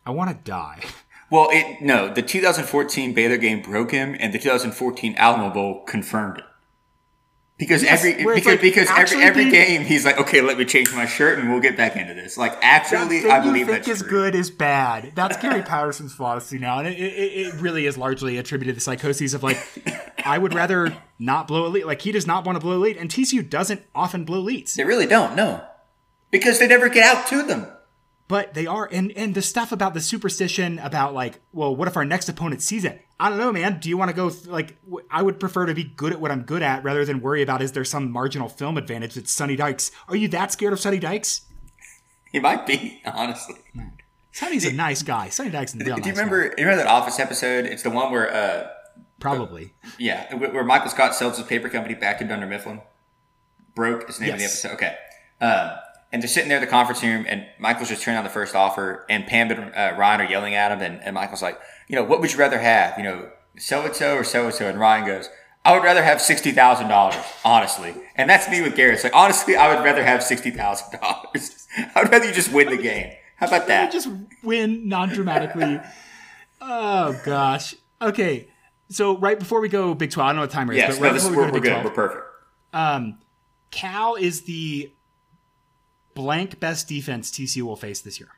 I 0.04 0.10
want 0.10 0.30
to 0.30 0.36
die. 0.36 0.84
Well, 1.30 1.48
it 1.50 1.82
no, 1.82 2.12
the 2.12 2.22
2014 2.22 3.12
Baylor 3.12 3.36
game 3.36 3.60
broke 3.62 3.90
him, 3.90 4.16
and 4.20 4.32
the 4.32 4.38
2014 4.38 5.14
Alamo 5.16 5.50
Bowl 5.52 5.82
confirmed 5.84 6.38
it. 6.38 6.44
Because 7.58 7.82
Yes, 7.82 8.04
every 8.04 8.22
because, 8.22 8.46
like 8.46 8.60
because 8.60 8.88
every 8.94 9.22
every 9.22 9.44
being- 9.44 9.52
game 9.54 9.82
he's 9.82 10.04
like, 10.04 10.18
okay, 10.18 10.42
let 10.42 10.58
me 10.58 10.66
change 10.66 10.92
my 10.94 11.06
shirt, 11.06 11.38
and 11.38 11.50
we'll 11.50 11.60
get 11.62 11.74
back 11.74 11.96
into 11.96 12.12
this. 12.12 12.36
Like, 12.36 12.52
actually, 12.60 13.28
I 13.30 13.40
believe 13.40 13.60
you 13.60 13.64
think 13.72 13.86
that's 13.86 13.88
is 13.88 13.98
true. 14.00 14.10
good 14.10 14.34
is 14.34 14.50
bad. 14.50 15.12
That's 15.14 15.38
Gary 15.38 15.62
Patterson's 15.66 16.12
philosophy 16.14 16.58
now, 16.58 16.78
and 16.80 16.86
it, 16.88 16.98
it, 16.98 17.02
it 17.46 17.54
really 17.62 17.86
is 17.86 17.96
largely 17.96 18.36
attributed 18.36 18.74
to 18.74 18.76
the 18.76 18.82
psychoses 18.82 19.32
of 19.32 19.42
like, 19.42 19.56
I 20.26 20.36
would 20.36 20.52
rather 20.52 20.94
not 21.18 21.48
blow 21.48 21.64
a 21.66 21.68
lead. 21.68 21.84
Like 21.86 22.02
he 22.02 22.12
does 22.12 22.26
not 22.26 22.44
want 22.44 22.56
to 22.56 22.60
blow 22.60 22.76
a 22.76 22.78
lead, 22.78 22.98
and 22.98 23.08
TCU 23.10 23.48
doesn't 23.48 23.82
often 23.94 24.24
blow 24.26 24.40
leads. 24.40 24.74
They 24.74 24.84
really 24.84 25.06
don't, 25.06 25.34
no, 25.34 25.64
because 26.30 26.58
they 26.58 26.66
never 26.68 26.90
get 26.90 27.04
out 27.04 27.26
to 27.28 27.42
them. 27.42 27.66
But 28.28 28.54
they 28.54 28.66
are, 28.66 28.88
and 28.90 29.12
and 29.12 29.34
the 29.34 29.42
stuff 29.42 29.70
about 29.70 29.94
the 29.94 30.00
superstition 30.00 30.80
about 30.80 31.14
like, 31.14 31.40
well, 31.52 31.74
what 31.76 31.86
if 31.86 31.96
our 31.96 32.04
next 32.04 32.28
opponent 32.28 32.60
sees 32.60 32.84
it? 32.84 33.02
I 33.20 33.28
don't 33.28 33.38
know, 33.38 33.52
man. 33.52 33.78
Do 33.78 33.88
you 33.88 33.96
want 33.96 34.10
to 34.10 34.16
go 34.16 34.30
th- 34.30 34.46
like? 34.46 34.82
w- 34.84 35.06
I 35.10 35.22
would 35.22 35.38
prefer 35.38 35.66
to 35.66 35.74
be 35.74 35.84
good 35.84 36.12
at 36.12 36.20
what 36.20 36.32
I'm 36.32 36.42
good 36.42 36.60
at 36.62 36.82
rather 36.82 37.04
than 37.04 37.20
worry 37.20 37.40
about 37.40 37.62
is 37.62 37.70
there 37.72 37.84
some 37.84 38.10
marginal 38.10 38.48
film 38.48 38.76
advantage 38.78 39.14
that 39.14 39.28
Sonny 39.28 39.54
Dykes? 39.54 39.92
Are 40.08 40.16
you 40.16 40.26
that 40.28 40.50
scared 40.50 40.72
of 40.72 40.80
Sonny 40.80 40.98
Dykes? 40.98 41.42
He 42.32 42.40
might 42.40 42.66
be, 42.66 43.00
honestly. 43.06 43.54
Sonny's 44.32 44.64
a 44.64 44.72
nice 44.72 45.02
guy. 45.02 45.28
Sonny 45.28 45.50
Dykes 45.50 45.74
is 45.76 45.80
a 45.80 45.84
real 45.84 45.94
Do 45.94 46.00
nice 46.00 46.06
you 46.08 46.12
remember? 46.12 46.42
You 46.58 46.64
remember 46.64 46.76
that 46.82 46.88
Office 46.88 47.20
episode? 47.20 47.64
It's 47.64 47.84
the 47.84 47.90
one 47.90 48.10
where, 48.10 48.28
uh, 48.28 48.62
guy. 48.64 48.70
Probably. 49.20 49.72
yeah, 49.98 50.34
where 50.34 50.64
Michael 50.64 50.90
Scott 50.90 51.14
sells 51.14 51.38
his 51.38 51.46
paper 51.46 51.68
company 51.68 51.94
back 51.94 52.18
to 52.18 52.24
Dunder 52.24 52.46
Mifflin. 52.46 52.80
Broke 53.76 54.10
is 54.10 54.18
the 54.18 54.26
name 54.26 54.38
Yes. 54.40 54.64
of 54.64 54.70
the 54.70 54.74
episode. 54.74 54.86
Okay. 54.86 54.96
Um, 55.40 55.78
and 56.16 56.22
they're 56.22 56.28
sitting 56.28 56.48
there 56.48 56.56
in 56.56 56.64
the 56.64 56.70
conference 56.70 57.02
room, 57.02 57.26
and 57.28 57.46
Michael's 57.58 57.90
just 57.90 58.02
turning 58.02 58.16
on 58.16 58.24
the 58.24 58.30
first 58.30 58.54
offer, 58.54 59.04
and 59.10 59.26
Pam 59.26 59.50
and 59.50 59.74
uh, 59.74 59.94
Ryan 59.98 60.22
are 60.22 60.30
yelling 60.30 60.54
at 60.54 60.72
him, 60.72 60.80
and, 60.80 60.98
and 61.02 61.12
Michael's 61.14 61.42
like, 61.42 61.60
you 61.88 61.94
know, 61.94 62.02
what 62.02 62.22
would 62.22 62.32
you 62.32 62.38
rather 62.38 62.58
have? 62.58 62.96
You 62.96 63.04
know, 63.04 63.30
so 63.58 63.82
and 63.84 63.94
so 63.94 64.16
or 64.16 64.24
so 64.24 64.46
and 64.46 64.54
so? 64.54 64.66
And 64.66 64.80
Ryan 64.80 65.06
goes, 65.06 65.28
I 65.62 65.74
would 65.74 65.84
rather 65.84 66.02
have 66.02 66.22
sixty 66.22 66.52
thousand 66.52 66.88
dollars, 66.88 67.22
honestly. 67.44 67.94
And 68.14 68.30
that's 68.30 68.48
me 68.48 68.62
with 68.62 68.76
Garrett. 68.76 68.94
It's 68.94 69.04
like, 69.04 69.14
honestly, 69.14 69.56
I 69.56 69.74
would 69.74 69.84
rather 69.84 70.02
have 70.02 70.22
sixty 70.22 70.50
thousand 70.50 70.98
dollars. 70.98 71.68
I 71.94 72.02
would 72.02 72.10
rather 72.10 72.24
you 72.24 72.32
just 72.32 72.50
win 72.50 72.70
the 72.70 72.78
game. 72.78 73.12
How 73.36 73.48
about 73.48 73.66
that? 73.66 73.92
just 73.92 74.08
win 74.42 74.88
non 74.88 75.10
dramatically. 75.10 75.78
oh 76.62 77.20
gosh. 77.26 77.74
Okay. 78.00 78.48
So 78.88 79.18
right 79.18 79.38
before 79.38 79.60
we 79.60 79.68
go 79.68 79.92
Big 79.92 80.12
Twelve, 80.12 80.28
I 80.28 80.30
don't 80.30 80.36
know 80.36 80.42
what 80.44 80.50
timer 80.50 80.72
is, 80.72 80.78
Yes, 80.78 80.98
but 80.98 81.08
no, 81.08 81.12
this, 81.12 81.28
before 81.28 81.32
we 81.32 81.36
we're, 81.36 81.42
go 81.42 81.46
to 81.48 81.52
Big 81.60 81.62
good. 81.64 81.68
Twelve, 81.70 81.84
We're 81.84 81.90
perfect. 81.90 82.24
um, 82.72 83.18
Cal 83.70 84.14
is 84.14 84.42
the 84.42 84.92
blank 86.16 86.58
best 86.58 86.88
defense 86.88 87.30
TCU 87.30 87.62
will 87.62 87.76
face 87.76 88.00
this 88.00 88.18
year. 88.18 88.30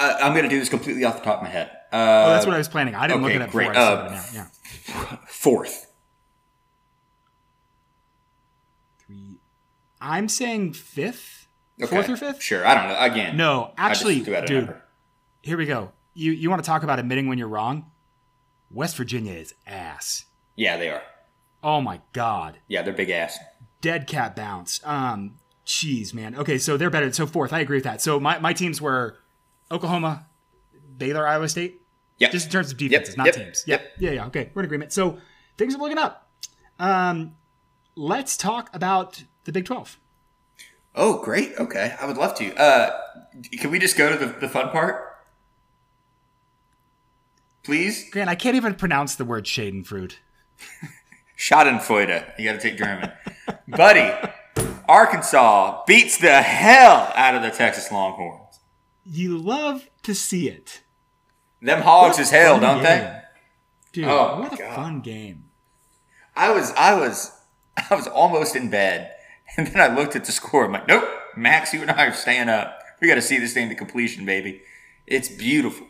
Uh, 0.00 0.16
I'm 0.20 0.32
going 0.32 0.44
to 0.44 0.48
do 0.50 0.58
this 0.58 0.68
completely 0.68 1.04
off 1.04 1.16
the 1.18 1.22
top 1.24 1.38
of 1.38 1.42
my 1.44 1.48
head. 1.50 1.70
Uh, 1.92 1.96
Oh, 2.26 2.30
that's 2.30 2.46
what 2.46 2.54
I 2.54 2.58
was 2.58 2.68
planning. 2.68 2.94
I 2.96 3.06
didn't 3.06 3.24
okay, 3.24 3.34
look 3.34 3.42
it 3.42 3.42
up 3.42 3.48
before 3.48 3.72
great. 3.72 3.76
I 3.76 3.92
Uh, 3.92 4.06
it 4.06 4.10
now. 4.12 4.24
Yeah. 4.32 5.16
fourth. 5.28 5.92
Three. 9.06 9.36
I'm 10.00 10.28
saying 10.28 10.74
fifth, 10.74 11.46
Okay. 11.82 11.86
fourth 11.94 12.08
or 12.08 12.16
fifth. 12.16 12.42
Sure. 12.42 12.66
I 12.66 12.74
don't 12.74 12.88
know. 12.88 12.98
Again. 13.00 13.36
No, 13.36 13.72
actually, 13.76 14.20
threw 14.20 14.36
out 14.36 14.44
a 14.44 14.46
dude. 14.46 14.64
number. 14.66 14.82
Here 15.42 15.56
we 15.56 15.66
go. 15.66 15.92
You 16.14 16.32
you 16.32 16.50
want 16.50 16.62
to 16.62 16.66
talk 16.66 16.82
about 16.82 16.98
admitting 16.98 17.28
when 17.28 17.38
you're 17.38 17.48
wrong? 17.48 17.90
West 18.70 18.96
Virginia 18.96 19.32
is 19.32 19.54
ass. 19.66 20.26
Yeah, 20.56 20.76
they 20.76 20.90
are. 20.90 21.02
Oh 21.62 21.80
my 21.80 22.00
god. 22.12 22.58
Yeah, 22.68 22.82
they're 22.82 22.92
big 22.92 23.10
ass. 23.10 23.38
Dead 23.80 24.06
cat 24.06 24.36
bounce. 24.36 24.80
Um, 24.84 25.36
jeez, 25.68 26.14
man. 26.14 26.34
Okay, 26.34 26.58
so 26.58 26.76
they're 26.76 26.90
better. 26.90 27.12
So 27.12 27.26
fourth, 27.26 27.52
I 27.52 27.60
agree 27.60 27.76
with 27.76 27.84
that. 27.84 28.00
So 28.00 28.18
my, 28.18 28.38
my 28.38 28.52
teams 28.52 28.80
were 28.80 29.18
Oklahoma, 29.70 30.26
Baylor, 30.96 31.28
Iowa 31.28 31.48
State. 31.48 31.82
Yeah. 32.16 32.30
Just 32.30 32.46
in 32.46 32.52
terms 32.52 32.72
of 32.72 32.78
defenses, 32.78 33.16
not 33.16 33.26
yep, 33.26 33.34
teams. 33.36 33.64
yep. 33.66 33.80
Yep. 33.82 33.92
Yeah, 34.00 34.10
yeah. 34.10 34.26
Okay, 34.26 34.50
we're 34.52 34.62
in 34.62 34.66
agreement. 34.66 34.92
So 34.92 35.18
things 35.56 35.76
are 35.76 35.78
looking 35.78 35.98
up. 35.98 36.28
Um, 36.80 37.36
let's 37.94 38.36
talk 38.36 38.74
about 38.74 39.22
the 39.44 39.52
Big 39.52 39.66
Twelve. 39.66 40.00
Oh, 40.96 41.22
great. 41.22 41.52
Okay, 41.60 41.94
I 42.00 42.06
would 42.06 42.16
love 42.16 42.34
to. 42.36 42.52
Uh, 42.56 42.90
can 43.60 43.70
we 43.70 43.78
just 43.78 43.96
go 43.96 44.10
to 44.10 44.18
the, 44.18 44.32
the 44.40 44.48
fun 44.48 44.70
part, 44.70 45.16
please? 47.62 48.10
Grant, 48.10 48.28
I 48.28 48.34
can't 48.34 48.56
even 48.56 48.74
pronounce 48.74 49.14
the 49.14 49.24
word 49.24 49.44
Schadenfreude. 49.44 50.14
Schadenfreude. 51.38 52.36
You 52.36 52.46
got 52.46 52.54
to 52.54 52.58
take 52.58 52.78
German, 52.78 53.12
buddy. 53.68 54.10
Arkansas 54.88 55.84
beats 55.86 56.16
the 56.18 56.40
hell 56.42 57.12
out 57.14 57.34
of 57.34 57.42
the 57.42 57.50
Texas 57.50 57.92
Longhorns. 57.92 58.60
You 59.04 59.38
love 59.38 59.88
to 60.02 60.14
see 60.14 60.48
it. 60.48 60.82
Them 61.60 61.82
hogs 61.82 62.18
is 62.18 62.30
hell, 62.30 62.58
don't 62.58 62.76
game. 62.82 62.84
they? 62.84 63.20
Dude, 63.92 64.04
Oh, 64.06 64.40
what 64.40 64.54
a 64.54 64.56
God. 64.56 64.74
fun 64.74 65.00
game. 65.00 65.44
I 66.36 66.50
was, 66.52 66.72
I 66.72 66.94
was, 66.94 67.32
I 67.90 67.94
was 67.94 68.06
almost 68.06 68.56
in 68.56 68.70
bed, 68.70 69.12
and 69.56 69.66
then 69.66 69.80
I 69.80 69.94
looked 69.94 70.16
at 70.16 70.24
the 70.24 70.32
score. 70.32 70.64
I'm 70.64 70.72
like, 70.72 70.88
nope, 70.88 71.08
Max, 71.36 71.72
you 71.74 71.82
and 71.82 71.90
I 71.90 72.06
are 72.06 72.12
staying 72.12 72.48
up. 72.48 72.78
We 73.00 73.08
got 73.08 73.14
to 73.16 73.22
see 73.22 73.38
this 73.38 73.54
thing 73.54 73.68
to 73.68 73.74
completion, 73.74 74.24
baby. 74.24 74.62
It's 75.06 75.28
beautiful. 75.28 75.86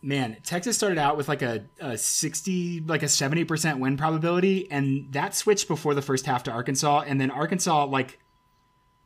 Man, 0.00 0.36
Texas 0.44 0.76
started 0.76 0.98
out 0.98 1.16
with 1.16 1.28
like 1.28 1.42
a, 1.42 1.64
a 1.80 1.98
60, 1.98 2.80
like 2.86 3.02
a 3.02 3.06
70% 3.06 3.80
win 3.80 3.96
probability, 3.96 4.70
and 4.70 5.12
that 5.12 5.34
switched 5.34 5.66
before 5.66 5.94
the 5.94 6.02
first 6.02 6.26
half 6.26 6.44
to 6.44 6.52
Arkansas. 6.52 7.02
And 7.06 7.20
then 7.20 7.30
Arkansas, 7.30 7.86
like, 7.86 8.20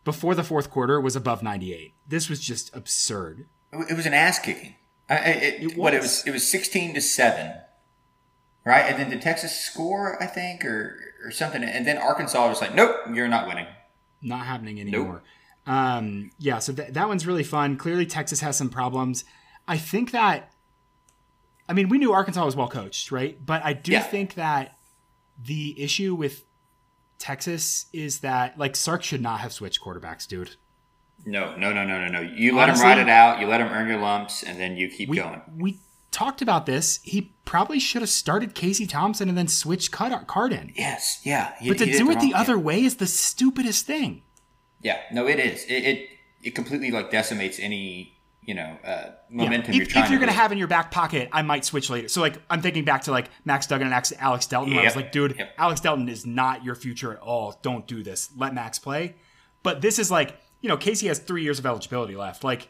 before 0.05 0.35
the 0.35 0.45
fourth 0.45 0.71
quarter, 0.71 1.01
was 1.01 1.17
above 1.17 1.43
98. 1.43 1.95
This 2.07 2.29
was 2.29 2.41
just 2.41 2.75
absurd. 2.77 3.47
It 3.73 3.97
was 3.97 4.05
an 4.05 4.13
ass 4.13 4.39
kicking. 4.39 4.75
I, 5.09 5.17
it, 5.17 5.63
It 5.63 5.77
What 5.77 5.95
it 5.95 6.03
was. 6.03 6.27
It 6.27 6.31
was 6.31 6.49
sixteen 6.49 6.95
to 6.95 7.01
seven, 7.01 7.55
right? 8.65 8.83
And 8.83 8.99
then 8.99 9.11
did 9.11 9.23
Texas 9.23 9.59
score? 9.59 10.23
I 10.23 10.27
think, 10.27 10.65
or 10.65 10.99
or 11.25 11.31
something. 11.31 11.63
And 11.63 11.87
then 11.87 11.99
Arkansas 11.99 12.49
was 12.49 12.61
like, 12.61 12.75
"Nope, 12.75 12.97
you're 13.13 13.29
not 13.29 13.47
winning." 13.47 13.67
Not 14.23 14.47
happening 14.47 14.81
anymore. 14.81 15.23
Um, 15.67 16.31
yeah, 16.39 16.59
so 16.59 16.73
th- 16.73 16.93
that 16.93 17.09
one's 17.09 17.27
really 17.27 17.43
fun. 17.43 17.77
Clearly, 17.77 18.07
Texas 18.07 18.41
has 18.41 18.57
some 18.57 18.69
problems. 18.69 19.25
I 19.67 19.77
think 19.79 20.11
that, 20.13 20.53
I 21.69 21.73
mean, 21.75 21.89
we 21.89 21.99
knew 21.99 22.13
Arkansas 22.13 22.45
was 22.45 22.57
well 22.57 22.69
coached, 22.69 23.11
right? 23.13 23.39
But 23.45 23.65
I 23.65 23.73
do 23.73 23.93
Yeah. 23.93 24.03
think 24.03 24.35
that 24.35 24.77
the 25.43 25.81
issue 25.81 26.15
with 26.15 26.45
Texas 27.19 27.87
is 27.93 28.21
that, 28.21 28.59
like, 28.59 28.75
Sark 28.77 29.03
should 29.03 29.23
not 29.23 29.41
have 29.41 29.53
switched 29.53 29.81
quarterbacks, 29.81 30.27
dude. 30.27 30.57
No, 31.25 31.55
no, 31.57 31.73
no, 31.73 31.85
no, 31.87 32.05
no, 32.05 32.09
no. 32.09 32.21
You 32.21 32.57
let 32.57 32.69
Honestly- 32.69 32.89
them 32.89 32.99
ride 32.99 33.03
it 33.07 33.09
out. 33.09 33.41
You 33.41 33.47
let 33.47 33.61
him 33.61 33.69
earn 33.69 33.87
your 33.89 33.99
lumps, 33.99 34.43
and 34.43 34.59
then 34.59 34.77
you 34.77 34.89
keep 34.89 35.09
We, 35.09 35.19
going. 35.19 35.41
we 35.57 35.79
talked 36.11 36.43
about 36.43 36.67
this. 36.67 36.99
He 37.05 37.33
probably 37.45 37.79
should 37.79 38.03
have 38.03 38.11
started 38.11 38.55
Casey 38.57 38.87
Thompson 38.87 39.29
and 39.29 39.39
then 39.39 39.47
switched 39.47 39.93
Card- 39.93 40.27
Cardin. 40.27 40.73
Yes, 40.75 41.21
yeah. 41.23 41.55
He- 41.61 41.69
But 41.69 41.79
to 41.79 41.87
do 41.87 42.11
it 42.11 42.19
the 42.19 42.35
other 42.35 42.59
way 42.59 42.83
is 42.85 42.97
the 42.97 43.07
stupidest 43.07 43.87
thing. 43.87 44.23
Yeah, 44.81 44.99
no, 45.13 45.29
it 45.29 45.39
is. 45.39 45.65
It 45.67 45.85
it, 45.85 46.09
it 46.43 46.51
completely 46.57 46.91
like 46.91 47.13
decimates 47.13 47.61
any 47.61 48.19
you 48.45 48.55
know 48.55 48.77
uh, 48.85 49.11
momentum 49.31 49.71
if, 49.71 49.77
you're 49.77 49.87
trying 49.87 50.05
if 50.05 50.11
you're 50.11 50.19
gonna 50.21 50.33
have 50.33 50.51
in 50.53 50.59
your 50.59 50.67
back 50.69 50.91
pocket, 50.91 51.29
I 51.33 51.43
might 51.43 51.65
switch 51.65 51.89
later. 51.91 52.09
So 52.09 52.21
like 52.21 52.39
I'm 52.51 52.61
thinking 52.61 52.85
back 52.85 53.03
to 53.03 53.11
like 53.11 53.29
Max 53.45 53.67
Duggan 53.67 53.87
and 53.87 53.95
Alex- 53.95 54.13
Alex 54.19 54.47
Delton. 54.47 54.73
Where 54.75 54.83
I 54.83 54.87
was 54.87 54.97
like, 54.97 55.13
dude, 55.13 55.37
Yep. 55.39 55.55
Alex 55.59 55.81
Delton 55.81 56.09
is 56.09 56.27
not 56.27 56.65
your 56.65 56.75
future 56.75 57.13
at 57.13 57.19
all. 57.21 57.59
Don't 57.63 57.87
do 57.87 58.03
this. 58.03 58.31
Let 58.37 58.55
Max 58.55 58.79
play. 58.79 59.15
But 59.63 59.81
this 59.81 59.99
is 60.01 60.11
like, 60.11 60.37
you 60.61 60.69
know, 60.69 60.77
Casey 60.77 61.07
has 61.07 61.19
three 61.21 61.43
years 61.45 61.59
of 61.61 61.67
eligibility 61.67 62.17
left. 62.17 62.43
Like, 62.43 62.69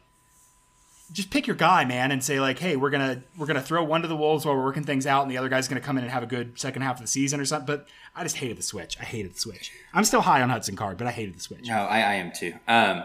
just 1.11 1.31
pick 1.31 1.47
your 1.47 1.57
guy, 1.57 1.85
man, 1.85 2.11
and 2.11 2.23
say 2.25 2.41
like, 2.41 2.59
hey, 2.59 2.77
we're 2.77 2.91
gonna 2.91 3.23
we're 3.37 3.47
gonna 3.47 3.61
throw 3.63 3.85
one 3.85 4.03
to 4.03 4.09
the 4.09 4.17
wolves 4.17 4.47
while 4.47 4.55
we're 4.55 4.65
working 4.65 4.85
things 4.85 5.07
out, 5.07 5.23
and 5.23 5.31
the 5.31 5.37
other 5.37 5.49
guy's 5.49 5.69
gonna 5.69 5.81
come 5.81 5.99
in 5.99 6.05
and 6.05 6.13
have 6.13 6.23
a 6.23 6.27
good 6.27 6.59
second 6.59 6.83
half 6.83 6.97
of 6.97 7.03
the 7.03 7.07
season 7.07 7.39
or 7.41 7.45
something. 7.45 7.67
But 7.67 7.87
I 8.15 8.23
just 8.23 8.37
hated 8.37 8.57
the 8.57 8.63
switch. 8.63 8.97
I 9.01 9.05
hated 9.05 9.35
the 9.35 9.39
switch. 9.39 9.73
I'm 9.93 10.05
still 10.05 10.23
high 10.23 10.41
on 10.43 10.49
Hudson 10.51 10.77
Card, 10.77 10.97
but 10.97 11.07
I 11.07 11.11
hated 11.11 11.35
the 11.37 11.41
switch. 11.41 11.67
No, 11.69 11.77
I, 11.77 11.99
I 12.01 12.15
am 12.15 12.33
too. 12.33 12.55
Um, 12.67 13.03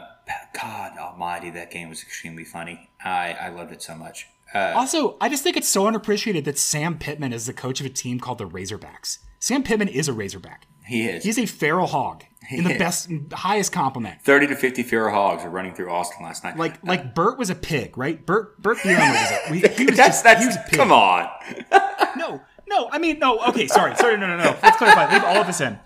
God 0.59 0.97
Almighty, 0.97 1.49
that 1.51 1.71
game 1.71 1.89
was 1.89 2.01
extremely 2.03 2.43
funny. 2.43 2.89
I 3.03 3.33
I 3.33 3.49
loved 3.49 3.71
it 3.71 3.81
so 3.81 3.95
much. 3.95 4.27
Uh, 4.53 4.73
Also, 4.75 5.17
I 5.19 5.29
just 5.29 5.43
think 5.43 5.57
it's 5.57 5.67
so 5.67 5.87
unappreciated 5.87 6.45
that 6.45 6.57
Sam 6.57 6.97
Pittman 6.97 7.33
is 7.33 7.45
the 7.47 7.53
coach 7.53 7.79
of 7.79 7.85
a 7.85 7.89
team 7.89 8.19
called 8.19 8.37
the 8.37 8.47
Razorbacks. 8.47 9.19
Sam 9.39 9.61
Pittman 9.63 9.89
is 9.89 10.07
a 10.07 10.13
Razorback. 10.13 10.65
he 10.85 11.05
is. 11.05 11.23
He's 11.23 11.37
a 11.37 11.45
feral 11.45 11.87
hog 11.87 12.23
in 12.49 12.63
the 12.63 12.77
best, 12.77 13.09
highest 13.33 13.71
compliment. 13.73 14.21
Thirty 14.21 14.47
to 14.47 14.55
fifty 14.55 14.83
feral 14.83 15.13
hogs 15.13 15.43
were 15.43 15.49
running 15.49 15.73
through 15.75 15.91
Austin 15.91 16.23
last 16.23 16.43
night. 16.45 16.57
Like, 16.57 16.83
like 16.83 17.13
Bert 17.13 17.37
was 17.37 17.49
a 17.49 17.55
pig, 17.55 17.97
right? 17.97 18.25
Bert, 18.25 18.61
Bert 18.61 18.77
Bielema 18.77 19.11
was 19.11 19.31
a, 19.31 19.51
we, 19.51 19.59
he 19.59 19.85
was 19.85 19.97
that's 19.97 20.09
just, 20.09 20.23
that's 20.23 20.41
he 20.41 20.47
was 20.47 20.55
a 20.55 20.63
pig. 20.69 20.79
come 20.79 20.91
on. 20.91 21.29
No, 22.17 22.41
no, 22.67 22.89
I 22.91 22.97
mean, 22.97 23.19
no. 23.19 23.37
Okay, 23.49 23.67
sorry, 23.67 23.95
sorry, 23.95 24.17
no, 24.17 24.25
no, 24.25 24.37
no. 24.37 24.55
Let's 24.63 24.77
clarify. 24.77 25.13
Leave 25.13 25.23
all 25.23 25.37
of 25.37 25.45
this 25.47 25.61
in. 25.61 25.77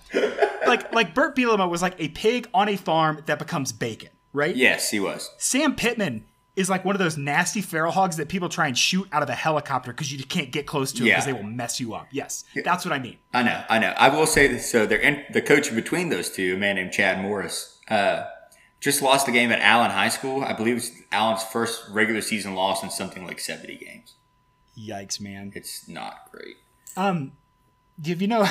Like, 0.65 0.93
like 0.93 1.13
Bert 1.13 1.36
Bielema 1.36 1.69
was 1.69 1.82
like 1.82 1.95
a 1.99 2.08
pig 2.08 2.47
on 2.54 2.69
a 2.69 2.77
farm 2.77 3.21
that 3.25 3.38
becomes 3.38 3.73
bacon, 3.73 4.10
right? 4.34 4.56
Yes, 4.56 4.89
he 4.91 5.00
was. 5.00 5.30
Sam 5.38 5.76
Pittman 5.76 6.26
is 6.56 6.70
like 6.70 6.84
one 6.84 6.94
of 6.96 7.00
those 7.00 7.17
nasty 7.17 7.62
feral 7.62 7.91
hogs 7.94 8.17
that 8.17 8.28
people 8.28 8.50
try 8.50 8.67
and 8.67 8.78
shoot 8.78 9.08
out 9.13 9.24
of 9.24 9.30
a 9.30 9.34
helicopter 9.36 9.91
because 9.91 10.12
you 10.12 10.22
can't 10.26 10.52
get 10.52 10.65
close 10.67 10.91
to 10.91 11.04
Yeah. 11.06 11.13
because 11.15 11.26
they 11.26 11.34
will 11.34 11.44
mess 11.44 11.80
you 11.80 11.94
up. 11.94 12.08
Yes, 12.12 12.44
that's 12.65 12.84
what 12.86 12.94
I 12.94 13.00
mean. 13.00 13.17
I 13.34 13.41
know, 13.44 13.63
I 13.70 13.80
know. 13.80 13.94
I 13.98 14.10
will 14.10 14.28
say 14.28 14.48
this. 14.48 14.70
So 14.70 14.86
they're 14.86 15.00
in, 15.00 15.24
the 15.32 15.41
coach 15.41 15.74
between 15.74 16.10
those 16.10 16.30
two, 16.30 16.56
a 16.56 16.58
man 16.58 16.76
named 16.76 16.91
Chad 16.91 17.22
Morris, 17.22 17.80
uh, 17.89 18.26
just 18.82 19.02
lost 19.02 19.28
the 19.28 19.32
game 19.32 19.52
at 19.52 19.60
Allen 19.60 19.91
High 19.91 20.10
School. 20.10 20.44
I 20.44 20.54
believe 20.54 20.78
it's 20.78 20.91
Allen's 21.12 21.44
first 21.44 21.84
regular 21.89 22.22
season 22.22 22.54
loss 22.56 22.84
in 22.84 22.89
something 22.89 23.26
like 23.26 23.39
70 23.39 23.78
games. 23.78 24.15
Yikes, 24.78 25.22
man. 25.22 25.52
It's 25.56 25.88
not 25.88 26.30
great. 26.32 26.56
Um, 26.98 27.34
if 28.04 28.22
you 28.22 28.28
know, 28.28 28.48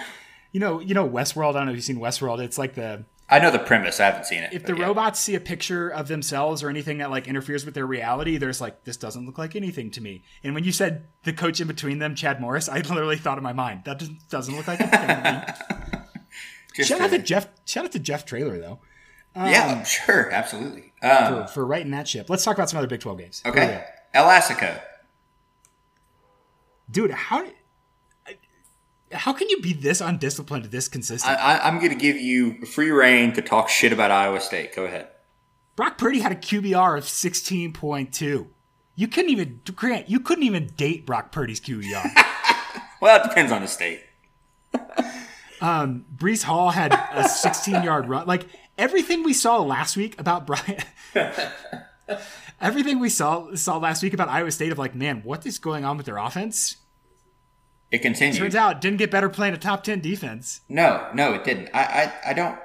you 0.52 0.60
know, 0.60 0.80
you 0.80 0.94
know 0.94 1.08
Westworld. 1.08 1.50
I 1.50 1.58
don't 1.58 1.66
know 1.66 1.72
if 1.72 1.76
you've 1.76 1.84
seen 1.84 1.98
Westworld. 1.98 2.40
It's 2.40 2.58
like 2.58 2.74
the 2.74 3.04
I 3.30 3.38
know 3.38 3.50
the 3.50 3.58
premise. 3.58 4.00
I 4.00 4.06
haven't 4.06 4.26
seen 4.26 4.42
it. 4.42 4.52
if 4.52 4.64
the 4.64 4.76
yeah. 4.76 4.86
robots 4.86 5.20
see 5.20 5.34
a 5.34 5.40
picture 5.40 5.88
of 5.88 6.08
themselves 6.08 6.62
or 6.62 6.68
anything 6.68 6.98
that 6.98 7.10
like 7.10 7.28
interferes 7.28 7.64
with 7.64 7.74
their 7.74 7.86
reality, 7.86 8.36
they're 8.36 8.52
like, 8.60 8.84
this 8.84 8.96
doesn't 8.96 9.24
look 9.24 9.38
like 9.38 9.54
anything 9.54 9.90
to 9.92 10.00
me. 10.00 10.24
And 10.42 10.54
when 10.54 10.64
you 10.64 10.72
said 10.72 11.06
the 11.22 11.32
coach 11.32 11.60
in 11.60 11.68
between 11.68 12.00
them, 12.00 12.14
Chad 12.14 12.40
Morris, 12.40 12.68
I 12.68 12.80
literally 12.80 13.16
thought 13.16 13.38
in 13.38 13.44
my 13.44 13.52
mind 13.52 13.82
that 13.84 13.98
doesn't, 13.98 14.28
doesn't 14.28 14.56
look 14.56 14.66
like 14.66 14.80
anything 14.80 15.00
to 15.00 15.46
me. 16.76 16.84
Shout 16.84 17.00
out 17.00 17.10
to 17.10 17.18
Jeff. 17.18 17.48
Shout 17.64 17.84
out 17.84 17.92
to 17.92 17.98
Jeff 17.98 18.24
Traylor 18.24 18.58
though 18.58 18.80
yeah, 19.34 19.82
sure, 19.84 20.30
absolutely. 20.30 20.92
Um, 21.02 21.46
for, 21.46 21.52
for 21.52 21.66
righting 21.66 21.92
that 21.92 22.08
ship. 22.08 22.28
Let's 22.28 22.44
talk 22.44 22.56
about 22.56 22.68
some 22.68 22.78
other 22.78 22.86
Big 22.86 23.00
Twelve 23.00 23.18
games. 23.18 23.42
Okay, 23.46 23.84
go. 24.14 24.20
Elastico. 24.20 24.80
dude, 26.90 27.10
how 27.10 27.44
how 29.12 29.32
can 29.32 29.48
you 29.48 29.60
be 29.60 29.72
this 29.72 30.00
undisciplined, 30.00 30.66
this 30.66 30.88
consistent? 30.88 31.38
I, 31.38 31.56
I, 31.56 31.68
I'm 31.68 31.78
going 31.78 31.90
to 31.90 31.96
give 31.96 32.16
you 32.16 32.64
free 32.66 32.90
reign 32.90 33.32
to 33.34 33.42
talk 33.42 33.68
shit 33.68 33.92
about 33.92 34.10
Iowa 34.10 34.40
State. 34.40 34.74
Go 34.74 34.84
ahead. 34.84 35.08
Brock 35.76 35.98
Purdy 35.98 36.20
had 36.20 36.32
a 36.32 36.36
QBR 36.36 36.98
of 36.98 37.04
16.2. 37.04 38.46
You 38.94 39.08
couldn't 39.08 39.30
even 39.30 39.60
Grant, 39.74 40.10
you 40.10 40.20
couldn't 40.20 40.44
even 40.44 40.66
date 40.76 41.06
Brock 41.06 41.32
Purdy's 41.32 41.60
QBR. 41.60 42.24
Well, 43.00 43.18
it 43.18 43.26
depends 43.26 43.50
on 43.50 43.62
the 43.62 43.68
state. 43.68 44.04
Um, 45.62 46.06
Breece 46.16 46.42
Hall 46.42 46.70
had 46.70 46.98
a 47.12 47.28
16 47.28 47.82
yard 47.82 48.08
run. 48.08 48.26
Like 48.26 48.46
everything 48.78 49.22
we 49.22 49.34
saw 49.34 49.58
last 49.60 49.94
week 49.94 50.18
about 50.18 50.46
Brian. 50.46 50.82
everything 52.62 52.98
we 52.98 53.10
saw 53.10 53.54
saw 53.54 53.76
last 53.76 54.02
week 54.02 54.14
about 54.14 54.28
Iowa 54.28 54.50
State 54.52 54.72
of 54.72 54.78
like, 54.78 54.94
man, 54.94 55.20
what 55.22 55.44
is 55.44 55.58
going 55.58 55.84
on 55.84 55.98
with 55.98 56.06
their 56.06 56.16
offense? 56.16 56.76
It 57.90 58.02
continues. 58.02 58.38
Turns 58.38 58.54
out 58.54 58.76
it 58.76 58.80
didn't 58.80 58.98
get 58.98 59.10
better 59.10 59.28
playing 59.28 59.54
a 59.54 59.58
top 59.58 59.82
10 59.82 60.00
defense. 60.00 60.60
No, 60.68 61.08
no, 61.12 61.34
it 61.34 61.44
didn't. 61.44 61.70
I, 61.74 62.12
I, 62.24 62.30
I 62.30 62.32
don't. 62.32 62.58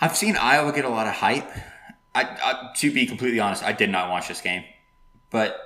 I've 0.00 0.16
seen 0.16 0.36
Iowa 0.36 0.72
get 0.72 0.84
a 0.84 0.88
lot 0.88 1.06
of 1.06 1.14
hype. 1.14 1.50
I, 2.14 2.22
I, 2.22 2.72
to 2.76 2.92
be 2.92 3.06
completely 3.06 3.40
honest, 3.40 3.62
I 3.62 3.72
did 3.72 3.90
not 3.90 4.08
watch 4.08 4.28
this 4.28 4.40
game, 4.40 4.64
but 5.30 5.56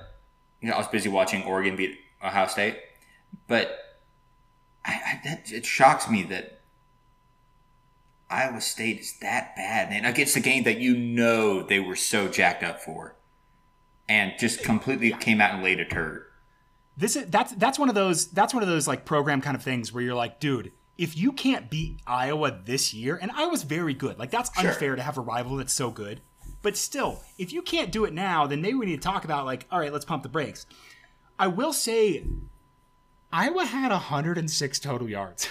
you 0.61 0.69
know, 0.69 0.75
I 0.75 0.79
was 0.79 0.89
busy 0.89 1.09
watching 1.09 1.45
Oregon 1.45 1.77
beat 1.77 1.99
Ohio 2.23 2.47
State, 2.47 2.79
but 3.47 4.01
I, 4.85 4.93
I, 4.93 5.21
that, 5.25 5.53
it 5.53 5.67
shocks 5.67 6.09
me 6.09 6.23
that 6.25 6.61
Iowa 8.31 8.61
State 8.61 9.01
is 9.01 9.19
that 9.21 9.55
bad, 9.57 9.93
and 9.93 10.07
against 10.07 10.37
a 10.37 10.41
game 10.41 10.65
that 10.65 10.79
you 10.79 10.97
know 10.97 11.63
they 11.63 11.81
were 11.81 11.97
so 11.97 12.29
jacked 12.29 12.63
up 12.63 12.81
for, 12.81 13.15
and 14.09 14.33
just 14.39 14.63
completely 14.63 15.13
came 15.13 15.41
out 15.41 15.55
and 15.55 15.63
laid 15.63 15.81
a 15.81 15.85
turd. 15.85 16.25
This 16.99 17.15
is 17.17 17.27
that's 17.27 17.53
that's 17.55 17.79
one 17.79 17.89
of 17.89 17.95
those 17.95 18.27
that's 18.27 18.53
one 18.53 18.63
of 18.63 18.69
those 18.69 18.89
like 18.89 19.05
program 19.05 19.41
kind 19.41 19.57
of 19.57 19.63
things 19.63 19.93
where 19.93 20.03
you're 20.03 20.17
like, 20.17 20.41
dude, 20.41 20.73
if 20.99 21.17
you 21.17 21.31
can't 21.33 21.71
beat 21.71 22.01
Iowa 22.07 22.59
this 22.65 22.93
year, 22.93 23.17
and 23.23 23.31
Iowa's 23.31 23.63
very 23.63 23.95
good, 23.95 24.19
like 24.19 24.31
that's 24.33 24.51
Sure. 24.61 24.71
unfair 24.71 24.97
to 24.97 25.03
have 25.03 25.17
a 25.17 25.21
rival 25.21 25.57
that's 25.57 25.73
so 25.73 25.91
good. 25.91 26.21
But 26.61 26.77
still, 26.77 27.23
if 27.39 27.53
you 27.53 27.63
can't 27.63 27.93
do 27.93 28.05
it 28.05 28.13
now, 28.13 28.49
then 28.49 28.61
maybe 28.61 28.75
we 28.75 28.87
need 28.87 29.01
to 29.01 29.09
talk 29.09 29.25
about 29.25 29.47
like, 29.47 29.67
all 29.71 29.79
right, 29.79 29.93
let's 29.93 30.05
pump 30.05 30.25
the 30.25 30.29
brakes. 30.29 30.67
I 31.39 31.47
will 31.47 31.73
say, 31.73 32.25
Iowa 33.33 33.65
had 33.65 33.93
106 33.93 34.79
total 34.81 35.09
yards. 35.09 35.49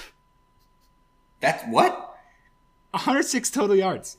That's 1.40 1.64
what? 1.64 2.18
106 2.92 3.50
total 3.52 3.76
yards. 3.78 4.18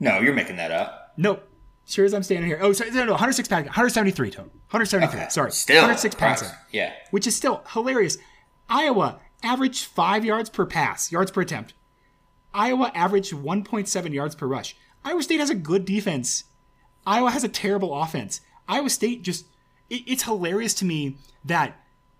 No, 0.00 0.20
you're 0.20 0.32
making 0.32 0.56
that 0.56 0.70
up. 0.70 1.12
Nope. 1.18 1.46
Sure 1.86 2.04
as 2.04 2.14
I'm 2.14 2.22
standing 2.22 2.46
here. 2.46 2.58
Oh, 2.62 2.72
sorry, 2.72 2.90
no, 2.92 3.04
no, 3.04 3.12
106 3.12 3.48
passing, 3.48 3.66
173 3.66 4.30
total. 4.30 4.44
173. 4.70 5.30
Sorry, 5.30 5.50
Still, 5.52 5.76
106 5.82 6.14
Christ. 6.14 6.42
passing. 6.44 6.58
Yeah, 6.70 6.92
which 7.10 7.26
is 7.26 7.34
still 7.36 7.62
hilarious. 7.72 8.18
Iowa 8.68 9.18
averaged 9.42 9.84
five 9.86 10.24
yards 10.24 10.48
per 10.48 10.64
pass, 10.64 11.10
yards 11.12 11.30
per 11.30 11.40
attempt. 11.42 11.74
Iowa 12.54 12.92
averaged 12.94 13.32
1.7 13.32 14.12
yards 14.12 14.34
per 14.34 14.46
rush. 14.46 14.76
Iowa 15.04 15.22
State 15.22 15.40
has 15.40 15.50
a 15.50 15.54
good 15.54 15.84
defense. 15.84 16.44
Iowa 17.06 17.30
has 17.30 17.42
a 17.44 17.48
terrible 17.48 17.94
offense. 18.00 18.40
Iowa 18.68 18.88
State 18.90 19.22
just, 19.22 19.46
it, 19.90 20.02
it's 20.06 20.22
hilarious 20.22 20.74
to 20.74 20.84
me 20.84 21.16
that 21.44 21.76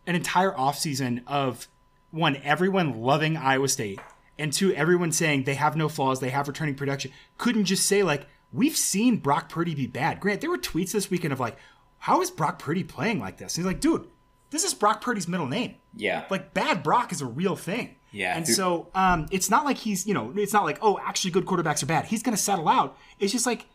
an 0.06 0.16
entire 0.16 0.50
offseason 0.50 1.22
of 1.26 1.68
one, 2.10 2.36
everyone 2.42 3.00
loving 3.00 3.36
Iowa 3.36 3.68
State, 3.68 4.00
and 4.38 4.52
two, 4.52 4.74
everyone 4.74 5.12
saying 5.12 5.44
they 5.44 5.54
have 5.54 5.76
no 5.76 5.88
flaws, 5.88 6.18
they 6.20 6.30
have 6.30 6.48
returning 6.48 6.74
production, 6.74 7.12
couldn't 7.38 7.66
just 7.66 7.86
say, 7.86 8.02
like, 8.02 8.26
we've 8.52 8.76
seen 8.76 9.16
Brock 9.16 9.48
Purdy 9.48 9.74
be 9.74 9.86
bad. 9.86 10.20
Grant, 10.20 10.40
there 10.40 10.50
were 10.50 10.58
tweets 10.58 10.92
this 10.92 11.10
weekend 11.10 11.32
of 11.32 11.40
like, 11.40 11.56
how 11.98 12.20
is 12.20 12.30
Brock 12.30 12.58
Purdy 12.58 12.84
playing 12.84 13.20
like 13.20 13.38
this? 13.38 13.56
And 13.56 13.64
he's 13.64 13.72
like, 13.72 13.80
dude, 13.80 14.08
this 14.50 14.64
is 14.64 14.74
Brock 14.74 15.00
Purdy's 15.00 15.28
middle 15.28 15.46
name. 15.46 15.76
Yeah. 15.94 16.24
Like 16.30 16.52
bad 16.54 16.82
Brock 16.82 17.12
is 17.12 17.20
a 17.20 17.26
real 17.26 17.56
thing. 17.56 17.96
Yeah. 18.10 18.36
And 18.36 18.46
so 18.46 18.88
um, 18.94 19.26
it's 19.30 19.48
not 19.48 19.64
like 19.64 19.78
he's, 19.78 20.06
you 20.06 20.12
know, 20.12 20.32
it's 20.36 20.52
not 20.52 20.64
like, 20.64 20.78
oh, 20.82 20.98
actually 21.02 21.30
good 21.30 21.46
quarterbacks 21.46 21.82
are 21.82 21.86
bad. 21.86 22.06
He's 22.06 22.22
going 22.22 22.36
to 22.36 22.42
settle 22.42 22.68
out. 22.68 22.98
It's 23.18 23.32
just 23.32 23.46
like 23.46 23.66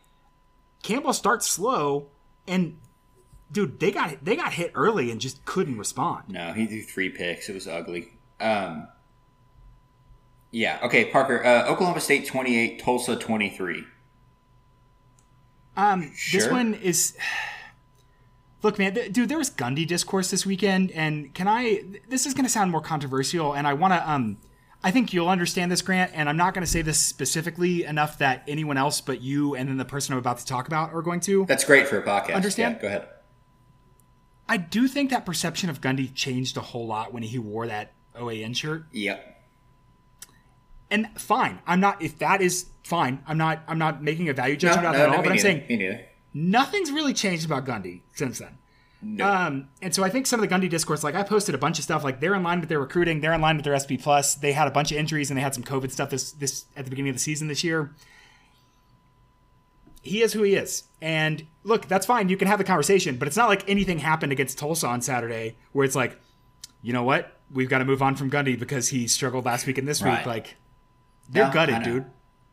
Campbell 0.82 1.12
starts 1.12 1.48
slow 1.48 2.08
and 2.46 2.78
dude, 3.50 3.80
they 3.80 3.90
got 3.90 4.24
they 4.24 4.36
got 4.36 4.52
hit 4.52 4.72
early 4.74 5.10
and 5.10 5.20
just 5.20 5.44
couldn't 5.44 5.78
respond. 5.78 6.24
No, 6.28 6.52
he 6.52 6.66
threw 6.66 6.82
three 6.82 7.08
picks. 7.08 7.48
It 7.48 7.54
was 7.54 7.66
ugly. 7.66 8.12
Um, 8.40 8.88
yeah. 10.50 10.78
Okay, 10.82 11.06
Parker. 11.06 11.44
Uh, 11.44 11.66
Oklahoma 11.68 12.00
State 12.00 12.26
28, 12.26 12.80
Tulsa 12.80 13.16
23. 13.16 13.84
Um, 15.78 16.12
sure. 16.14 16.40
This 16.40 16.50
one 16.50 16.74
is. 16.74 17.16
Look, 18.62 18.76
man, 18.76 18.92
th- 18.92 19.12
dude, 19.12 19.28
there 19.28 19.38
was 19.38 19.50
Gundy 19.50 19.86
discourse 19.86 20.32
this 20.32 20.44
weekend, 20.44 20.90
and 20.90 21.32
can 21.32 21.46
I? 21.46 21.84
This 22.08 22.26
is 22.26 22.34
going 22.34 22.44
to 22.44 22.50
sound 22.50 22.72
more 22.72 22.80
controversial, 22.80 23.54
and 23.54 23.66
I 23.66 23.72
want 23.74 23.94
to. 23.94 24.10
Um, 24.10 24.36
I 24.82 24.90
think 24.90 25.12
you'll 25.12 25.28
understand 25.28 25.70
this, 25.70 25.80
Grant, 25.80 26.10
and 26.14 26.28
I'm 26.28 26.36
not 26.36 26.54
going 26.54 26.64
to 26.64 26.70
say 26.70 26.82
this 26.82 26.98
specifically 26.98 27.84
enough 27.84 28.18
that 28.18 28.42
anyone 28.46 28.76
else 28.76 29.00
but 29.00 29.20
you 29.20 29.54
and 29.54 29.68
then 29.68 29.76
the 29.76 29.84
person 29.84 30.12
I'm 30.12 30.18
about 30.18 30.38
to 30.38 30.46
talk 30.46 30.66
about 30.66 30.92
are 30.92 31.02
going 31.02 31.20
to. 31.20 31.46
That's 31.46 31.64
great 31.64 31.88
for 31.88 31.98
a 31.98 32.02
podcast. 32.02 32.34
Understand? 32.34 32.76
Yeah, 32.76 32.82
go 32.82 32.88
ahead. 32.88 33.08
I 34.48 34.56
do 34.56 34.88
think 34.88 35.10
that 35.10 35.26
perception 35.26 35.68
of 35.68 35.80
Gundy 35.80 36.12
changed 36.14 36.56
a 36.56 36.60
whole 36.60 36.86
lot 36.86 37.12
when 37.12 37.22
he 37.22 37.38
wore 37.38 37.66
that 37.66 37.92
OAN 38.16 38.56
shirt. 38.56 38.86
Yep. 38.92 39.37
And 40.90 41.08
fine, 41.20 41.58
I'm 41.66 41.80
not. 41.80 42.00
If 42.00 42.18
that 42.18 42.40
is 42.40 42.66
fine, 42.82 43.22
I'm 43.26 43.36
not. 43.38 43.62
I'm 43.68 43.78
not 43.78 44.02
making 44.02 44.28
a 44.28 44.32
value 44.32 44.56
judgment 44.56 44.84
No, 44.84 44.88
about 44.90 44.92
no, 44.92 44.98
that 44.98 45.04
at 45.04 45.10
no, 45.10 45.16
all. 45.18 45.22
But 45.22 45.32
I'm 45.32 45.38
saying 45.38 46.00
nothing's 46.32 46.90
really 46.90 47.12
changed 47.12 47.44
about 47.44 47.66
Gundy 47.66 48.00
since 48.14 48.38
then. 48.38 48.56
Um, 49.22 49.68
and 49.80 49.94
so 49.94 50.02
I 50.02 50.08
think 50.10 50.26
some 50.26 50.42
of 50.42 50.48
the 50.48 50.52
Gundy 50.52 50.68
discourse, 50.68 51.04
like 51.04 51.14
I 51.14 51.22
posted 51.22 51.54
a 51.54 51.58
bunch 51.58 51.78
of 51.78 51.84
stuff, 51.84 52.02
like 52.02 52.18
they're 52.20 52.34
in 52.34 52.42
line 52.42 52.58
with 52.58 52.68
their 52.68 52.80
recruiting, 52.80 53.20
they're 53.20 53.32
in 53.32 53.40
line 53.40 53.54
with 53.56 53.64
their 53.64 53.78
SP 53.78 53.94
plus. 54.00 54.34
They 54.34 54.50
had 54.52 54.66
a 54.66 54.72
bunch 54.72 54.90
of 54.90 54.98
injuries 54.98 55.30
and 55.30 55.36
they 55.38 55.42
had 55.42 55.54
some 55.54 55.62
COVID 55.62 55.90
stuff 55.92 56.10
this 56.10 56.32
this 56.32 56.64
at 56.76 56.84
the 56.84 56.90
beginning 56.90 57.10
of 57.10 57.14
the 57.16 57.20
season 57.20 57.46
this 57.48 57.62
year. 57.62 57.94
He 60.02 60.22
is 60.22 60.32
who 60.32 60.42
he 60.42 60.54
is, 60.54 60.84
and 61.02 61.44
look, 61.64 61.86
that's 61.86 62.06
fine. 62.06 62.28
You 62.28 62.36
can 62.36 62.48
have 62.48 62.58
the 62.58 62.64
conversation, 62.64 63.16
but 63.16 63.28
it's 63.28 63.36
not 63.36 63.48
like 63.48 63.68
anything 63.68 63.98
happened 63.98 64.32
against 64.32 64.56
Tulsa 64.58 64.86
on 64.86 65.02
Saturday 65.02 65.56
where 65.72 65.84
it's 65.84 65.96
like, 65.96 66.18
you 66.82 66.92
know 66.92 67.02
what, 67.02 67.36
we've 67.52 67.68
got 67.68 67.78
to 67.78 67.84
move 67.84 68.00
on 68.00 68.14
from 68.16 68.30
Gundy 68.30 68.58
because 68.58 68.88
he 68.88 69.06
struggled 69.06 69.44
last 69.44 69.66
week 69.66 69.76
and 69.76 69.86
this 69.86 70.00
Right. 70.00 70.18
week. 70.18 70.26
Like 70.26 70.56
they're 71.28 71.44
No, 71.44 71.50
I 71.50 71.52
gutted, 71.52 71.78
know. 71.78 71.84
dude. 71.84 72.04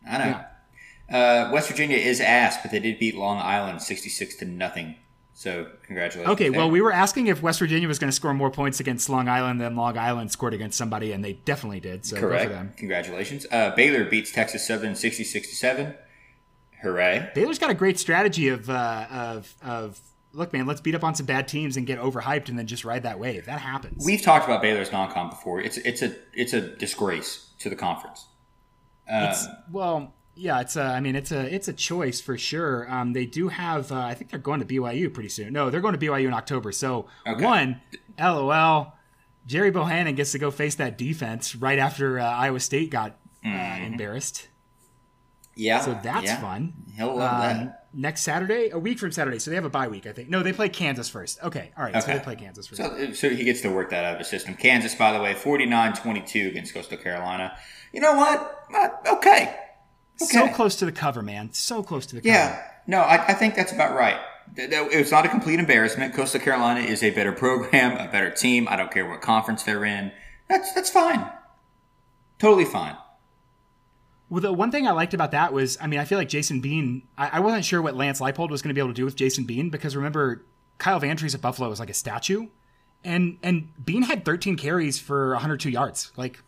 I 0.07 0.17
know. 0.17 1.17
Uh, 1.17 1.49
West 1.51 1.69
Virginia 1.69 1.97
is 1.97 2.19
ass, 2.19 2.57
but 2.61 2.71
they 2.71 2.79
did 2.79 2.97
beat 2.99 3.15
Long 3.15 3.37
Island 3.37 3.81
sixty 3.81 4.09
six 4.09 4.35
to 4.37 4.45
nothing. 4.45 4.95
So 5.37 5.67
congratulations. 5.83 6.31
Okay, 6.33 6.49
well, 6.49 6.69
we 6.71 6.79
were 6.81 6.93
asking 6.93 7.27
if 7.27 7.41
West 7.41 7.59
Virginia 7.59 7.87
was 7.87 7.99
going 7.99 8.07
to 8.09 8.15
score 8.15 8.33
more 8.33 8.49
points 8.49 8.79
against 8.79 9.09
Long 9.09 9.27
Island 9.27 9.59
than 9.59 9.75
Long 9.75 9.97
Island 9.97 10.31
scored 10.31 10.53
against 10.53 10.77
somebody, 10.77 11.11
and 11.11 11.23
they 11.23 11.33
definitely 11.33 11.79
did. 11.81 12.05
So 12.05 12.17
correct. 12.17 12.77
Congratulations. 12.77 13.45
Uh, 13.51 13.71
Baylor 13.75 14.05
beats 14.05 14.31
Texas 14.31 14.65
Southern 14.65 14.95
66 14.95 15.49
to 15.49 15.55
seven. 15.55 15.93
Hooray! 16.81 17.31
Baylor's 17.35 17.59
got 17.59 17.69
a 17.69 17.73
great 17.73 17.99
strategy 17.99 18.47
of 18.49 18.69
uh, 18.69 19.07
of 19.11 19.53
of 19.61 19.99
look, 20.33 20.53
man, 20.53 20.65
let's 20.65 20.81
beat 20.81 20.95
up 20.95 21.03
on 21.03 21.15
some 21.15 21.25
bad 21.25 21.47
teams 21.47 21.77
and 21.77 21.85
get 21.85 21.99
overhyped, 21.99 22.49
and 22.49 22.57
then 22.57 22.67
just 22.67 22.85
ride 22.85 23.03
that 23.03 23.19
wave. 23.19 23.45
That 23.45 23.59
happens. 23.59 24.05
We've 24.05 24.21
talked 24.21 24.45
about 24.45 24.61
Baylor's 24.61 24.91
non-con 24.91 25.29
before. 25.29 25.59
It's 25.61 25.77
it's 25.77 26.01
a 26.01 26.15
it's 26.33 26.53
a 26.53 26.61
disgrace 26.61 27.49
to 27.59 27.69
the 27.69 27.75
conference. 27.75 28.27
It's, 29.07 29.47
well, 29.71 30.13
yeah, 30.35 30.59
it's 30.61 30.75
a. 30.75 30.83
I 30.83 30.99
mean, 30.99 31.15
it's 31.15 31.31
a 31.31 31.53
it's 31.53 31.67
a 31.67 31.73
choice 31.73 32.19
for 32.19 32.37
sure. 32.37 32.91
Um, 32.91 33.13
they 33.13 33.25
do 33.25 33.47
have. 33.47 33.91
Uh, 33.91 33.99
I 33.99 34.13
think 34.15 34.31
they're 34.31 34.39
going 34.39 34.59
to 34.59 34.65
BYU 34.65 35.13
pretty 35.13 35.29
soon. 35.29 35.53
No, 35.53 35.69
they're 35.69 35.81
going 35.81 35.97
to 35.97 36.05
BYU 36.05 36.27
in 36.27 36.33
October. 36.33 36.71
So 36.71 37.05
Okay. 37.27 37.43
one, 37.43 37.81
LOL. 38.19 38.93
Gerry 39.47 39.69
Bohanon 39.69 40.15
gets 40.15 40.31
to 40.31 40.39
go 40.39 40.49
face 40.49 40.75
that 40.75 40.97
defense 40.97 41.55
right 41.55 41.77
after 41.77 42.19
uh, 42.19 42.25
Iowa 42.25 42.59
State 42.59 42.89
got 42.89 43.15
uh, 43.45 43.49
embarrassed. 43.49 44.47
Yeah. 45.55 45.79
So 45.81 45.97
that's 46.03 46.25
yeah. 46.25 46.41
fun. 46.41 46.73
He'll 46.95 47.15
love 47.15 47.33
Um, 47.33 47.65
that. 47.67 47.87
next 47.93 48.21
Saturday, 48.21 48.69
a 48.71 48.77
week 48.79 48.99
from 48.99 49.11
Saturday. 49.11 49.39
So 49.39 49.49
they 49.51 49.55
have 49.55 49.65
a 49.65 49.69
bye 49.69 49.87
week, 49.87 50.05
I 50.05 50.11
think. 50.11 50.29
No, 50.29 50.43
they 50.43 50.53
play 50.53 50.69
Kansas 50.69 51.09
first. 51.09 51.41
Okay, 51.43 51.71
all 51.77 51.83
right. 51.85 52.01
So 52.03 52.11
they 52.13 52.19
play 52.19 52.35
Kansas 52.35 52.67
first. 52.67 52.81
So, 52.81 53.13
so 53.13 53.29
he 53.29 53.43
gets 53.43 53.61
to 53.61 53.69
work 53.69 53.89
that 53.91 54.03
out 54.05 54.13
of 54.13 54.19
his 54.19 54.27
system. 54.27 54.55
Kansas, 54.55 54.93
by 54.95 55.11
the 55.13 55.21
way, 55.21 55.33
49-22 55.33 56.47
against 56.47 56.73
Coastal 56.73 56.97
Carolina. 56.97 57.57
You 57.93 58.01
know 58.01 58.13
what? 58.15 58.65
Uh, 58.73 59.13
okay. 59.15 59.55
So 60.17 60.47
close 60.49 60.75
to 60.77 60.85
the 60.85 60.91
cover, 60.91 61.21
man. 61.21 61.51
So 61.53 61.83
close 61.83 62.05
to 62.07 62.15
the 62.15 62.21
cover. 62.21 62.33
Yeah. 62.33 62.61
No, 62.87 62.99
I, 63.01 63.27
I 63.27 63.33
think 63.33 63.55
that's 63.55 63.71
about 63.71 63.95
right. 63.95 64.17
It 64.57 64.99
was 64.99 65.11
not 65.11 65.25
a 65.25 65.29
complete 65.29 65.59
embarrassment. 65.59 66.13
Coastal 66.13 66.39
Carolina 66.39 66.81
is 66.81 67.01
a 67.03 67.09
better 67.11 67.31
program, 67.31 67.97
a 67.97 68.11
better 68.11 68.29
team. 68.29 68.67
I 68.69 68.75
don't 68.75 68.91
care 68.91 69.05
what 69.09 69.21
conference 69.21 69.63
they're 69.63 69.83
in. 69.83 70.11
That's 70.47 70.71
that's 70.73 70.89
fine. 70.91 71.25
Totally 72.37 72.65
fine. 72.65 72.95
Well, 74.29 74.41
the 74.41 74.51
one 74.53 74.71
thing 74.71 74.87
I 74.87 74.91
liked 74.91 75.13
about 75.13 75.31
that 75.31 75.53
was, 75.53 75.77
I 75.79 75.87
mean, 75.87 75.99
I 75.99 76.05
feel 76.05 76.17
like 76.17 76.29
Jason 76.29 76.59
Bean. 76.59 77.03
I, 77.17 77.29
I 77.33 77.39
wasn't 77.39 77.63
sure 77.65 77.81
what 77.81 77.95
Lance 77.95 78.19
Leipold 78.19 78.49
was 78.49 78.61
going 78.61 78.69
to 78.69 78.73
be 78.73 78.81
able 78.81 78.89
to 78.89 78.95
do 78.95 79.05
with 79.05 79.15
Jason 79.15 79.43
Bean 79.45 79.69
because 79.69 79.95
remember, 79.95 80.43
Kyle 80.79 80.99
Vantrease 80.99 81.35
at 81.35 81.41
Buffalo 81.41 81.69
was 81.69 81.79
like 81.79 81.89
a 81.89 81.93
statue, 81.93 82.47
and 83.03 83.37
and 83.43 83.69
Bean 83.85 84.01
had 84.03 84.25
13 84.25 84.57
carries 84.57 84.99
for 84.99 85.29
102 85.31 85.69
yards. 85.69 86.11
Like 86.17 86.39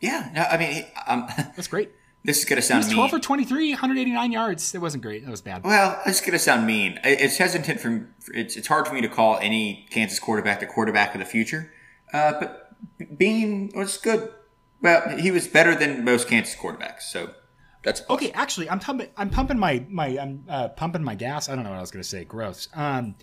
Yeah. 0.00 0.30
No, 0.34 0.42
I 0.42 0.56
mean, 0.56 0.72
he- 0.72 0.84
um, 1.06 1.26
that's 1.36 1.68
great. 1.68 1.90
this 2.24 2.38
is 2.38 2.44
gonna 2.44 2.60
He 2.60 2.66
sound 2.66 2.78
was 2.78 2.86
mean. 2.88 2.96
12 2.96 3.10
for 3.10 3.18
23, 3.20 3.70
189 3.72 4.32
yards. 4.32 4.74
It 4.74 4.78
wasn't 4.80 5.02
great. 5.02 5.24
That 5.24 5.30
was 5.30 5.42
bad. 5.42 5.64
Well, 5.64 6.00
it's 6.06 6.20
going 6.20 6.32
to 6.32 6.38
sound 6.38 6.66
mean. 6.66 6.98
It's 7.04 7.36
hesitant 7.36 7.78
for 7.78 8.08
it's 8.32 8.56
it's 8.56 8.68
hard 8.68 8.88
for 8.88 8.94
me 8.94 9.00
to 9.02 9.08
call 9.08 9.38
any 9.40 9.86
Kansas 9.90 10.18
quarterback 10.18 10.60
the 10.60 10.66
quarterback 10.66 11.14
of 11.14 11.20
the 11.20 11.26
future. 11.26 11.72
Uh, 12.12 12.32
but 12.40 12.72
Bean 13.18 13.70
was 13.74 13.96
good. 13.98 14.30
Well, 14.82 15.16
he 15.18 15.30
was 15.30 15.48
better 15.48 15.74
than 15.74 16.04
most 16.04 16.28
Kansas 16.28 16.54
quarterbacks. 16.54 17.02
So 17.02 17.30
that's. 17.82 18.02
Okay, 18.10 18.30
actually, 18.32 18.68
I'm 18.70 18.80
pumping. 18.80 19.08
I'm 19.16 19.30
pumping 19.30 19.58
my 19.58 19.84
my. 19.88 20.06
I'm 20.18 20.44
uh, 20.48 20.68
pumping 20.68 21.02
my 21.02 21.14
gas. 21.14 21.48
I 21.48 21.54
don't 21.54 21.64
know 21.64 21.70
what 21.70 21.78
I 21.78 21.80
was 21.80 21.90
going 21.90 22.02
to 22.02 22.08
say. 22.08 22.24
Gross. 22.24 22.68
Um, 22.74 23.14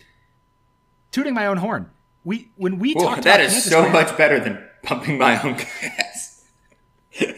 tooting 1.11 1.33
my 1.33 1.47
own 1.47 1.57
horn. 1.57 1.89
We 2.23 2.51
when 2.55 2.79
we 2.79 2.95
Well, 2.95 3.07
talked 3.09 3.23
that 3.23 3.35
about 3.39 3.45
is 3.45 3.53
Kansas, 3.53 3.71
so 3.71 3.89
much 3.89 4.17
better 4.17 4.39
than 4.39 4.63
pumping 4.83 5.17
my 5.17 5.41
own 5.41 5.55
gas. 5.57 6.45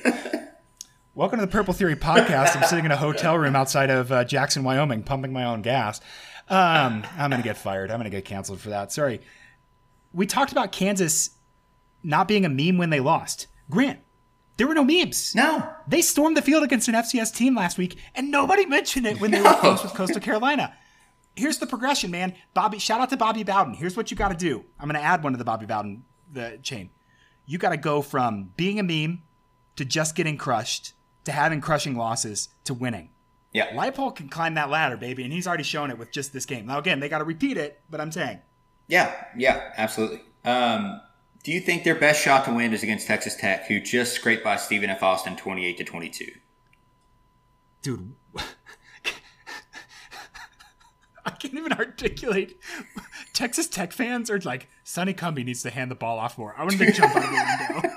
Welcome 1.15 1.39
to 1.39 1.45
the 1.45 1.51
Purple 1.51 1.73
Theory 1.73 1.95
podcast. 1.95 2.57
I'm 2.57 2.63
sitting 2.67 2.85
in 2.85 2.91
a 2.91 2.97
hotel 2.97 3.37
room 3.37 3.55
outside 3.55 3.89
of 3.89 4.11
uh, 4.11 4.25
Jackson, 4.25 4.63
Wyoming, 4.63 5.01
pumping 5.03 5.31
my 5.31 5.45
own 5.45 5.61
gas. 5.61 6.01
Um, 6.49 7.03
I'm 7.17 7.29
going 7.29 7.41
to 7.41 7.47
get 7.47 7.57
fired. 7.57 7.89
I'm 7.89 7.97
going 7.99 8.11
to 8.11 8.15
get 8.15 8.25
canceled 8.25 8.59
for 8.59 8.69
that. 8.69 8.91
Sorry. 8.91 9.21
We 10.13 10.25
talked 10.27 10.51
about 10.51 10.71
Kansas 10.73 11.31
not 12.03 12.27
being 12.27 12.45
a 12.45 12.49
meme 12.49 12.77
when 12.77 12.89
they 12.89 12.99
lost. 12.99 13.47
Grant, 13.69 13.99
there 14.57 14.67
were 14.67 14.73
no 14.73 14.83
memes. 14.83 15.35
No, 15.35 15.69
They 15.87 16.01
stormed 16.01 16.37
the 16.37 16.41
field 16.41 16.63
against 16.63 16.87
an 16.87 16.95
FCS 16.95 17.35
team 17.35 17.55
last 17.55 17.77
week, 17.77 17.97
and 18.15 18.31
nobody 18.31 18.65
mentioned 18.77 19.05
it 19.05 19.19
when 19.19 19.31
they 19.31 19.41
were 19.41 19.53
close 19.55 19.83
with 19.83 19.93
Coastal 19.93 20.21
Carolina. 20.21 20.73
here's 21.35 21.57
the 21.57 21.67
progression, 21.67 22.11
man. 22.11 22.33
Bobby, 22.53 22.79
shout 22.79 23.01
out 23.01 23.09
to 23.09 23.17
Bobby 23.17 23.43
Bowden. 23.43 23.73
Here's 23.73 23.97
what 23.97 24.09
you 24.11 24.17
got 24.17 24.29
to 24.29 24.37
do. 24.37 24.63
I'm 24.79 24.87
going 24.87 24.99
to 24.99 25.05
add 25.05 25.23
one 25.23 25.33
to 25.33 25.37
the 25.37 25.43
Bobby 25.43 25.65
Bowden 25.65 26.03
the 26.31 26.59
chain. 26.63 26.89
You 27.45 27.57
got 27.57 27.69
to 27.69 27.77
go 27.77 28.01
from 28.01 28.51
being 28.57 28.79
a 28.79 28.83
meme 28.83 29.21
to 29.75 29.85
just 29.85 30.15
getting 30.15 30.37
crushed 30.37 30.93
to 31.25 31.31
having 31.31 31.59
crushing 31.61 31.95
losses 31.95 32.49
to 32.63 32.73
winning. 32.73 33.09
Yeah. 33.51 33.67
Leipold 33.75 34.15
can 34.15 34.29
climb 34.29 34.53
that 34.55 34.69
ladder, 34.69 34.97
baby, 34.97 35.23
and 35.23 35.31
he's 35.33 35.47
already 35.47 35.63
shown 35.63 35.89
it 35.89 35.97
with 35.97 36.11
just 36.11 36.33
this 36.33 36.45
game. 36.45 36.65
Now, 36.67 36.77
again, 36.77 36.99
they 36.99 37.09
got 37.09 37.19
to 37.19 37.23
repeat 37.23 37.57
it, 37.57 37.81
but 37.89 37.99
I'm 38.01 38.11
saying. 38.11 38.39
Yeah, 38.87 39.13
yeah, 39.37 39.71
absolutely. 39.77 40.21
Um, 40.43 41.01
do 41.45 41.51
you 41.51 41.61
think 41.61 41.83
their 41.83 41.95
best 41.95 42.23
shot 42.23 42.43
to 42.45 42.51
win 42.51 42.73
is 42.73 42.81
against 42.81 43.05
Texas 43.05 43.35
Tech, 43.35 43.67
who 43.67 43.79
just 43.79 44.13
scraped 44.13 44.43
by 44.43 44.55
Stephen 44.55 44.89
F. 44.89 45.03
Austin 45.03 45.35
28 45.35 45.77
to 45.77 45.83
22? 45.83 46.31
Dude, 47.83 48.13
I 51.23 51.29
can't 51.29 51.53
even 51.53 51.71
articulate. 51.71 52.59
Texas 53.33 53.67
Tech 53.67 53.93
fans 53.93 54.31
are 54.31 54.39
like, 54.39 54.69
Sonny 54.83 55.13
Cumbie 55.13 55.45
needs 55.45 55.61
to 55.61 55.69
hand 55.69 55.91
the 55.91 55.95
ball 55.95 56.17
off 56.17 56.35
more. 56.35 56.55
I 56.57 56.63
want 56.63 56.79
to 56.79 56.91
jump 56.91 57.15
out 57.15 57.23
of 57.23 57.29
the 57.29 57.37
window. 57.73 57.89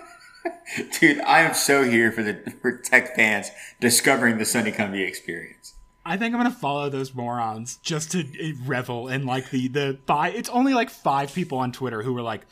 Dude, 1.00 1.20
I 1.20 1.40
am 1.40 1.54
so 1.54 1.84
here 1.84 2.12
for 2.12 2.22
the 2.22 2.54
for 2.60 2.76
Tech 2.76 3.16
fans 3.16 3.50
discovering 3.80 4.36
the 4.36 4.44
Sonny 4.44 4.72
Cumbie 4.72 5.08
experience. 5.08 5.72
I 6.04 6.18
think 6.18 6.34
I'm 6.34 6.40
gonna 6.40 6.50
follow 6.50 6.90
those 6.90 7.14
morons 7.14 7.78
just 7.78 8.12
to 8.12 8.26
revel 8.66 9.08
in 9.08 9.24
like 9.24 9.48
the 9.48 9.68
the 9.68 9.98
five. 10.06 10.34
It's 10.34 10.50
only 10.50 10.74
like 10.74 10.90
five 10.90 11.32
people 11.34 11.56
on 11.56 11.72
Twitter 11.72 12.02
who 12.02 12.12
were 12.12 12.20
like, 12.20 12.44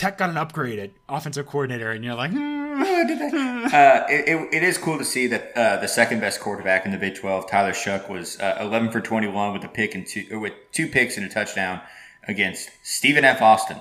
Tech 0.00 0.16
got 0.16 0.30
an 0.30 0.36
upgraded 0.36 0.92
offensive 1.10 1.46
coordinator, 1.46 1.90
and 1.90 2.02
you're 2.02 2.14
like, 2.14 2.30
hmm. 2.30 2.80
uh, 2.80 4.04
it, 4.08 4.28
it, 4.30 4.54
it 4.54 4.62
is 4.62 4.78
cool 4.78 4.96
to 4.96 5.04
see 5.04 5.26
that 5.26 5.52
uh, 5.54 5.76
the 5.76 5.86
second 5.88 6.20
best 6.20 6.40
quarterback 6.40 6.86
in 6.86 6.90
the 6.90 6.96
Big 6.96 7.16
12, 7.16 7.50
Tyler 7.50 7.72
Shough, 7.72 8.08
was 8.08 8.40
uh, 8.40 8.56
11 8.62 8.92
for 8.92 9.02
21 9.02 9.52
with 9.52 9.62
a 9.62 9.68
pick 9.68 9.94
and 9.94 10.06
two 10.06 10.40
with 10.40 10.54
two 10.72 10.86
picks 10.86 11.18
and 11.18 11.26
a 11.26 11.28
touchdown 11.28 11.82
against 12.26 12.70
Stephen 12.82 13.26
F. 13.26 13.42
Austin. 13.42 13.76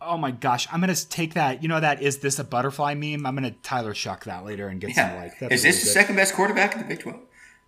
oh 0.00 0.16
my 0.16 0.30
gosh, 0.30 0.66
I'm 0.72 0.80
gonna 0.80 0.94
take 0.94 1.34
that. 1.34 1.62
You 1.62 1.68
know 1.68 1.80
that 1.80 2.00
is 2.00 2.20
this 2.20 2.38
a 2.38 2.44
butterfly 2.44 2.94
meme? 2.94 3.26
I'm 3.26 3.34
gonna 3.34 3.50
Tyler 3.50 3.92
Shough 3.92 4.24
that 4.24 4.46
later 4.46 4.68
and 4.68 4.80
get 4.80 4.94
some 4.94 5.10
Yeah. 5.10 5.20
like. 5.20 5.38
That's 5.40 5.52
Is 5.56 5.62
this 5.62 5.74
really 5.74 5.84
the 5.84 5.90
second 5.90 6.16
best 6.16 6.32
quarterback 6.34 6.74
in 6.74 6.80
the 6.80 6.86
Big 6.86 7.00
12? 7.00 7.20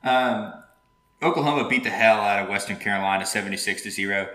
Um, 0.03 0.55
Oklahoma 1.23 1.69
beat 1.69 1.85
the 1.85 1.91
hell 1.91 2.23
out 2.23 2.43
of 2.43 2.49
Western 2.49 2.79
Carolina 2.79 3.27
76 3.27 3.83
to 3.83 3.91
0. 3.91 4.31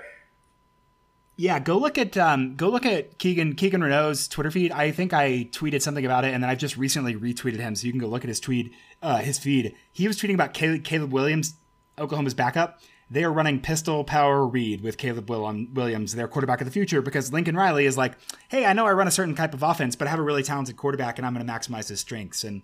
Yeah, 1.37 1.59
go 1.59 1.77
look 1.77 1.97
at 1.97 2.15
um, 2.15 2.55
go 2.55 2.69
look 2.69 2.85
at 2.85 3.17
Keegan 3.17 3.55
Keegan 3.55 3.83
Renault's 3.83 4.27
Twitter 4.27 4.51
feed. 4.51 4.71
I 4.71 4.91
think 4.91 5.13
I 5.13 5.49
tweeted 5.51 5.81
something 5.81 6.05
about 6.05 6.23
it, 6.23 6.33
and 6.33 6.41
then 6.41 6.49
I've 6.49 6.57
just 6.57 6.77
recently 6.77 7.13
retweeted 7.13 7.57
him, 7.57 7.75
so 7.75 7.85
you 7.85 7.91
can 7.91 7.99
go 7.99 8.07
look 8.07 8.23
at 8.23 8.29
his 8.29 8.39
tweet, 8.39 8.73
uh, 9.01 9.17
his 9.17 9.37
feed. 9.37 9.75
He 9.91 10.07
was 10.07 10.17
tweeting 10.17 10.35
about 10.35 10.53
Caleb, 10.53 11.11
Williams, 11.11 11.55
Oklahoma's 11.97 12.33
backup. 12.33 12.79
They 13.11 13.23
are 13.23 13.31
running 13.31 13.59
pistol 13.59 14.03
power 14.03 14.47
read 14.47 14.81
with 14.81 14.97
Caleb 14.97 15.29
Williams, 15.29 16.15
their 16.15 16.27
quarterback 16.27 16.61
of 16.61 16.65
the 16.65 16.71
future, 16.71 17.01
because 17.01 17.31
Lincoln 17.31 17.55
Riley 17.55 17.85
is 17.85 17.97
like, 17.97 18.13
hey, 18.47 18.65
I 18.65 18.73
know 18.73 18.87
I 18.87 18.93
run 18.93 19.07
a 19.07 19.11
certain 19.11 19.35
type 19.35 19.53
of 19.53 19.61
offense, 19.61 19.95
but 19.95 20.07
I 20.07 20.11
have 20.11 20.19
a 20.19 20.23
really 20.23 20.41
talented 20.41 20.77
quarterback, 20.77 21.19
and 21.19 21.27
I'm 21.27 21.33
going 21.33 21.45
to 21.45 21.51
maximize 21.51 21.89
his 21.89 21.99
strengths. 21.99 22.43
And 22.43 22.63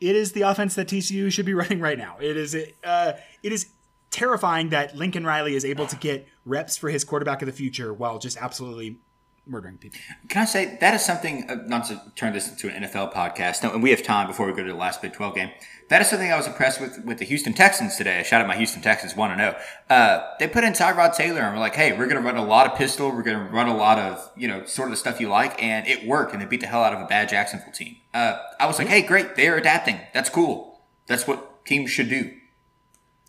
it 0.00 0.14
is 0.14 0.32
the 0.32 0.42
offense 0.42 0.74
that 0.74 0.88
TCU 0.88 1.32
should 1.32 1.46
be 1.46 1.54
running 1.54 1.80
right 1.80 1.98
now. 1.98 2.18
It 2.20 2.36
is 2.36 2.54
uh, 2.84 3.12
it 3.42 3.52
is 3.52 3.70
terrifying 4.10 4.68
that 4.68 4.94
Lincoln 4.94 5.26
Riley 5.26 5.56
is 5.56 5.64
able 5.64 5.86
to 5.86 5.96
get 5.96 6.28
reps 6.44 6.76
for 6.76 6.90
his 6.90 7.04
quarterback 7.04 7.42
of 7.42 7.46
the 7.46 7.52
future 7.52 7.92
while 7.92 8.18
just 8.18 8.36
absolutely 8.36 8.98
murdering 9.46 9.76
people. 9.76 10.00
Can 10.28 10.42
I 10.42 10.44
say 10.44 10.78
that 10.80 10.94
is 10.94 11.04
something, 11.04 11.48
uh, 11.50 11.56
not 11.66 11.86
to 11.86 12.00
turn 12.16 12.32
this 12.32 12.48
into 12.48 12.74
an 12.74 12.84
NFL 12.84 13.12
podcast, 13.12 13.62
no, 13.62 13.72
and 13.72 13.82
we 13.82 13.90
have 13.90 14.02
time 14.02 14.26
before 14.26 14.46
we 14.46 14.52
go 14.52 14.62
to 14.62 14.72
the 14.72 14.78
last 14.78 15.02
Big 15.02 15.12
12 15.12 15.34
game. 15.34 15.50
That 15.90 16.00
is 16.00 16.08
something 16.08 16.32
I 16.32 16.36
was 16.36 16.46
impressed 16.46 16.80
with 16.80 17.04
with 17.04 17.18
the 17.18 17.26
Houston 17.26 17.52
Texans 17.52 17.96
today. 17.96 18.20
I 18.20 18.22
shout 18.22 18.40
out 18.40 18.46
my 18.46 18.56
Houston 18.56 18.80
Texans 18.80 19.14
1 19.14 19.36
0. 19.36 19.56
Uh, 19.90 20.20
they 20.38 20.48
put 20.48 20.64
in 20.64 20.72
Tyrod 20.72 21.14
Taylor 21.14 21.42
and 21.42 21.54
we're 21.54 21.60
like, 21.60 21.74
hey, 21.74 21.92
we're 21.92 22.06
going 22.06 22.16
to 22.16 22.22
run 22.22 22.36
a 22.36 22.44
lot 22.44 22.66
of 22.66 22.78
pistol. 22.78 23.10
We're 23.10 23.22
going 23.22 23.38
to 23.38 23.52
run 23.52 23.68
a 23.68 23.76
lot 23.76 23.98
of, 23.98 24.30
you 24.34 24.48
know, 24.48 24.64
sort 24.64 24.88
of 24.88 24.92
the 24.92 24.96
stuff 24.96 25.20
you 25.20 25.28
like. 25.28 25.62
And 25.62 25.86
it 25.86 26.06
worked. 26.06 26.32
And 26.32 26.40
they 26.40 26.46
beat 26.46 26.60
the 26.60 26.66
hell 26.66 26.82
out 26.82 26.94
of 26.94 27.00
a 27.00 27.06
bad 27.06 27.28
Jacksonville 27.28 27.72
team. 27.72 27.96
Uh, 28.14 28.38
I 28.58 28.66
was 28.66 28.78
like, 28.78 28.88
hey, 28.88 29.02
great. 29.02 29.36
They're 29.36 29.58
adapting. 29.58 30.00
That's 30.14 30.30
cool. 30.30 30.80
That's 31.06 31.26
what 31.26 31.66
teams 31.66 31.90
should 31.90 32.08
do. 32.08 32.34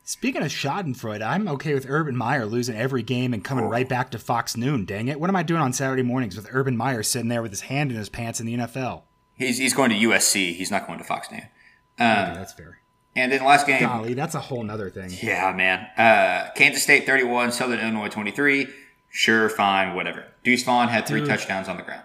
Speaking 0.08 0.44
of 0.44 0.50
Schadenfreude, 0.50 1.26
I'm 1.26 1.48
okay 1.48 1.74
with 1.74 1.88
Urban 1.90 2.16
Meyer 2.16 2.46
losing 2.46 2.78
every 2.78 3.02
game 3.02 3.34
and 3.34 3.44
coming 3.44 3.66
right 3.66 3.90
back 3.90 4.12
to 4.12 4.20
Fox 4.20 4.56
Noon. 4.56 4.86
Dang 4.86 5.08
it! 5.08 5.20
What 5.20 5.32
am 5.32 5.36
I 5.36 5.42
doing 5.42 5.62
on 5.62 5.74
Saturday 5.74 6.04
mornings 6.04 6.36
with 6.36 6.48
Urban 6.52 6.78
Meyer 6.78 7.02
sitting 7.02 7.28
there 7.28 7.42
with 7.42 7.50
his 7.50 7.62
hand 7.62 7.90
in 7.90 7.98
his 7.98 8.08
pants 8.08 8.40
in 8.40 8.46
the 8.46 8.56
NFL? 8.56 9.02
He's, 9.34 9.58
he's 9.58 9.74
going 9.74 9.90
to 9.90 9.96
USC. 9.96 10.54
He's 10.54 10.70
not 10.70 10.86
going 10.86 11.00
to 11.00 11.04
Fox 11.04 11.32
News. 11.32 11.42
Okay, 11.42 11.50
that's 11.98 12.54
fair. 12.54 12.82
And 13.16 13.32
then 13.32 13.44
last 13.44 13.66
game. 13.66 13.80
Golly, 13.80 14.14
that's 14.14 14.36
a 14.36 14.40
whole 14.40 14.62
nother 14.62 14.92
thing. 14.92 15.10
Yeah, 15.24 15.52
man. 15.54 15.88
Uh, 15.98 16.52
Kansas 16.56 16.84
State 16.84 17.08
31, 17.08 17.52
Southern 17.52 17.80
Illinois 17.80 18.10
23. 18.10 18.68
Sure, 19.10 19.50
fine, 19.50 19.96
whatever. 19.96 20.26
Deuce 20.44 20.62
Vaughn 20.64 20.90
had 20.90 21.08
three 21.08 21.22
Dude. 21.22 21.30
touchdowns 21.30 21.68
on 21.68 21.78
the 21.78 21.84
ground. 21.84 22.04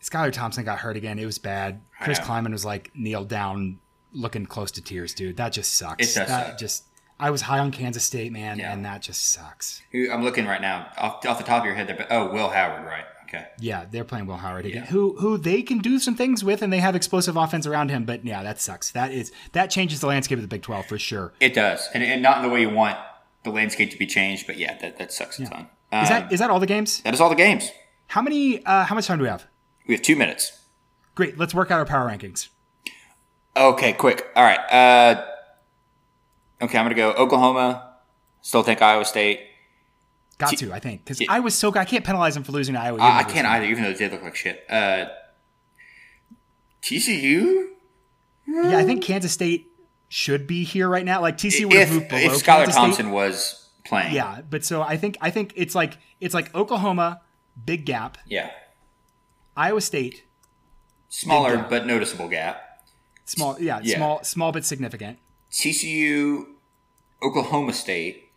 Skylar 0.00 0.30
Thompson 0.30 0.64
got 0.64 0.78
hurt 0.78 0.96
again. 0.96 1.18
It 1.18 1.26
was 1.26 1.38
bad. 1.38 1.80
Chris. 2.00 2.20
Klieman 2.20 2.52
was 2.52 2.64
like 2.64 2.92
kneeled 2.94 3.28
down, 3.28 3.80
looking 4.12 4.46
close 4.46 4.70
to 4.72 4.82
tears, 4.82 5.14
dude. 5.14 5.36
That 5.36 5.52
just 5.52 5.74
sucks. 5.74 6.02
It 6.02 6.18
does 6.18 6.28
that 6.28 6.46
suck. 6.48 6.58
just. 6.58 6.84
I 7.18 7.30
was 7.30 7.42
high 7.42 7.58
on 7.58 7.70
Kansas 7.70 8.02
State, 8.04 8.32
man, 8.32 8.58
Yeah. 8.58 8.72
and 8.72 8.82
that 8.86 9.02
just 9.02 9.30
sucks. 9.30 9.82
Who- 9.92 10.10
I'm 10.10 10.22
looking 10.24 10.46
right 10.46 10.60
now. 10.62 10.88
Off, 10.96 11.24
off 11.26 11.36
the 11.36 11.44
top 11.44 11.60
of 11.60 11.66
your 11.66 11.74
head, 11.74 11.86
there, 11.86 11.96
but 11.96 12.06
oh, 12.10 12.32
Will 12.32 12.48
Howard, 12.48 12.86
right? 12.86 13.04
Okay. 13.24 13.44
Yeah, 13.60 13.84
they're 13.88 14.04
playing 14.04 14.26
Will 14.26 14.38
Howard 14.38 14.64
again, 14.66 14.84
Yeah. 14.84 14.90
who 14.90 15.16
who 15.20 15.36
they 15.38 15.62
can 15.62 15.78
do 15.78 15.98
some 16.00 16.16
things 16.16 16.42
with, 16.42 16.62
and 16.62 16.72
they 16.72 16.78
have 16.80 16.96
explosive 16.96 17.36
offense 17.36 17.64
around 17.66 17.90
him. 17.90 18.04
But 18.04 18.24
yeah, 18.24 18.42
that 18.42 18.60
sucks. 18.60 18.90
That 18.90 19.12
is 19.12 19.30
that 19.52 19.70
changes 19.70 20.00
the 20.00 20.06
landscape 20.08 20.38
of 20.38 20.42
the 20.42 20.48
Big 20.48 20.62
Twelve 20.62 20.86
for 20.86 20.98
sure. 20.98 21.32
It 21.40 21.54
does. 21.54 21.88
And, 21.94 22.02
and 22.02 22.22
not 22.22 22.38
in 22.38 22.42
the 22.42 22.48
way 22.48 22.62
you 22.62 22.70
want 22.70 22.96
the 23.44 23.50
landscape 23.50 23.90
to 23.92 23.98
be 23.98 24.06
changed, 24.06 24.46
but 24.48 24.56
yeah, 24.58 24.76
that, 24.80 24.98
that 24.98 25.12
sucks 25.12 25.38
a 25.38 25.46
ton. 25.46 25.68
Um, 25.92 26.02
Is 26.02 26.08
that 26.08 26.32
is 26.32 26.38
that 26.40 26.50
all 26.50 26.58
the 26.58 26.66
games? 26.66 27.02
that 27.02 27.14
is 27.14 27.20
all 27.20 27.28
the 27.28 27.36
games. 27.36 27.70
How 28.08 28.22
many? 28.22 28.64
Uh, 28.66 28.84
how 28.84 28.94
much 28.96 29.06
time 29.06 29.18
do 29.18 29.22
we 29.24 29.28
have? 29.30 29.46
We 29.86 29.94
have 29.94 30.02
two 30.02 30.16
minutes. 30.16 30.58
Great. 31.14 31.38
Let's 31.38 31.54
work 31.54 31.70
out 31.70 31.78
our 31.78 31.84
power 31.86 32.08
rankings. 32.08 32.48
Okay, 33.56 33.92
quick. 33.92 34.26
All 34.36 34.42
right. 34.44 34.58
Uh, 34.70 35.24
okay, 36.62 36.78
I'm 36.78 36.84
going 36.84 36.90
to 36.90 36.94
go 36.94 37.12
Oklahoma. 37.12 37.94
Still 38.42 38.62
think 38.62 38.80
Iowa 38.80 39.04
State. 39.04 39.40
Got 40.38 40.50
T- 40.50 40.56
to, 40.56 40.72
I 40.72 40.78
think, 40.78 41.04
because. 41.04 41.20
I 41.28 41.40
was 41.40 41.54
so 41.54 41.74
I 41.74 41.84
can't 41.84 42.04
penalize 42.04 42.34
them 42.34 42.44
for 42.44 42.52
losing 42.52 42.74
to 42.74 42.80
Iowa. 42.80 42.98
I, 42.98 43.18
I 43.18 43.24
can't 43.24 43.46
either, 43.46 43.66
even 43.66 43.82
though 43.82 43.92
they 43.92 43.98
did 43.98 44.12
look 44.12 44.22
like 44.22 44.34
shit. 44.36 44.64
Uh, 44.70 45.06
TCU? 46.82 47.66
Yeah, 48.46 48.78
I 48.78 48.84
think 48.84 49.04
Kansas 49.04 49.32
State 49.32 49.70
should 50.08 50.46
be 50.46 50.64
here 50.64 50.88
right 50.88 51.04
now. 51.04 51.20
Like 51.20 51.36
TCU 51.36 51.66
would 51.66 51.74
have 51.74 51.88
If, 51.88 51.94
moved 51.94 52.08
below 52.08 52.20
if 52.20 52.32
Skylar 52.32 52.44
Kansas 52.44 52.74
State. 52.74 52.80
Thompson 52.80 53.10
was 53.10 53.68
playing. 53.84 54.14
Yeah, 54.14 54.40
but 54.48 54.64
so 54.64 54.82
I 54.82 54.96
think 54.96 55.18
I 55.20 55.30
think 55.30 55.52
it's 55.56 55.74
like 55.74 55.98
it's 56.20 56.34
like 56.34 56.54
Oklahoma, 56.54 57.20
big 57.64 57.84
gap. 57.84 58.16
Yeah. 58.26 58.50
Iowa 59.56 59.80
State, 59.82 60.24
Smaller 61.10 61.66
but 61.68 61.86
noticeable 61.86 62.28
gap. 62.28 62.69
Small. 63.32 63.56
Yeah, 63.60 63.80
Yeah. 63.82 63.96
small, 63.96 64.24
small 64.24 64.52
but 64.52 64.64
significant. 64.64 65.18
TCU, 65.50 66.46
Oklahoma 67.22 67.72
State. 67.72 68.30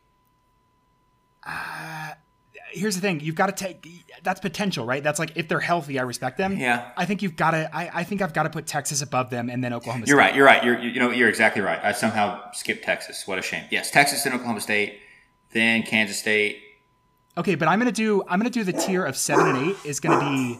Here's 2.71 2.95
the 2.95 3.01
thing: 3.01 3.19
you've 3.19 3.35
got 3.35 3.55
to 3.55 3.63
take 3.65 3.87
that's 4.23 4.39
potential, 4.39 4.85
right? 4.85 5.03
That's 5.03 5.19
like 5.19 5.33
if 5.35 5.47
they're 5.47 5.59
healthy, 5.59 5.99
I 5.99 6.03
respect 6.03 6.37
them. 6.39 6.57
Yeah. 6.57 6.89
I 6.97 7.05
think 7.05 7.21
you've 7.21 7.35
got 7.35 7.51
to. 7.51 7.69
I, 7.75 7.99
I 7.99 8.03
think 8.03 8.21
I've 8.21 8.33
got 8.33 8.43
to 8.43 8.49
put 8.49 8.65
Texas 8.65 9.01
above 9.03 9.29
them, 9.29 9.49
and 9.49 9.63
then 9.63 9.73
Oklahoma. 9.73 10.05
State. 10.05 10.09
You're 10.11 10.17
right. 10.17 10.35
You're 10.35 10.45
right. 10.45 10.63
You're 10.63 10.79
you 10.79 10.99
know 10.99 11.11
you're 11.11 11.29
exactly 11.29 11.61
right. 11.61 11.79
I 11.83 11.91
somehow 11.91 12.51
skipped 12.51 12.83
Texas. 12.83 13.27
What 13.27 13.37
a 13.37 13.41
shame. 13.43 13.65
Yes, 13.69 13.91
Texas 13.91 14.25
and 14.25 14.33
Oklahoma 14.33 14.61
State, 14.61 14.99
then 15.51 15.83
Kansas 15.83 16.17
State. 16.17 16.61
Okay, 17.37 17.53
but 17.55 17.67
I'm 17.67 17.77
gonna 17.79 17.91
do 17.91 18.23
I'm 18.27 18.39
gonna 18.39 18.49
do 18.49 18.63
the 18.63 18.73
tier 18.73 19.05
of 19.05 19.15
seven 19.17 19.47
and 19.55 19.69
eight 19.69 19.77
is 19.85 19.99
gonna 19.99 20.19
be 20.31 20.59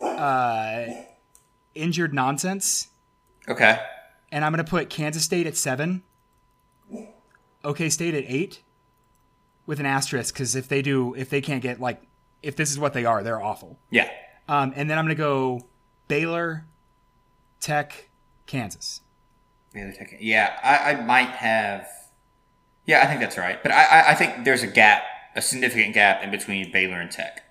uh, 0.00 0.84
injured 1.74 2.14
nonsense, 2.14 2.88
Okay. 3.48 3.78
and 4.30 4.44
I'm 4.44 4.52
gonna 4.52 4.64
put 4.64 4.88
Kansas 4.90 5.24
State 5.24 5.46
at 5.46 5.56
seven, 5.56 6.02
OK 7.64 7.88
State 7.88 8.14
at 8.14 8.24
eight, 8.26 8.62
with 9.66 9.80
an 9.80 9.86
asterisk 9.86 10.34
because 10.34 10.54
if 10.56 10.68
they 10.68 10.82
do 10.82 11.14
if 11.14 11.30
they 11.30 11.40
can't 11.40 11.62
get 11.62 11.80
like 11.80 12.02
if 12.42 12.56
this 12.56 12.70
is 12.70 12.78
what 12.78 12.92
they 12.92 13.04
are, 13.04 13.22
they're 13.22 13.42
awful. 13.42 13.78
Yeah. 13.90 14.08
Um, 14.48 14.72
and 14.76 14.90
then 14.90 14.98
I'm 14.98 15.04
gonna 15.04 15.14
go 15.14 15.66
Baylor, 16.08 16.64
Tech, 17.60 18.08
Kansas. 18.46 19.00
Baylor 19.72 19.92
Tech. 19.92 20.16
Yeah, 20.20 20.58
I, 20.62 20.92
I 20.92 21.04
might 21.04 21.30
have. 21.30 21.86
Yeah, 22.84 23.00
I 23.02 23.06
think 23.06 23.20
that's 23.20 23.38
right. 23.38 23.62
But 23.62 23.70
I, 23.72 23.84
I, 23.84 24.10
I 24.10 24.14
think 24.14 24.44
there's 24.44 24.62
a 24.64 24.66
gap, 24.66 25.04
a 25.36 25.40
significant 25.42 25.94
gap 25.94 26.22
in 26.22 26.30
between 26.30 26.70
Baylor 26.72 27.00
and 27.00 27.10
Tech. 27.10 27.44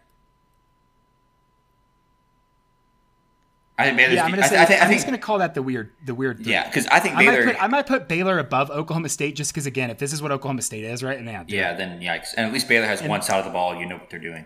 I 3.78 3.86
think 3.86 3.98
Baylor's. 3.98 4.16
Yeah, 4.16 4.26
I'm 4.26 4.32
gonna 4.32 4.44
I, 4.44 4.48
say 4.48 4.62
I 4.62 4.66
think. 4.66 4.80
I 4.80 4.84
I'm 4.84 4.90
think 4.90 4.98
just 5.00 5.08
gonna 5.08 5.18
call 5.18 5.40
that 5.40 5.56
the 5.56 5.64
weird 5.64 5.92
the 6.06 6.14
weird. 6.14 6.44
three. 6.44 6.52
yeah, 6.52 6.68
because 6.68 6.86
I 6.88 7.00
think 7.00 7.16
I 7.16 7.26
might, 7.26 7.32
Baylor. 7.32 7.54
put, 7.54 7.64
I 7.64 7.68
might 7.68 7.88
put 7.88 8.08
Baylor 8.08 8.38
above 8.38 8.70
Oklahoma 8.70 9.10
State 9.10 9.36
just 9.36 9.52
because 9.54 9.66
again, 9.66 9.90
if 9.90 9.98
this 9.98 10.14
is 10.14 10.22
what 10.22 10.32
Oklahoma 10.32 10.62
State 10.62 10.84
is, 10.84 11.02
right? 11.02 11.18
And 11.18 11.28
yeah, 11.28 11.44
yeah, 11.48 11.74
then 11.74 12.00
yikes. 12.00 12.34
And 12.38 12.46
at 12.46 12.54
least 12.54 12.68
Baylor 12.68 12.86
has 12.86 13.02
one 13.02 13.22
side 13.22 13.40
of 13.40 13.46
the 13.46 13.52
ball. 13.52 13.76
You 13.76 13.88
know 13.88 13.98
what 13.98 14.10
they're 14.10 14.20
doing. 14.20 14.46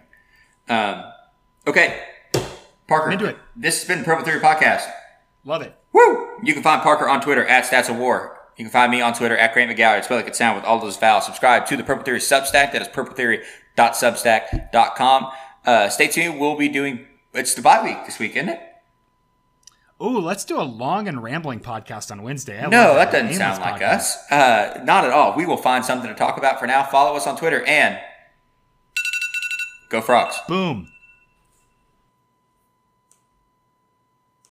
Um, 0.70 1.04
okay, 1.68 2.02
Parker. 2.88 3.08
I'm 3.08 3.14
into 3.14 3.26
it. 3.26 3.38
This 3.56 3.80
has 3.80 3.88
been 3.88 4.00
the 4.00 4.06
Purple 4.06 4.26
Theory 4.26 4.40
podcast. 4.40 4.90
love 5.44 5.62
it. 5.62 5.76
Woo! 5.92 6.30
You 6.44 6.54
can 6.54 6.64
find 6.64 6.82
Parker 6.82 7.08
on 7.10 7.22
Twitter 7.22 7.46
at 7.46 7.66
Stats 7.66 7.90
of 7.90 7.98
War. 7.98 8.38
You 8.58 8.64
can 8.66 8.72
find 8.72 8.92
me 8.92 9.02
on 9.02 9.14
Twitter 9.14 9.38
at 9.38 9.54
Grant 9.54 9.76
McGowan. 9.78 10.04
Spell 10.04 10.18
like 10.18 10.28
it 10.28 10.36
sound 10.36 10.56
with 10.56 10.66
all 10.66 10.80
those 10.80 10.96
vowels. 10.98 11.26
Subscribe 11.26 11.66
to 11.68 11.76
the 11.76 11.84
Purple 11.84 12.04
Theory 12.06 12.20
Substack. 12.20 12.72
That 12.72 12.82
is 12.82 12.88
purpletheory.substack.com. 12.88 15.28
Uh, 15.66 15.90
stay 15.90 16.08
tuned. 16.08 16.40
We'll 16.40 16.56
be 16.58 16.70
doing, 16.70 17.06
it's 17.34 17.54
the 17.54 17.62
bye 17.62 17.84
week 17.84 18.06
this 18.06 18.18
week, 18.20 18.36
isn't 18.36 18.50
it? 18.50 18.60
Ooh, 20.02 20.20
let's 20.20 20.44
do 20.44 20.60
a 20.60 20.64
long 20.64 21.08
and 21.08 21.24
rambling 21.24 21.62
podcast 21.62 22.12
on 22.12 22.22
Wednesday. 22.22 22.60
I 22.60 22.68
No, 22.68 22.94
love 22.94 22.96
that 22.98 23.12
doesn't 23.12 23.34
sound 23.36 23.62
like 23.62 23.76
podcast. 23.82 23.96
us. 23.96 24.32
Uh, 24.32 24.82
not 24.84 25.06
at 25.06 25.12
all. 25.12 25.36
We 25.38 25.46
will 25.46 25.56
find 25.58 25.86
something 25.86 26.10
to 26.10 26.16
talk 26.16 26.38
about 26.38 26.60
for 26.60 26.68
now. 26.68 26.84
Follow 26.84 27.16
us 27.16 27.26
on 27.28 27.38
Twitter 27.38 27.64
and 27.66 27.98
go 29.90 30.02
frogs. 30.02 30.38
Boom. 30.50 30.92